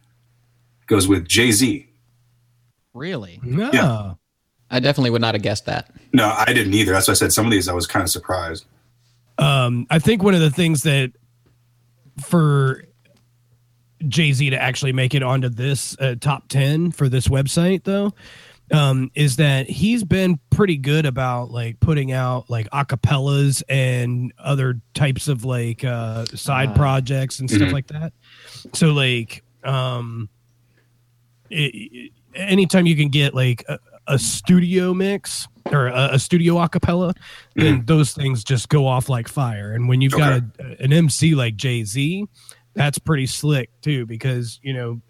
goes 0.87 1.07
with 1.07 1.29
Jay 1.29 1.53
Z. 1.53 1.89
Really? 2.95 3.41
No. 3.43 3.71
Yeah. 3.73 4.15
I 4.71 4.81
definitely 4.81 5.11
would 5.11 5.21
not 5.21 5.35
have 5.35 5.43
guessed 5.43 5.67
that. 5.67 5.91
No, 6.13 6.35
I 6.37 6.53
didn't 6.53 6.75
either. 6.75 6.93
That's 6.93 7.07
why 7.07 7.13
I 7.13 7.15
said 7.15 7.33
some 7.33 7.45
of 7.45 7.53
these 7.53 7.69
I 7.69 7.75
was 7.75 7.87
kind 7.87 8.03
of 8.03 8.11
surprised. 8.11 8.65
Um, 9.39 9.87
I 9.91 9.99
think 9.99 10.23
one 10.23 10.35
of 10.35 10.41
the 10.41 10.51
things 10.51 10.83
that 10.85 11.13
for 12.21 12.85
Jay 14.09 14.33
Z 14.33 14.51
to 14.51 14.61
actually 14.61 14.93
make 14.93 15.15
it 15.15 15.23
onto 15.23 15.49
this 15.49 15.97
uh, 16.01 16.15
top 16.21 16.49
10 16.49 16.93
for 16.93 17.09
this 17.09 17.29
website, 17.29 17.85
though, 17.85 18.13
um, 18.73 19.11
is 19.15 19.37
that 19.37 19.69
he's 19.69 20.05
been 20.05 20.39
pretty 20.51 20.77
good 20.77 21.05
about 21.07 21.51
like 21.51 21.79
putting 21.81 22.13
out 22.13 22.49
like 22.49 22.69
acapellas 22.71 23.63
and 23.69 24.33
other 24.39 24.81
types 24.95 25.29
of 25.29 25.45
like 25.45 25.85
uh, 25.85 26.25
side 26.27 26.71
Ah. 26.71 26.75
projects 26.75 27.41
and 27.41 27.51
stuff 27.51 27.69
Mhm. 27.69 27.73
like 27.73 27.87
that. 27.89 28.13
So, 28.73 28.93
like, 28.93 29.43
um, 29.65 30.29
it, 31.51 32.11
anytime 32.35 32.87
you 32.87 32.97
can 32.97 33.09
get 33.09 33.35
like 33.35 33.65
a, 33.69 33.79
a 34.07 34.19
studio 34.19 34.93
mix 34.95 35.47
or 35.71 35.87
a, 35.89 36.11
a 36.13 36.19
studio 36.19 36.55
acapella, 36.57 37.15
then 37.55 37.85
those 37.87 38.13
things 38.13 38.45
just 38.45 38.69
go 38.69 38.87
off 38.87 39.09
like 39.09 39.29
fire. 39.29 39.73
And 39.73 39.89
when 39.89 40.01
you've 40.01 40.13
got 40.13 40.43
a, 40.59 40.83
an 40.83 40.93
MC 40.93 41.35
like 41.35 41.57
Jay 41.57 41.85
Z, 41.85 42.27
that's 42.75 42.99
pretty 42.99 43.27
slick 43.27 43.71
too, 43.83 44.05
because 44.07 44.59
you 44.63 44.73
know 44.75 45.01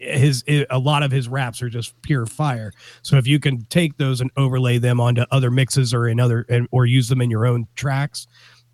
his 0.00 0.42
a 0.48 0.78
lot 0.78 1.02
of 1.02 1.10
his 1.10 1.28
raps 1.28 1.60
are 1.62 1.68
just 1.68 2.00
pure 2.02 2.26
fire. 2.26 2.72
So 3.02 3.16
if 3.16 3.26
you 3.26 3.38
can 3.38 3.64
take 3.66 3.98
those 3.98 4.20
and 4.20 4.30
overlay 4.36 4.78
them 4.78 5.00
onto 5.00 5.24
other 5.30 5.50
mixes 5.50 5.92
or 5.92 6.08
in 6.08 6.18
other 6.18 6.46
and, 6.48 6.66
or 6.70 6.86
use 6.86 7.08
them 7.08 7.20
in 7.20 7.30
your 7.30 7.46
own 7.46 7.66
tracks, 7.74 8.26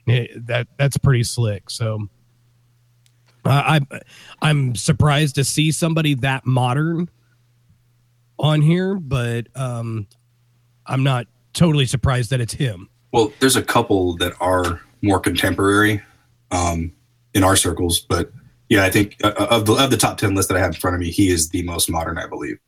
eh, 0.08 0.28
that 0.36 0.68
that's 0.78 0.96
pretty 0.96 1.24
slick. 1.24 1.68
So 1.68 2.08
uh, 3.44 3.62
I'm 3.66 3.88
I'm 4.40 4.74
surprised 4.76 5.34
to 5.34 5.44
see 5.44 5.72
somebody 5.72 6.14
that 6.14 6.46
modern 6.46 7.10
on 8.38 8.62
here, 8.62 8.94
but 8.94 9.48
um, 9.56 10.06
I'm 10.86 11.02
not 11.02 11.26
totally 11.52 11.86
surprised 11.86 12.30
that 12.30 12.40
it's 12.40 12.54
him. 12.54 12.88
Well, 13.12 13.32
there's 13.40 13.56
a 13.56 13.62
couple 13.62 14.16
that 14.18 14.34
are 14.40 14.80
more 15.02 15.18
contemporary 15.18 16.02
um, 16.50 16.92
in 17.34 17.42
our 17.42 17.56
circles, 17.56 17.98
but 17.98 18.30
yeah, 18.68 18.84
I 18.84 18.90
think 18.90 19.16
uh, 19.22 19.32
of 19.50 19.66
the 19.66 19.74
of 19.74 19.90
the 19.90 19.96
top 19.96 20.18
ten 20.18 20.34
list 20.34 20.48
that 20.48 20.56
I 20.56 20.60
have 20.60 20.74
in 20.74 20.80
front 20.80 20.94
of 20.94 21.00
me, 21.00 21.10
he 21.10 21.28
is 21.30 21.50
the 21.50 21.62
most 21.62 21.88
modern, 21.90 22.18
I 22.18 22.26
believe. 22.26 22.58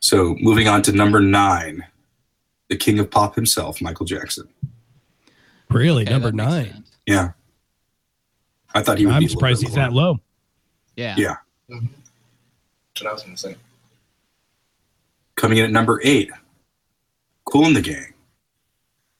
So 0.00 0.36
moving 0.40 0.68
on 0.68 0.82
to 0.82 0.92
number 0.92 1.20
nine, 1.20 1.84
the 2.68 2.76
king 2.76 2.98
of 2.98 3.10
pop 3.10 3.34
himself, 3.34 3.80
Michael 3.80 4.06
Jackson. 4.06 4.48
Really, 5.70 6.04
number 6.04 6.30
nine. 6.32 6.84
Yeah, 7.06 7.32
I 8.74 8.82
thought 8.82 8.98
he 8.98 9.06
would. 9.06 9.10
be 9.10 9.14
a 9.14 9.16
I'm 9.16 9.22
little 9.22 9.36
surprised 9.36 9.62
he's 9.62 9.74
that 9.74 9.92
low. 9.92 10.20
Yeah. 10.96 11.14
Yeah, 11.18 11.36
That's 11.68 11.82
what 13.02 13.10
I 13.10 13.12
was 13.12 13.22
going 13.22 13.36
to 13.36 13.40
say. 13.40 13.56
coming 15.34 15.58
in 15.58 15.64
at 15.64 15.70
number 15.70 16.00
eight, 16.04 16.30
Kool 17.44 17.66
and 17.66 17.76
the 17.76 17.82
Gang. 17.82 18.14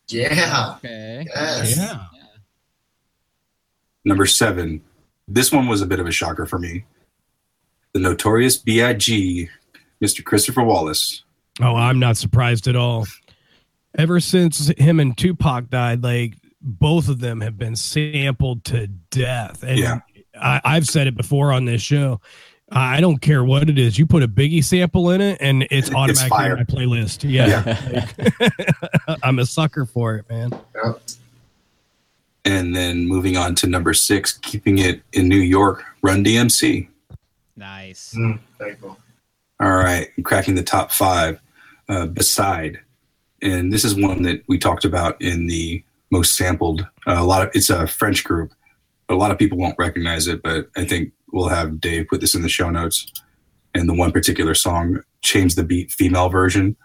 Yeah. 0.09 0.77
Okay. 0.79 1.27
Yes. 1.29 1.77
Yeah. 1.77 2.05
Number 4.05 4.25
seven, 4.25 4.81
this 5.29 5.51
one 5.53 5.67
was 5.69 5.83
a 5.83 5.87
bit 5.87 6.01
of 6.01 6.07
a 6.07 6.13
shocker 6.13 6.47
for 6.47 6.59
me. 6.59 6.85
The 7.93 8.01
Notorious 8.01 8.57
B.I.G. 8.57 9.49
Mr. 10.03 10.23
Christopher 10.25 10.63
Wallace. 10.63 11.23
Oh, 11.61 11.75
I'm 11.75 11.99
not 11.99 12.17
surprised 12.17 12.69
at 12.69 12.77
all. 12.77 13.07
Ever 13.97 14.21
since 14.21 14.69
him 14.77 15.01
and 15.01 15.17
Tupac 15.17 15.71
died, 15.71 16.03
like 16.03 16.35
both 16.61 17.09
of 17.09 17.21
them 17.21 17.41
have 17.41 17.57
been 17.57 17.77
sampled 17.77 18.65
to 18.67 18.87
death. 18.89 19.63
And 19.63 19.79
Yeah. 19.79 20.01
I, 20.39 20.61
I've 20.65 20.87
said 20.87 21.07
it 21.07 21.17
before 21.17 21.51
on 21.53 21.65
this 21.65 21.81
show. 21.81 22.21
I 22.71 23.01
don't 23.01 23.19
care 23.19 23.43
what 23.45 23.71
it 23.71 23.79
is. 23.79 23.99
You 23.99 24.07
put 24.07 24.23
a 24.25 24.29
Biggie 24.29 24.63
sample 24.63 25.11
in 25.13 25.21
it, 25.21 25.39
and 25.41 25.67
it's 25.71 25.89
automatically 25.95 26.29
fire. 26.29 26.53
on 26.53 26.59
my 26.59 26.65
playlist. 26.65 27.25
Yeah, 27.27 27.63
Like, 28.41 29.19
I'm 29.23 29.39
a 29.39 29.47
sucker 29.47 29.87
for 29.87 30.17
it, 30.17 30.29
man. 30.29 30.51
Yep. 30.85 31.01
And 32.47 32.75
then 32.75 33.07
moving 33.07 33.37
on 33.37 33.55
to 33.57 33.67
number 33.67 33.93
six, 33.93 34.39
keeping 34.39 34.79
it 34.79 35.03
in 35.13 35.29
New 35.29 35.37
York, 35.41 35.85
Run 36.01 36.25
DMC. 36.25 36.89
Nice. 37.57 38.15
Mm, 38.17 38.39
very 38.59 38.77
cool. 38.77 38.97
All 39.61 39.77
right, 39.77 40.09
cracking 40.23 40.55
the 40.55 40.63
top 40.63 40.93
five, 40.93 41.41
uh, 41.89 42.07
Beside, 42.07 42.79
and 43.43 43.73
this 43.73 43.85
is 43.85 43.95
one 43.95 44.23
that 44.23 44.43
we 44.49 44.59
talked 44.59 44.85
about 44.85 45.21
in 45.21 45.47
the 45.47 45.83
most 46.11 46.37
sampled. 46.37 46.83
Uh, 47.07 47.17
a 47.19 47.25
lot 47.25 47.43
of 47.43 47.51
it's 47.55 47.71
a 47.71 47.87
French 47.87 48.25
group, 48.25 48.53
a 49.09 49.15
lot 49.15 49.31
of 49.31 49.39
people 49.39 49.59
won't 49.59 49.79
recognize 49.79 50.27
it. 50.27 50.43
But 50.43 50.69
I 50.77 50.85
think 50.85 51.13
we'll 51.33 51.49
have 51.49 51.81
Dave 51.81 52.09
put 52.09 52.21
this 52.21 52.35
in 52.35 52.43
the 52.43 52.49
show 52.49 52.71
notes. 52.71 53.11
And 53.75 53.89
the 53.89 53.95
one 53.95 54.13
particular 54.13 54.55
song, 54.55 55.01
"Change 55.23 55.55
the 55.55 55.65
Beat" 55.65 55.91
female 55.91 56.29
version. 56.29 56.77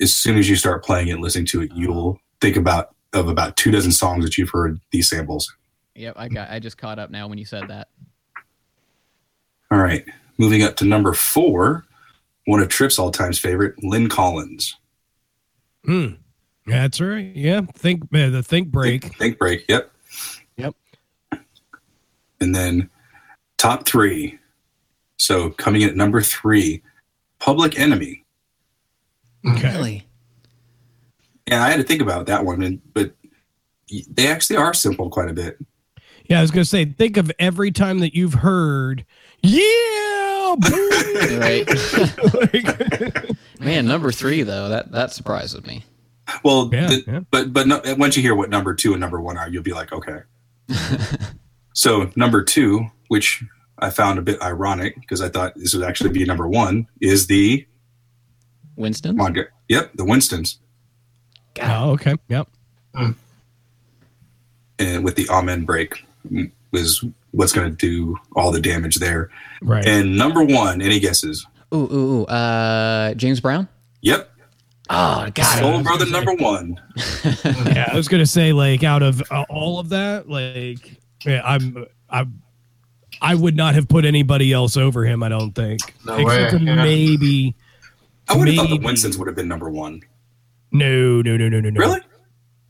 As 0.00 0.14
soon 0.14 0.36
as 0.36 0.48
you 0.48 0.56
start 0.56 0.84
playing 0.84 1.08
it, 1.08 1.18
listening 1.18 1.46
to 1.46 1.62
it, 1.62 1.72
you'll 1.74 2.20
think 2.40 2.56
about 2.56 2.94
of 3.12 3.28
about 3.28 3.56
two 3.56 3.70
dozen 3.70 3.92
songs 3.92 4.24
that 4.24 4.38
you've 4.38 4.50
heard 4.50 4.80
these 4.90 5.08
samples. 5.08 5.54
Yep, 5.94 6.14
I 6.16 6.28
got. 6.28 6.50
I 6.50 6.58
just 6.58 6.78
caught 6.78 6.98
up 6.98 7.10
now 7.10 7.28
when 7.28 7.38
you 7.38 7.44
said 7.44 7.68
that. 7.68 7.88
All 9.70 9.78
right, 9.78 10.04
moving 10.38 10.62
up 10.62 10.76
to 10.76 10.84
number 10.84 11.12
four, 11.12 11.84
one 12.46 12.60
of 12.60 12.68
Trip's 12.68 12.98
all-time 12.98 13.32
favorite, 13.32 13.74
Lyn 13.82 14.08
Collins. 14.08 14.76
Hmm. 15.84 16.08
That's 16.66 17.00
right. 17.00 17.34
Yeah. 17.34 17.62
Think 17.74 18.04
uh, 18.14 18.30
the 18.30 18.42
think 18.42 18.68
break. 18.68 19.02
Think, 19.02 19.16
think 19.16 19.38
break. 19.38 19.64
Yep. 19.68 19.90
Yep. 20.56 20.74
And 22.40 22.54
then 22.54 22.88
top 23.58 23.84
three. 23.84 24.38
So 25.16 25.50
coming 25.50 25.82
in 25.82 25.88
at 25.88 25.96
number 25.96 26.20
three, 26.20 26.82
Public 27.40 27.78
Enemy. 27.78 28.24
Okay. 29.44 29.72
Really? 29.72 30.06
Yeah, 31.48 31.62
I 31.62 31.70
had 31.70 31.76
to 31.78 31.82
think 31.82 32.00
about 32.02 32.26
that 32.26 32.44
one, 32.44 32.62
and, 32.62 32.80
but 32.94 33.12
they 34.10 34.26
actually 34.28 34.56
are 34.56 34.72
simple 34.74 35.10
quite 35.10 35.28
a 35.28 35.32
bit. 35.32 35.58
Yeah, 36.26 36.38
I 36.38 36.42
was 36.42 36.50
gonna 36.50 36.64
say, 36.64 36.84
think 36.84 37.16
of 37.16 37.30
every 37.38 37.72
time 37.72 37.98
that 38.00 38.14
you've 38.14 38.34
heard, 38.34 39.04
yeah, 39.42 40.54
boy. 40.58 40.68
Right. 41.38 41.68
Like- 42.34 43.30
Man, 43.60 43.86
number 43.86 44.10
three 44.12 44.42
though 44.42 44.68
that 44.70 44.92
that 44.92 45.12
surprises 45.12 45.64
me. 45.66 45.84
Well, 46.44 46.70
Yeah, 46.72 46.86
the- 46.86 47.04
yeah. 47.06 47.20
but 47.30 47.52
but 47.52 47.66
no, 47.66 47.80
once 47.98 48.16
you 48.16 48.22
hear 48.22 48.34
what 48.34 48.50
number 48.50 48.74
two 48.74 48.92
and 48.92 49.00
number 49.00 49.20
one 49.20 49.36
are, 49.36 49.48
you'll 49.48 49.62
be 49.62 49.72
like, 49.72 49.92
okay. 49.92 50.20
so 51.74 52.10
number 52.16 52.42
two, 52.42 52.86
which 53.08 53.42
I 53.78 53.90
found 53.90 54.18
a 54.18 54.22
bit 54.22 54.40
ironic 54.42 54.94
because 55.00 55.20
I 55.20 55.28
thought 55.28 55.54
this 55.56 55.74
would 55.74 55.84
actually 55.84 56.10
be 56.10 56.24
number 56.24 56.48
one, 56.48 56.86
is 57.00 57.26
the 57.26 57.66
Winston. 58.76 59.16
come 59.16 59.26
on, 59.26 59.32
get- 59.32 59.48
yep, 59.68 59.90
the 59.94 60.04
Winstons, 60.04 60.58
oh, 61.62 61.92
okay. 61.92 62.14
Yep. 62.28 62.48
and 64.78 65.04
with 65.04 65.16
the 65.16 65.28
Amen 65.28 65.64
break 65.64 66.04
mm, 66.30 66.50
was 66.70 67.04
what's 67.32 67.52
going 67.52 67.70
to 67.70 67.76
do 67.76 68.16
all 68.34 68.50
the 68.50 68.60
damage 68.60 68.96
there. 68.96 69.30
Right. 69.60 69.86
And 69.86 70.16
number 70.16 70.44
one, 70.44 70.82
any 70.82 71.00
guesses? 71.00 71.46
Ooh, 71.74 71.90
ooh, 71.92 72.20
ooh. 72.20 72.24
Uh, 72.24 73.14
James 73.14 73.40
Brown. 73.40 73.68
Yep, 74.02 74.32
Oh 74.90 75.28
God. 75.34 75.58
Soul 75.58 75.82
Brother 75.82 76.06
number 76.06 76.34
one. 76.34 76.78
yeah, 77.44 77.88
I 77.90 77.96
was 77.96 78.08
gonna 78.08 78.26
say, 78.26 78.52
like, 78.52 78.84
out 78.84 79.02
of 79.02 79.22
uh, 79.30 79.44
all 79.48 79.78
of 79.78 79.88
that, 79.88 80.28
like, 80.28 81.00
yeah, 81.24 81.40
I'm, 81.44 81.86
I, 82.10 82.26
I 83.20 83.34
would 83.34 83.56
not 83.56 83.74
have 83.74 83.88
put 83.88 84.04
anybody 84.04 84.52
else 84.52 84.76
over 84.76 85.04
him. 85.06 85.22
I 85.22 85.30
don't 85.30 85.52
think, 85.52 85.80
No 86.04 86.18
except 86.18 86.54
way, 86.54 86.60
yeah. 86.60 86.74
maybe. 86.74 87.54
I 88.28 88.36
would 88.36 88.48
have 88.48 88.56
thought 88.56 88.68
the 88.68 88.78
Winstons 88.84 89.16
would 89.16 89.28
have 89.28 89.36
been 89.36 89.48
number 89.48 89.70
one. 89.70 90.02
No, 90.72 91.22
no, 91.22 91.36
no, 91.36 91.48
no, 91.48 91.60
no, 91.60 91.70
no. 91.70 91.78
Really? 91.78 92.00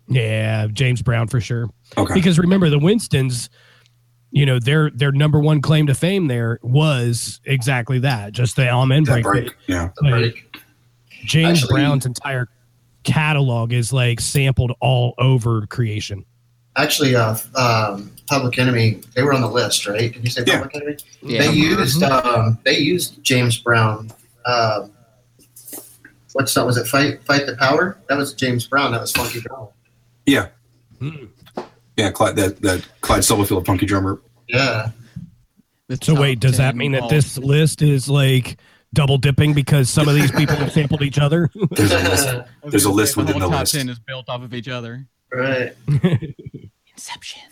Yeah, 0.09 0.67
James 0.73 1.01
Brown 1.03 1.29
for 1.29 1.41
sure. 1.41 1.71
Okay. 1.97 2.15
Because 2.15 2.39
remember, 2.39 2.69
the 2.69 2.79
Winstons, 2.79 3.49
you 4.31 4.45
know, 4.47 4.59
their 4.59 4.91
their 4.91 5.13
number 5.13 5.39
one 5.41 5.61
claim 5.63 5.87
to 5.87 5.95
fame 5.95 6.27
there 6.27 6.59
was 6.63 7.41
exactly 7.45 7.99
that, 8.01 8.33
just 8.33 8.57
the 8.57 8.69
Amen 8.69 9.05
break. 9.05 9.25
break. 9.25 9.55
Yeah. 9.67 9.91
The 9.97 10.11
break. 10.11 10.57
James 11.25 11.63
Actually- 11.63 11.75
Brown's 11.83 12.07
entire 12.07 12.49
catalog 13.05 13.73
is 13.73 13.93
like 13.93 14.21
sampled 14.21 14.73
all 14.81 15.15
over 15.19 15.67
creation. 15.67 16.25
Actually, 16.77 17.15
uh, 17.15 17.37
um, 17.55 18.11
Public 18.29 18.59
Enemy, 18.59 19.01
they 19.15 19.23
were 19.23 19.35
on 19.35 19.41
the 19.43 19.51
list, 19.51 19.87
right? 19.87 20.13
Did 20.13 20.25
you 20.25 20.31
say 20.31 20.43
Yeah. 20.47 20.59
Public 20.63 20.77
Enemy? 20.77 20.97
Yeah. 21.23 21.43
They 21.43 21.53
used 21.53 22.03
um, 22.03 22.59
they 22.65 22.79
used 22.79 23.23
James 23.23 23.59
Brown. 23.59 24.11
Um, 24.47 24.91
what 26.33 26.49
that? 26.53 26.67
was 26.67 26.77
it? 26.77 26.87
Fight 26.87 27.23
Fight 27.25 27.47
the 27.47 27.57
Power. 27.57 27.99
That 28.09 28.17
was 28.19 28.35
James 28.35 28.67
Brown. 28.67 28.93
That 28.93 29.01
was 29.01 29.13
Funky 29.13 29.41
Brown. 29.41 29.69
Yeah. 30.27 30.49
Hmm. 30.99 31.27
Yeah, 31.97 32.11
Clyde, 32.11 32.37
that, 32.37 32.63
that 32.63 32.89
Clyde 33.03 33.23
Stubblefield 33.25 33.67
funky 33.67 33.85
drummer. 33.87 34.21
Yeah. 34.49 34.91
The 35.89 35.99
So 36.03 36.19
wait, 36.19 36.41
does 36.41 36.57
that 36.57 36.71
10 36.71 36.77
mean 36.79 36.93
that 36.93 37.11
this 37.11 37.37
list 37.37 37.83
is 37.83 38.09
like 38.09 38.57
double 38.95 39.19
dipping 39.19 39.53
because 39.53 39.91
some 39.91 40.09
of 40.09 40.15
these 40.15 40.31
people 40.31 40.57
have 40.57 40.73
sampled 40.73 41.03
each 41.03 41.19
other? 41.19 41.51
There's 41.73 41.93
a 41.93 41.99
list. 41.99 42.29
There's 42.65 42.85
a 42.85 42.91
list 42.91 43.15
say, 43.15 43.21
within 43.21 43.41
whole 43.41 43.51
the 43.51 43.55
top 43.57 43.63
list. 43.63 43.75
ten 43.75 43.89
is 43.89 43.99
built 43.99 44.29
off 44.29 44.43
of 44.43 44.55
each 44.55 44.69
other. 44.69 45.07
right. 45.33 45.75
Inception. 46.95 47.43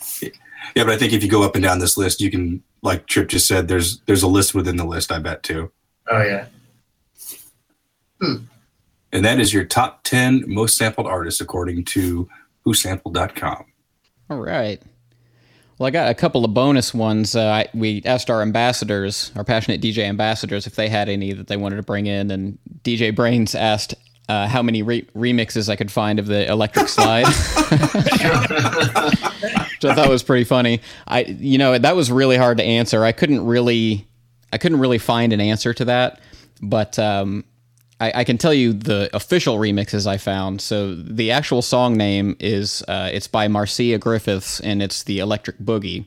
Yeah, 0.75 0.85
but 0.85 0.91
I 0.91 0.97
think 0.97 1.13
if 1.13 1.23
you 1.23 1.29
go 1.29 1.43
up 1.43 1.55
and 1.55 1.65
down 1.65 1.79
this 1.79 1.97
list, 1.97 2.21
you 2.21 2.31
can, 2.31 2.63
like 2.83 3.07
Trip 3.07 3.29
just 3.29 3.47
said, 3.47 3.69
there's 3.69 4.01
there's 4.01 4.23
a 4.23 4.29
list 4.29 4.55
within 4.55 4.77
the 4.77 4.85
list. 4.85 5.11
I 5.11 5.19
bet 5.19 5.43
too, 5.43 5.73
Oh 6.09 6.23
yeah. 6.23 6.47
And 9.13 9.25
that 9.25 9.41
is 9.41 9.53
your 9.53 9.65
top 9.65 10.05
ten 10.05 10.45
most 10.47 10.77
sampled 10.77 11.07
artists 11.07 11.41
according 11.41 11.85
to 11.87 12.29
WhoSampled.com. 12.67 13.65
All 14.29 14.39
right. 14.39 14.81
Well, 15.79 15.87
I 15.87 15.91
got 15.91 16.11
a 16.11 16.15
couple 16.15 16.45
of 16.45 16.53
bonus 16.53 16.93
ones. 16.93 17.35
Uh, 17.35 17.47
I, 17.47 17.69
we 17.73 18.03
asked 18.05 18.29
our 18.29 18.43
ambassadors, 18.43 19.33
our 19.35 19.45
passionate 19.45 19.81
DJ 19.81 20.05
ambassadors, 20.05 20.67
if 20.67 20.75
they 20.75 20.91
had 20.91 21.09
any 21.09 21.33
that 21.33 21.47
they 21.47 21.57
wanted 21.57 21.77
to 21.77 21.83
bring 21.83 22.07
in, 22.07 22.31
and 22.31 22.59
DJ 22.85 23.17
Brains 23.17 23.55
asked 23.55 23.95
uh, 24.29 24.47
how 24.47 24.63
many 24.63 24.83
re- 24.83 25.09
remixes 25.17 25.71
I 25.71 25.77
could 25.77 25.91
find 25.91 26.19
of 26.19 26.27
the 26.27 26.49
Electric 26.49 26.87
Slide, 26.87 27.27
which 27.27 27.35
I 29.85 29.95
thought 29.95 30.09
was 30.09 30.23
pretty 30.23 30.45
funny. 30.45 30.83
I, 31.09 31.23
you 31.23 31.57
know, 31.57 31.79
that 31.79 31.97
was 31.97 32.13
really 32.13 32.37
hard 32.37 32.59
to 32.59 32.65
answer. 32.65 33.03
I 33.03 33.13
couldn't 33.13 33.45
really 33.45 34.07
I 34.53 34.59
couldn't 34.59 34.81
really 34.81 34.99
find 34.99 35.33
an 35.33 35.41
answer 35.41 35.73
to 35.75 35.85
that, 35.87 36.21
but 36.61 36.99
um, 36.99 37.45
I, 38.01 38.13
I, 38.17 38.25
can 38.25 38.39
tell 38.39 38.55
you 38.55 38.73
the 38.73 39.15
official 39.15 39.59
remixes 39.59 40.07
I 40.07 40.17
found. 40.17 40.61
So 40.61 40.95
the 40.95 41.31
actual 41.31 41.63
song 41.63 41.97
name 41.97 42.37
is 42.41 42.83
uh, 42.89 43.11
it's 43.13 43.29
by 43.29 43.47
Marcia 43.47 43.99
Griffiths 43.99 44.59
and 44.61 44.83
it's 44.83 45.03
the 45.05 45.19
Electric 45.19 45.59
Boogie. 45.59 46.07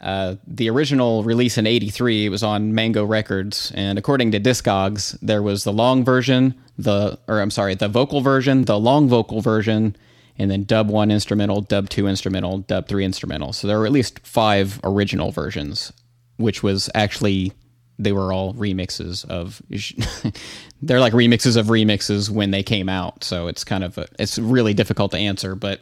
Uh, 0.00 0.36
the 0.46 0.68
original 0.68 1.24
release 1.24 1.56
in 1.56 1.66
83 1.66 2.28
was 2.28 2.42
on 2.42 2.74
Mango 2.74 3.04
Records, 3.04 3.72
and 3.74 3.98
according 3.98 4.30
to 4.32 4.40
Discogs, 4.40 5.18
there 5.22 5.42
was 5.42 5.64
the 5.64 5.72
long 5.72 6.04
version, 6.04 6.54
the, 6.76 7.18
or 7.26 7.40
I'm 7.40 7.50
sorry, 7.50 7.74
the 7.74 7.88
vocal 7.88 8.20
version, 8.20 8.66
the 8.66 8.78
long 8.78 9.08
vocal 9.08 9.40
version, 9.40 9.96
and 10.38 10.50
then 10.50 10.64
dub 10.64 10.90
one 10.90 11.10
instrumental, 11.10 11.62
dub 11.62 11.88
two 11.88 12.06
instrumental, 12.06 12.58
dub 12.58 12.88
three 12.88 13.06
instrumental. 13.06 13.54
So 13.54 13.66
there 13.66 13.78
were 13.78 13.86
at 13.86 13.92
least 13.92 14.20
five 14.20 14.80
original 14.84 15.32
versions, 15.32 15.94
which 16.36 16.62
was 16.62 16.90
actually, 16.94 17.54
they 17.98 18.12
were 18.12 18.32
all 18.32 18.54
remixes 18.54 19.24
of, 19.24 19.62
they're 20.82 21.00
like 21.00 21.12
remixes 21.12 21.56
of 21.56 21.66
remixes 21.66 22.28
when 22.30 22.50
they 22.50 22.62
came 22.62 22.88
out. 22.88 23.24
So 23.24 23.46
it's 23.46 23.64
kind 23.64 23.84
of, 23.84 23.96
a, 23.98 24.06
it's 24.18 24.38
really 24.38 24.74
difficult 24.74 25.12
to 25.12 25.18
answer, 25.18 25.54
but, 25.54 25.80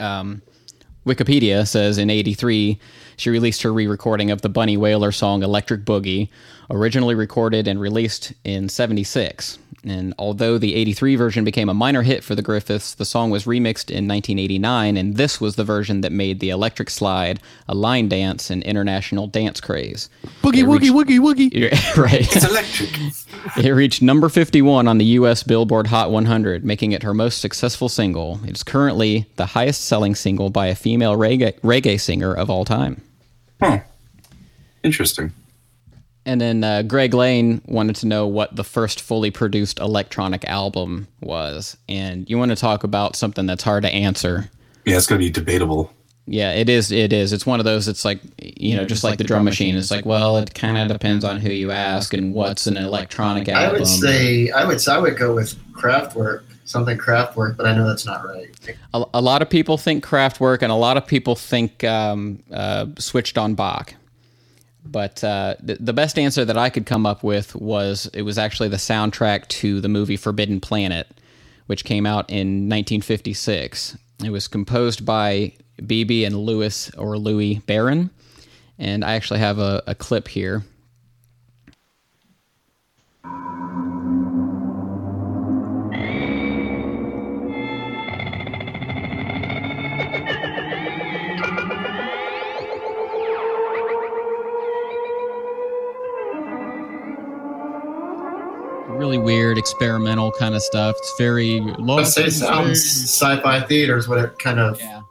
um, 0.00 0.42
Wikipedia 1.06 1.66
says 1.66 1.96
in 1.96 2.10
83, 2.10 2.78
she 3.16 3.30
released 3.30 3.62
her 3.62 3.72
re 3.72 3.86
recording 3.86 4.30
of 4.30 4.42
the 4.42 4.48
Bunny 4.48 4.76
Wailer 4.76 5.10
song 5.10 5.42
Electric 5.42 5.84
Boogie, 5.84 6.28
originally 6.70 7.14
recorded 7.14 7.66
and 7.68 7.80
released 7.80 8.32
in 8.44 8.68
76. 8.68 9.58
And 9.84 10.12
although 10.18 10.58
the 10.58 10.74
83 10.74 11.16
version 11.16 11.44
became 11.44 11.68
a 11.68 11.74
minor 11.74 12.02
hit 12.02 12.24
for 12.24 12.34
the 12.34 12.42
Griffiths, 12.42 12.94
the 12.94 13.04
song 13.04 13.30
was 13.30 13.44
remixed 13.44 13.90
in 13.90 14.08
1989, 14.08 14.96
and 14.96 15.16
this 15.16 15.40
was 15.40 15.56
the 15.56 15.64
version 15.64 16.00
that 16.00 16.10
made 16.10 16.40
the 16.40 16.50
electric 16.50 16.90
slide 16.90 17.40
a 17.68 17.74
line 17.74 18.08
dance 18.08 18.50
and 18.50 18.62
international 18.64 19.28
dance 19.28 19.60
craze. 19.60 20.10
Boogie, 20.42 20.64
woogie, 20.64 20.90
woogie, 20.90 21.18
woogie. 21.50 21.96
right. 21.96 22.36
It's 22.36 22.44
electric. 22.44 22.90
it 23.64 23.70
reached 23.70 24.02
number 24.02 24.28
51 24.28 24.88
on 24.88 24.98
the 24.98 25.04
U.S. 25.04 25.42
Billboard 25.42 25.86
Hot 25.86 26.10
100, 26.10 26.64
making 26.64 26.92
it 26.92 27.02
her 27.04 27.14
most 27.14 27.40
successful 27.40 27.88
single. 27.88 28.40
It 28.44 28.56
is 28.56 28.62
currently 28.64 29.26
the 29.36 29.46
highest 29.46 29.84
selling 29.84 30.14
single 30.14 30.50
by 30.50 30.66
a 30.66 30.74
female 30.74 31.16
reggae, 31.16 31.58
reggae 31.60 32.00
singer 32.00 32.34
of 32.34 32.50
all 32.50 32.64
time. 32.64 33.00
Huh. 33.62 33.80
Interesting. 34.82 35.32
And 36.28 36.42
then 36.42 36.62
uh, 36.62 36.82
Greg 36.82 37.14
Lane 37.14 37.62
wanted 37.64 37.96
to 37.96 38.06
know 38.06 38.26
what 38.26 38.54
the 38.54 38.62
first 38.62 39.00
fully 39.00 39.30
produced 39.30 39.78
electronic 39.78 40.44
album 40.44 41.08
was. 41.22 41.78
And 41.88 42.28
you 42.28 42.36
want 42.36 42.50
to 42.50 42.56
talk 42.56 42.84
about 42.84 43.16
something 43.16 43.46
that's 43.46 43.62
hard 43.62 43.84
to 43.84 43.88
answer. 43.88 44.50
Yeah, 44.84 44.98
it's 44.98 45.06
going 45.06 45.18
to 45.18 45.26
be 45.26 45.30
debatable. 45.30 45.90
Yeah, 46.26 46.52
it 46.52 46.68
is. 46.68 46.92
It 46.92 47.14
is. 47.14 47.32
It's 47.32 47.46
one 47.46 47.60
of 47.60 47.64
those. 47.64 47.88
It's 47.88 48.04
like 48.04 48.20
you 48.38 48.76
know, 48.76 48.84
just 48.84 49.02
like, 49.02 49.12
like 49.12 49.18
the 49.18 49.24
drum 49.24 49.44
machine. 49.44 49.74
It's 49.74 49.90
like, 49.90 50.04
well, 50.04 50.36
it 50.36 50.52
kind 50.52 50.76
of 50.76 50.88
depends 50.88 51.24
on 51.24 51.40
who 51.40 51.48
you 51.48 51.70
ask 51.70 52.12
and 52.12 52.34
what's 52.34 52.66
an 52.66 52.76
electronic 52.76 53.48
album. 53.48 53.76
I 53.76 53.78
would 53.78 53.86
say 53.86 54.50
I 54.50 54.66
would 54.66 54.86
I 54.86 54.98
would 54.98 55.16
go 55.16 55.34
with 55.34 55.56
Kraftwerk, 55.72 56.42
something 56.66 56.98
Kraftwerk, 56.98 57.56
but 57.56 57.64
I 57.64 57.74
know 57.74 57.88
that's 57.88 58.04
not 58.04 58.26
right. 58.26 58.54
A, 58.92 59.04
a 59.14 59.22
lot 59.22 59.40
of 59.40 59.48
people 59.48 59.78
think 59.78 60.04
Kraftwerk, 60.04 60.60
and 60.60 60.70
a 60.70 60.74
lot 60.74 60.98
of 60.98 61.06
people 61.06 61.34
think 61.34 61.84
um, 61.84 62.42
uh, 62.52 62.84
Switched 62.98 63.38
on 63.38 63.54
Bach. 63.54 63.94
But 64.90 65.22
uh, 65.22 65.56
the, 65.60 65.92
best 65.92 66.18
answer 66.18 66.44
that 66.46 66.56
I 66.56 66.70
could 66.70 66.86
come 66.86 67.04
up 67.04 67.22
with 67.22 67.54
was 67.54 68.08
it 68.14 68.22
was 68.22 68.38
actually 68.38 68.68
the 68.68 68.76
soundtrack 68.76 69.46
to 69.48 69.80
the 69.80 69.88
movie 69.88 70.16
Forbidden 70.16 70.60
Planet, 70.60 71.06
which 71.66 71.84
came 71.84 72.06
out 72.06 72.30
in 72.30 72.68
1956. 72.68 73.98
It 74.24 74.30
was 74.30 74.48
composed 74.48 75.04
by 75.04 75.52
Bebe 75.84 76.24
and 76.24 76.36
Louis 76.36 76.90
or 76.96 77.18
Louis 77.18 77.58
Barron, 77.66 78.08
and 78.78 79.04
I 79.04 79.14
actually 79.14 79.40
have 79.40 79.58
a, 79.58 79.82
a 79.86 79.94
clip 79.94 80.28
here. 80.28 80.64
Experimental 99.70 100.32
kind 100.32 100.54
of 100.54 100.62
stuff. 100.62 100.96
It's 100.98 101.14
very 101.18 101.60
low. 101.60 101.96
Let's 101.96 102.14
say 102.14 102.30
sounds 102.30 102.80
sci-fi 102.80 103.60
theaters, 103.60 104.08
what 104.08 104.18
it 104.18 104.38
kind 104.38 104.58
of, 104.58 104.80
yeah. 104.80 105.02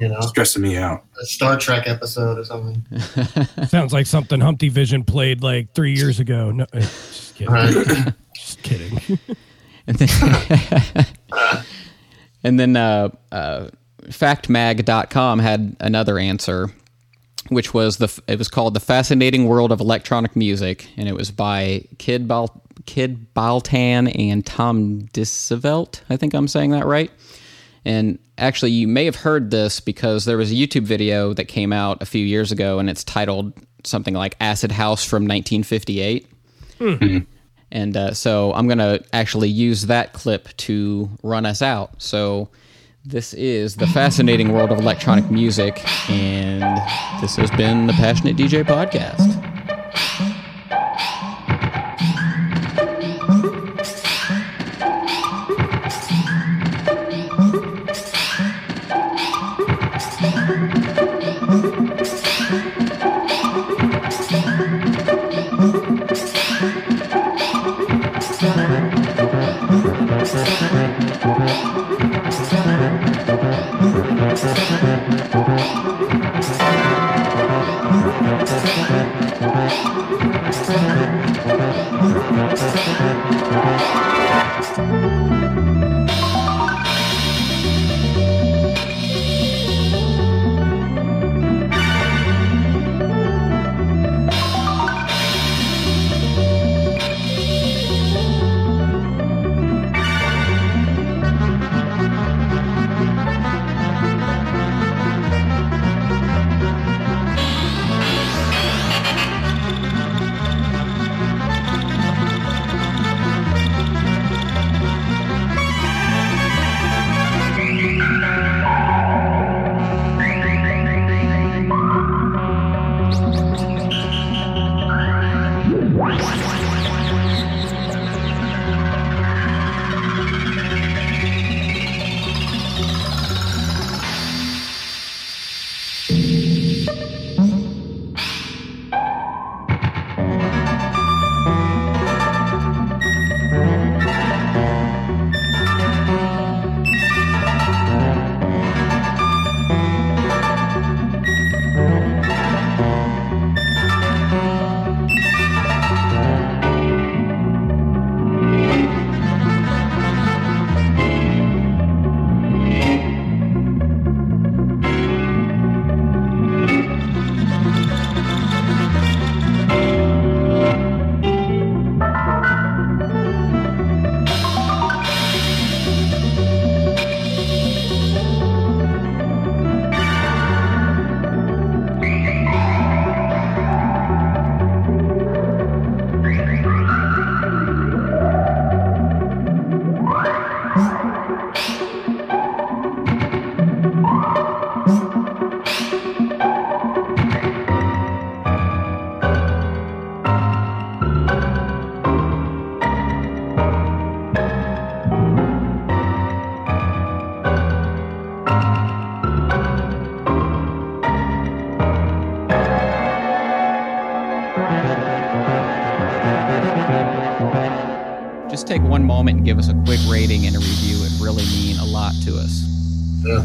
you 0.00 0.08
know, 0.08 0.20
stressing 0.20 0.62
me 0.62 0.76
out. 0.76 1.04
A 1.20 1.26
Star 1.26 1.56
Trek 1.56 1.86
episode 1.86 2.38
or 2.38 2.44
something. 2.44 2.84
Sounds 3.68 3.92
like 3.92 4.06
something 4.06 4.40
Humpty 4.40 4.68
Vision 4.68 5.04
played 5.04 5.42
like 5.42 5.72
three 5.74 5.94
years 5.94 6.20
ago. 6.20 6.50
No, 6.50 6.66
eh, 6.72 6.80
just 6.80 7.36
kidding. 7.36 7.52
Right. 7.52 8.14
just 8.36 8.62
kidding. 8.62 8.98
and 9.86 9.98
then, 9.98 11.06
and 12.44 12.60
then 12.60 12.76
uh, 12.76 13.08
uh, 13.30 13.68
factmag.com 14.06 15.38
had 15.38 15.76
another 15.80 16.18
answer 16.18 16.70
which 17.54 17.74
was 17.74 17.98
the 17.98 18.22
it 18.26 18.38
was 18.38 18.48
called 18.48 18.74
the 18.74 18.80
fascinating 18.80 19.46
world 19.46 19.72
of 19.72 19.80
electronic 19.80 20.34
music 20.36 20.88
and 20.96 21.08
it 21.08 21.14
was 21.14 21.30
by 21.30 21.84
kid 21.98 22.26
Bal- 22.26 22.62
Kid 22.86 23.32
Baltan 23.34 24.10
and 24.18 24.44
Tom 24.44 25.02
Dissevelt. 25.12 26.00
I 26.10 26.16
think 26.16 26.34
I'm 26.34 26.48
saying 26.48 26.70
that 26.70 26.86
right. 26.86 27.10
And 27.84 28.18
actually, 28.38 28.70
you 28.70 28.86
may 28.86 29.04
have 29.04 29.16
heard 29.16 29.50
this 29.50 29.80
because 29.80 30.24
there 30.24 30.36
was 30.36 30.52
a 30.52 30.54
YouTube 30.54 30.84
video 30.84 31.34
that 31.34 31.46
came 31.46 31.72
out 31.72 32.00
a 32.00 32.06
few 32.06 32.24
years 32.24 32.52
ago, 32.52 32.78
and 32.78 32.88
it's 32.88 33.02
titled 33.02 33.52
something 33.84 34.14
like 34.14 34.36
"Acid 34.40 34.70
House 34.70 35.04
from 35.04 35.24
1958." 35.24 36.28
Mm-hmm. 36.78 37.18
And 37.72 37.96
uh, 37.96 38.12
so 38.12 38.52
I'm 38.52 38.66
going 38.66 38.78
to 38.78 39.02
actually 39.12 39.48
use 39.48 39.86
that 39.86 40.12
clip 40.12 40.54
to 40.58 41.08
run 41.22 41.46
us 41.46 41.62
out. 41.62 42.02
So 42.02 42.50
this 43.04 43.34
is 43.34 43.74
the 43.76 43.88
fascinating 43.88 44.52
world 44.52 44.70
of 44.70 44.78
electronic 44.78 45.28
music, 45.28 45.82
and 46.08 46.62
this 47.20 47.34
has 47.34 47.50
been 47.50 47.88
the 47.88 47.92
Passionate 47.94 48.36
DJ 48.36 48.62
Podcast. 48.62 49.42
Thank 70.34 70.62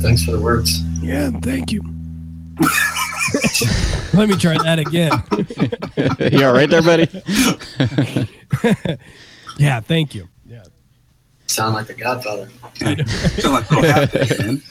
Thanks 0.01 0.23
for 0.23 0.31
the 0.31 0.39
words. 0.39 0.81
Yeah, 1.01 1.31
thank 1.41 1.71
you. 1.71 1.81
Let 4.13 4.29
me 4.29 4.35
try 4.37 4.57
that 4.57 4.79
again. 4.79 5.11
you 6.31 6.45
all 6.45 6.53
right 6.53 6.69
there, 6.69 6.81
buddy? 6.81 7.07
yeah, 9.57 9.79
thank 9.81 10.15
you. 10.15 10.27
Yeah. 10.45 10.63
Sound 11.45 11.75
like 11.75 11.87
the 11.87 11.93
Godfather. 11.93 12.49
Sound 12.75 13.53
like 13.53 13.69
Bill 13.69 13.81
Half, 13.83 14.39
man. 14.39 14.61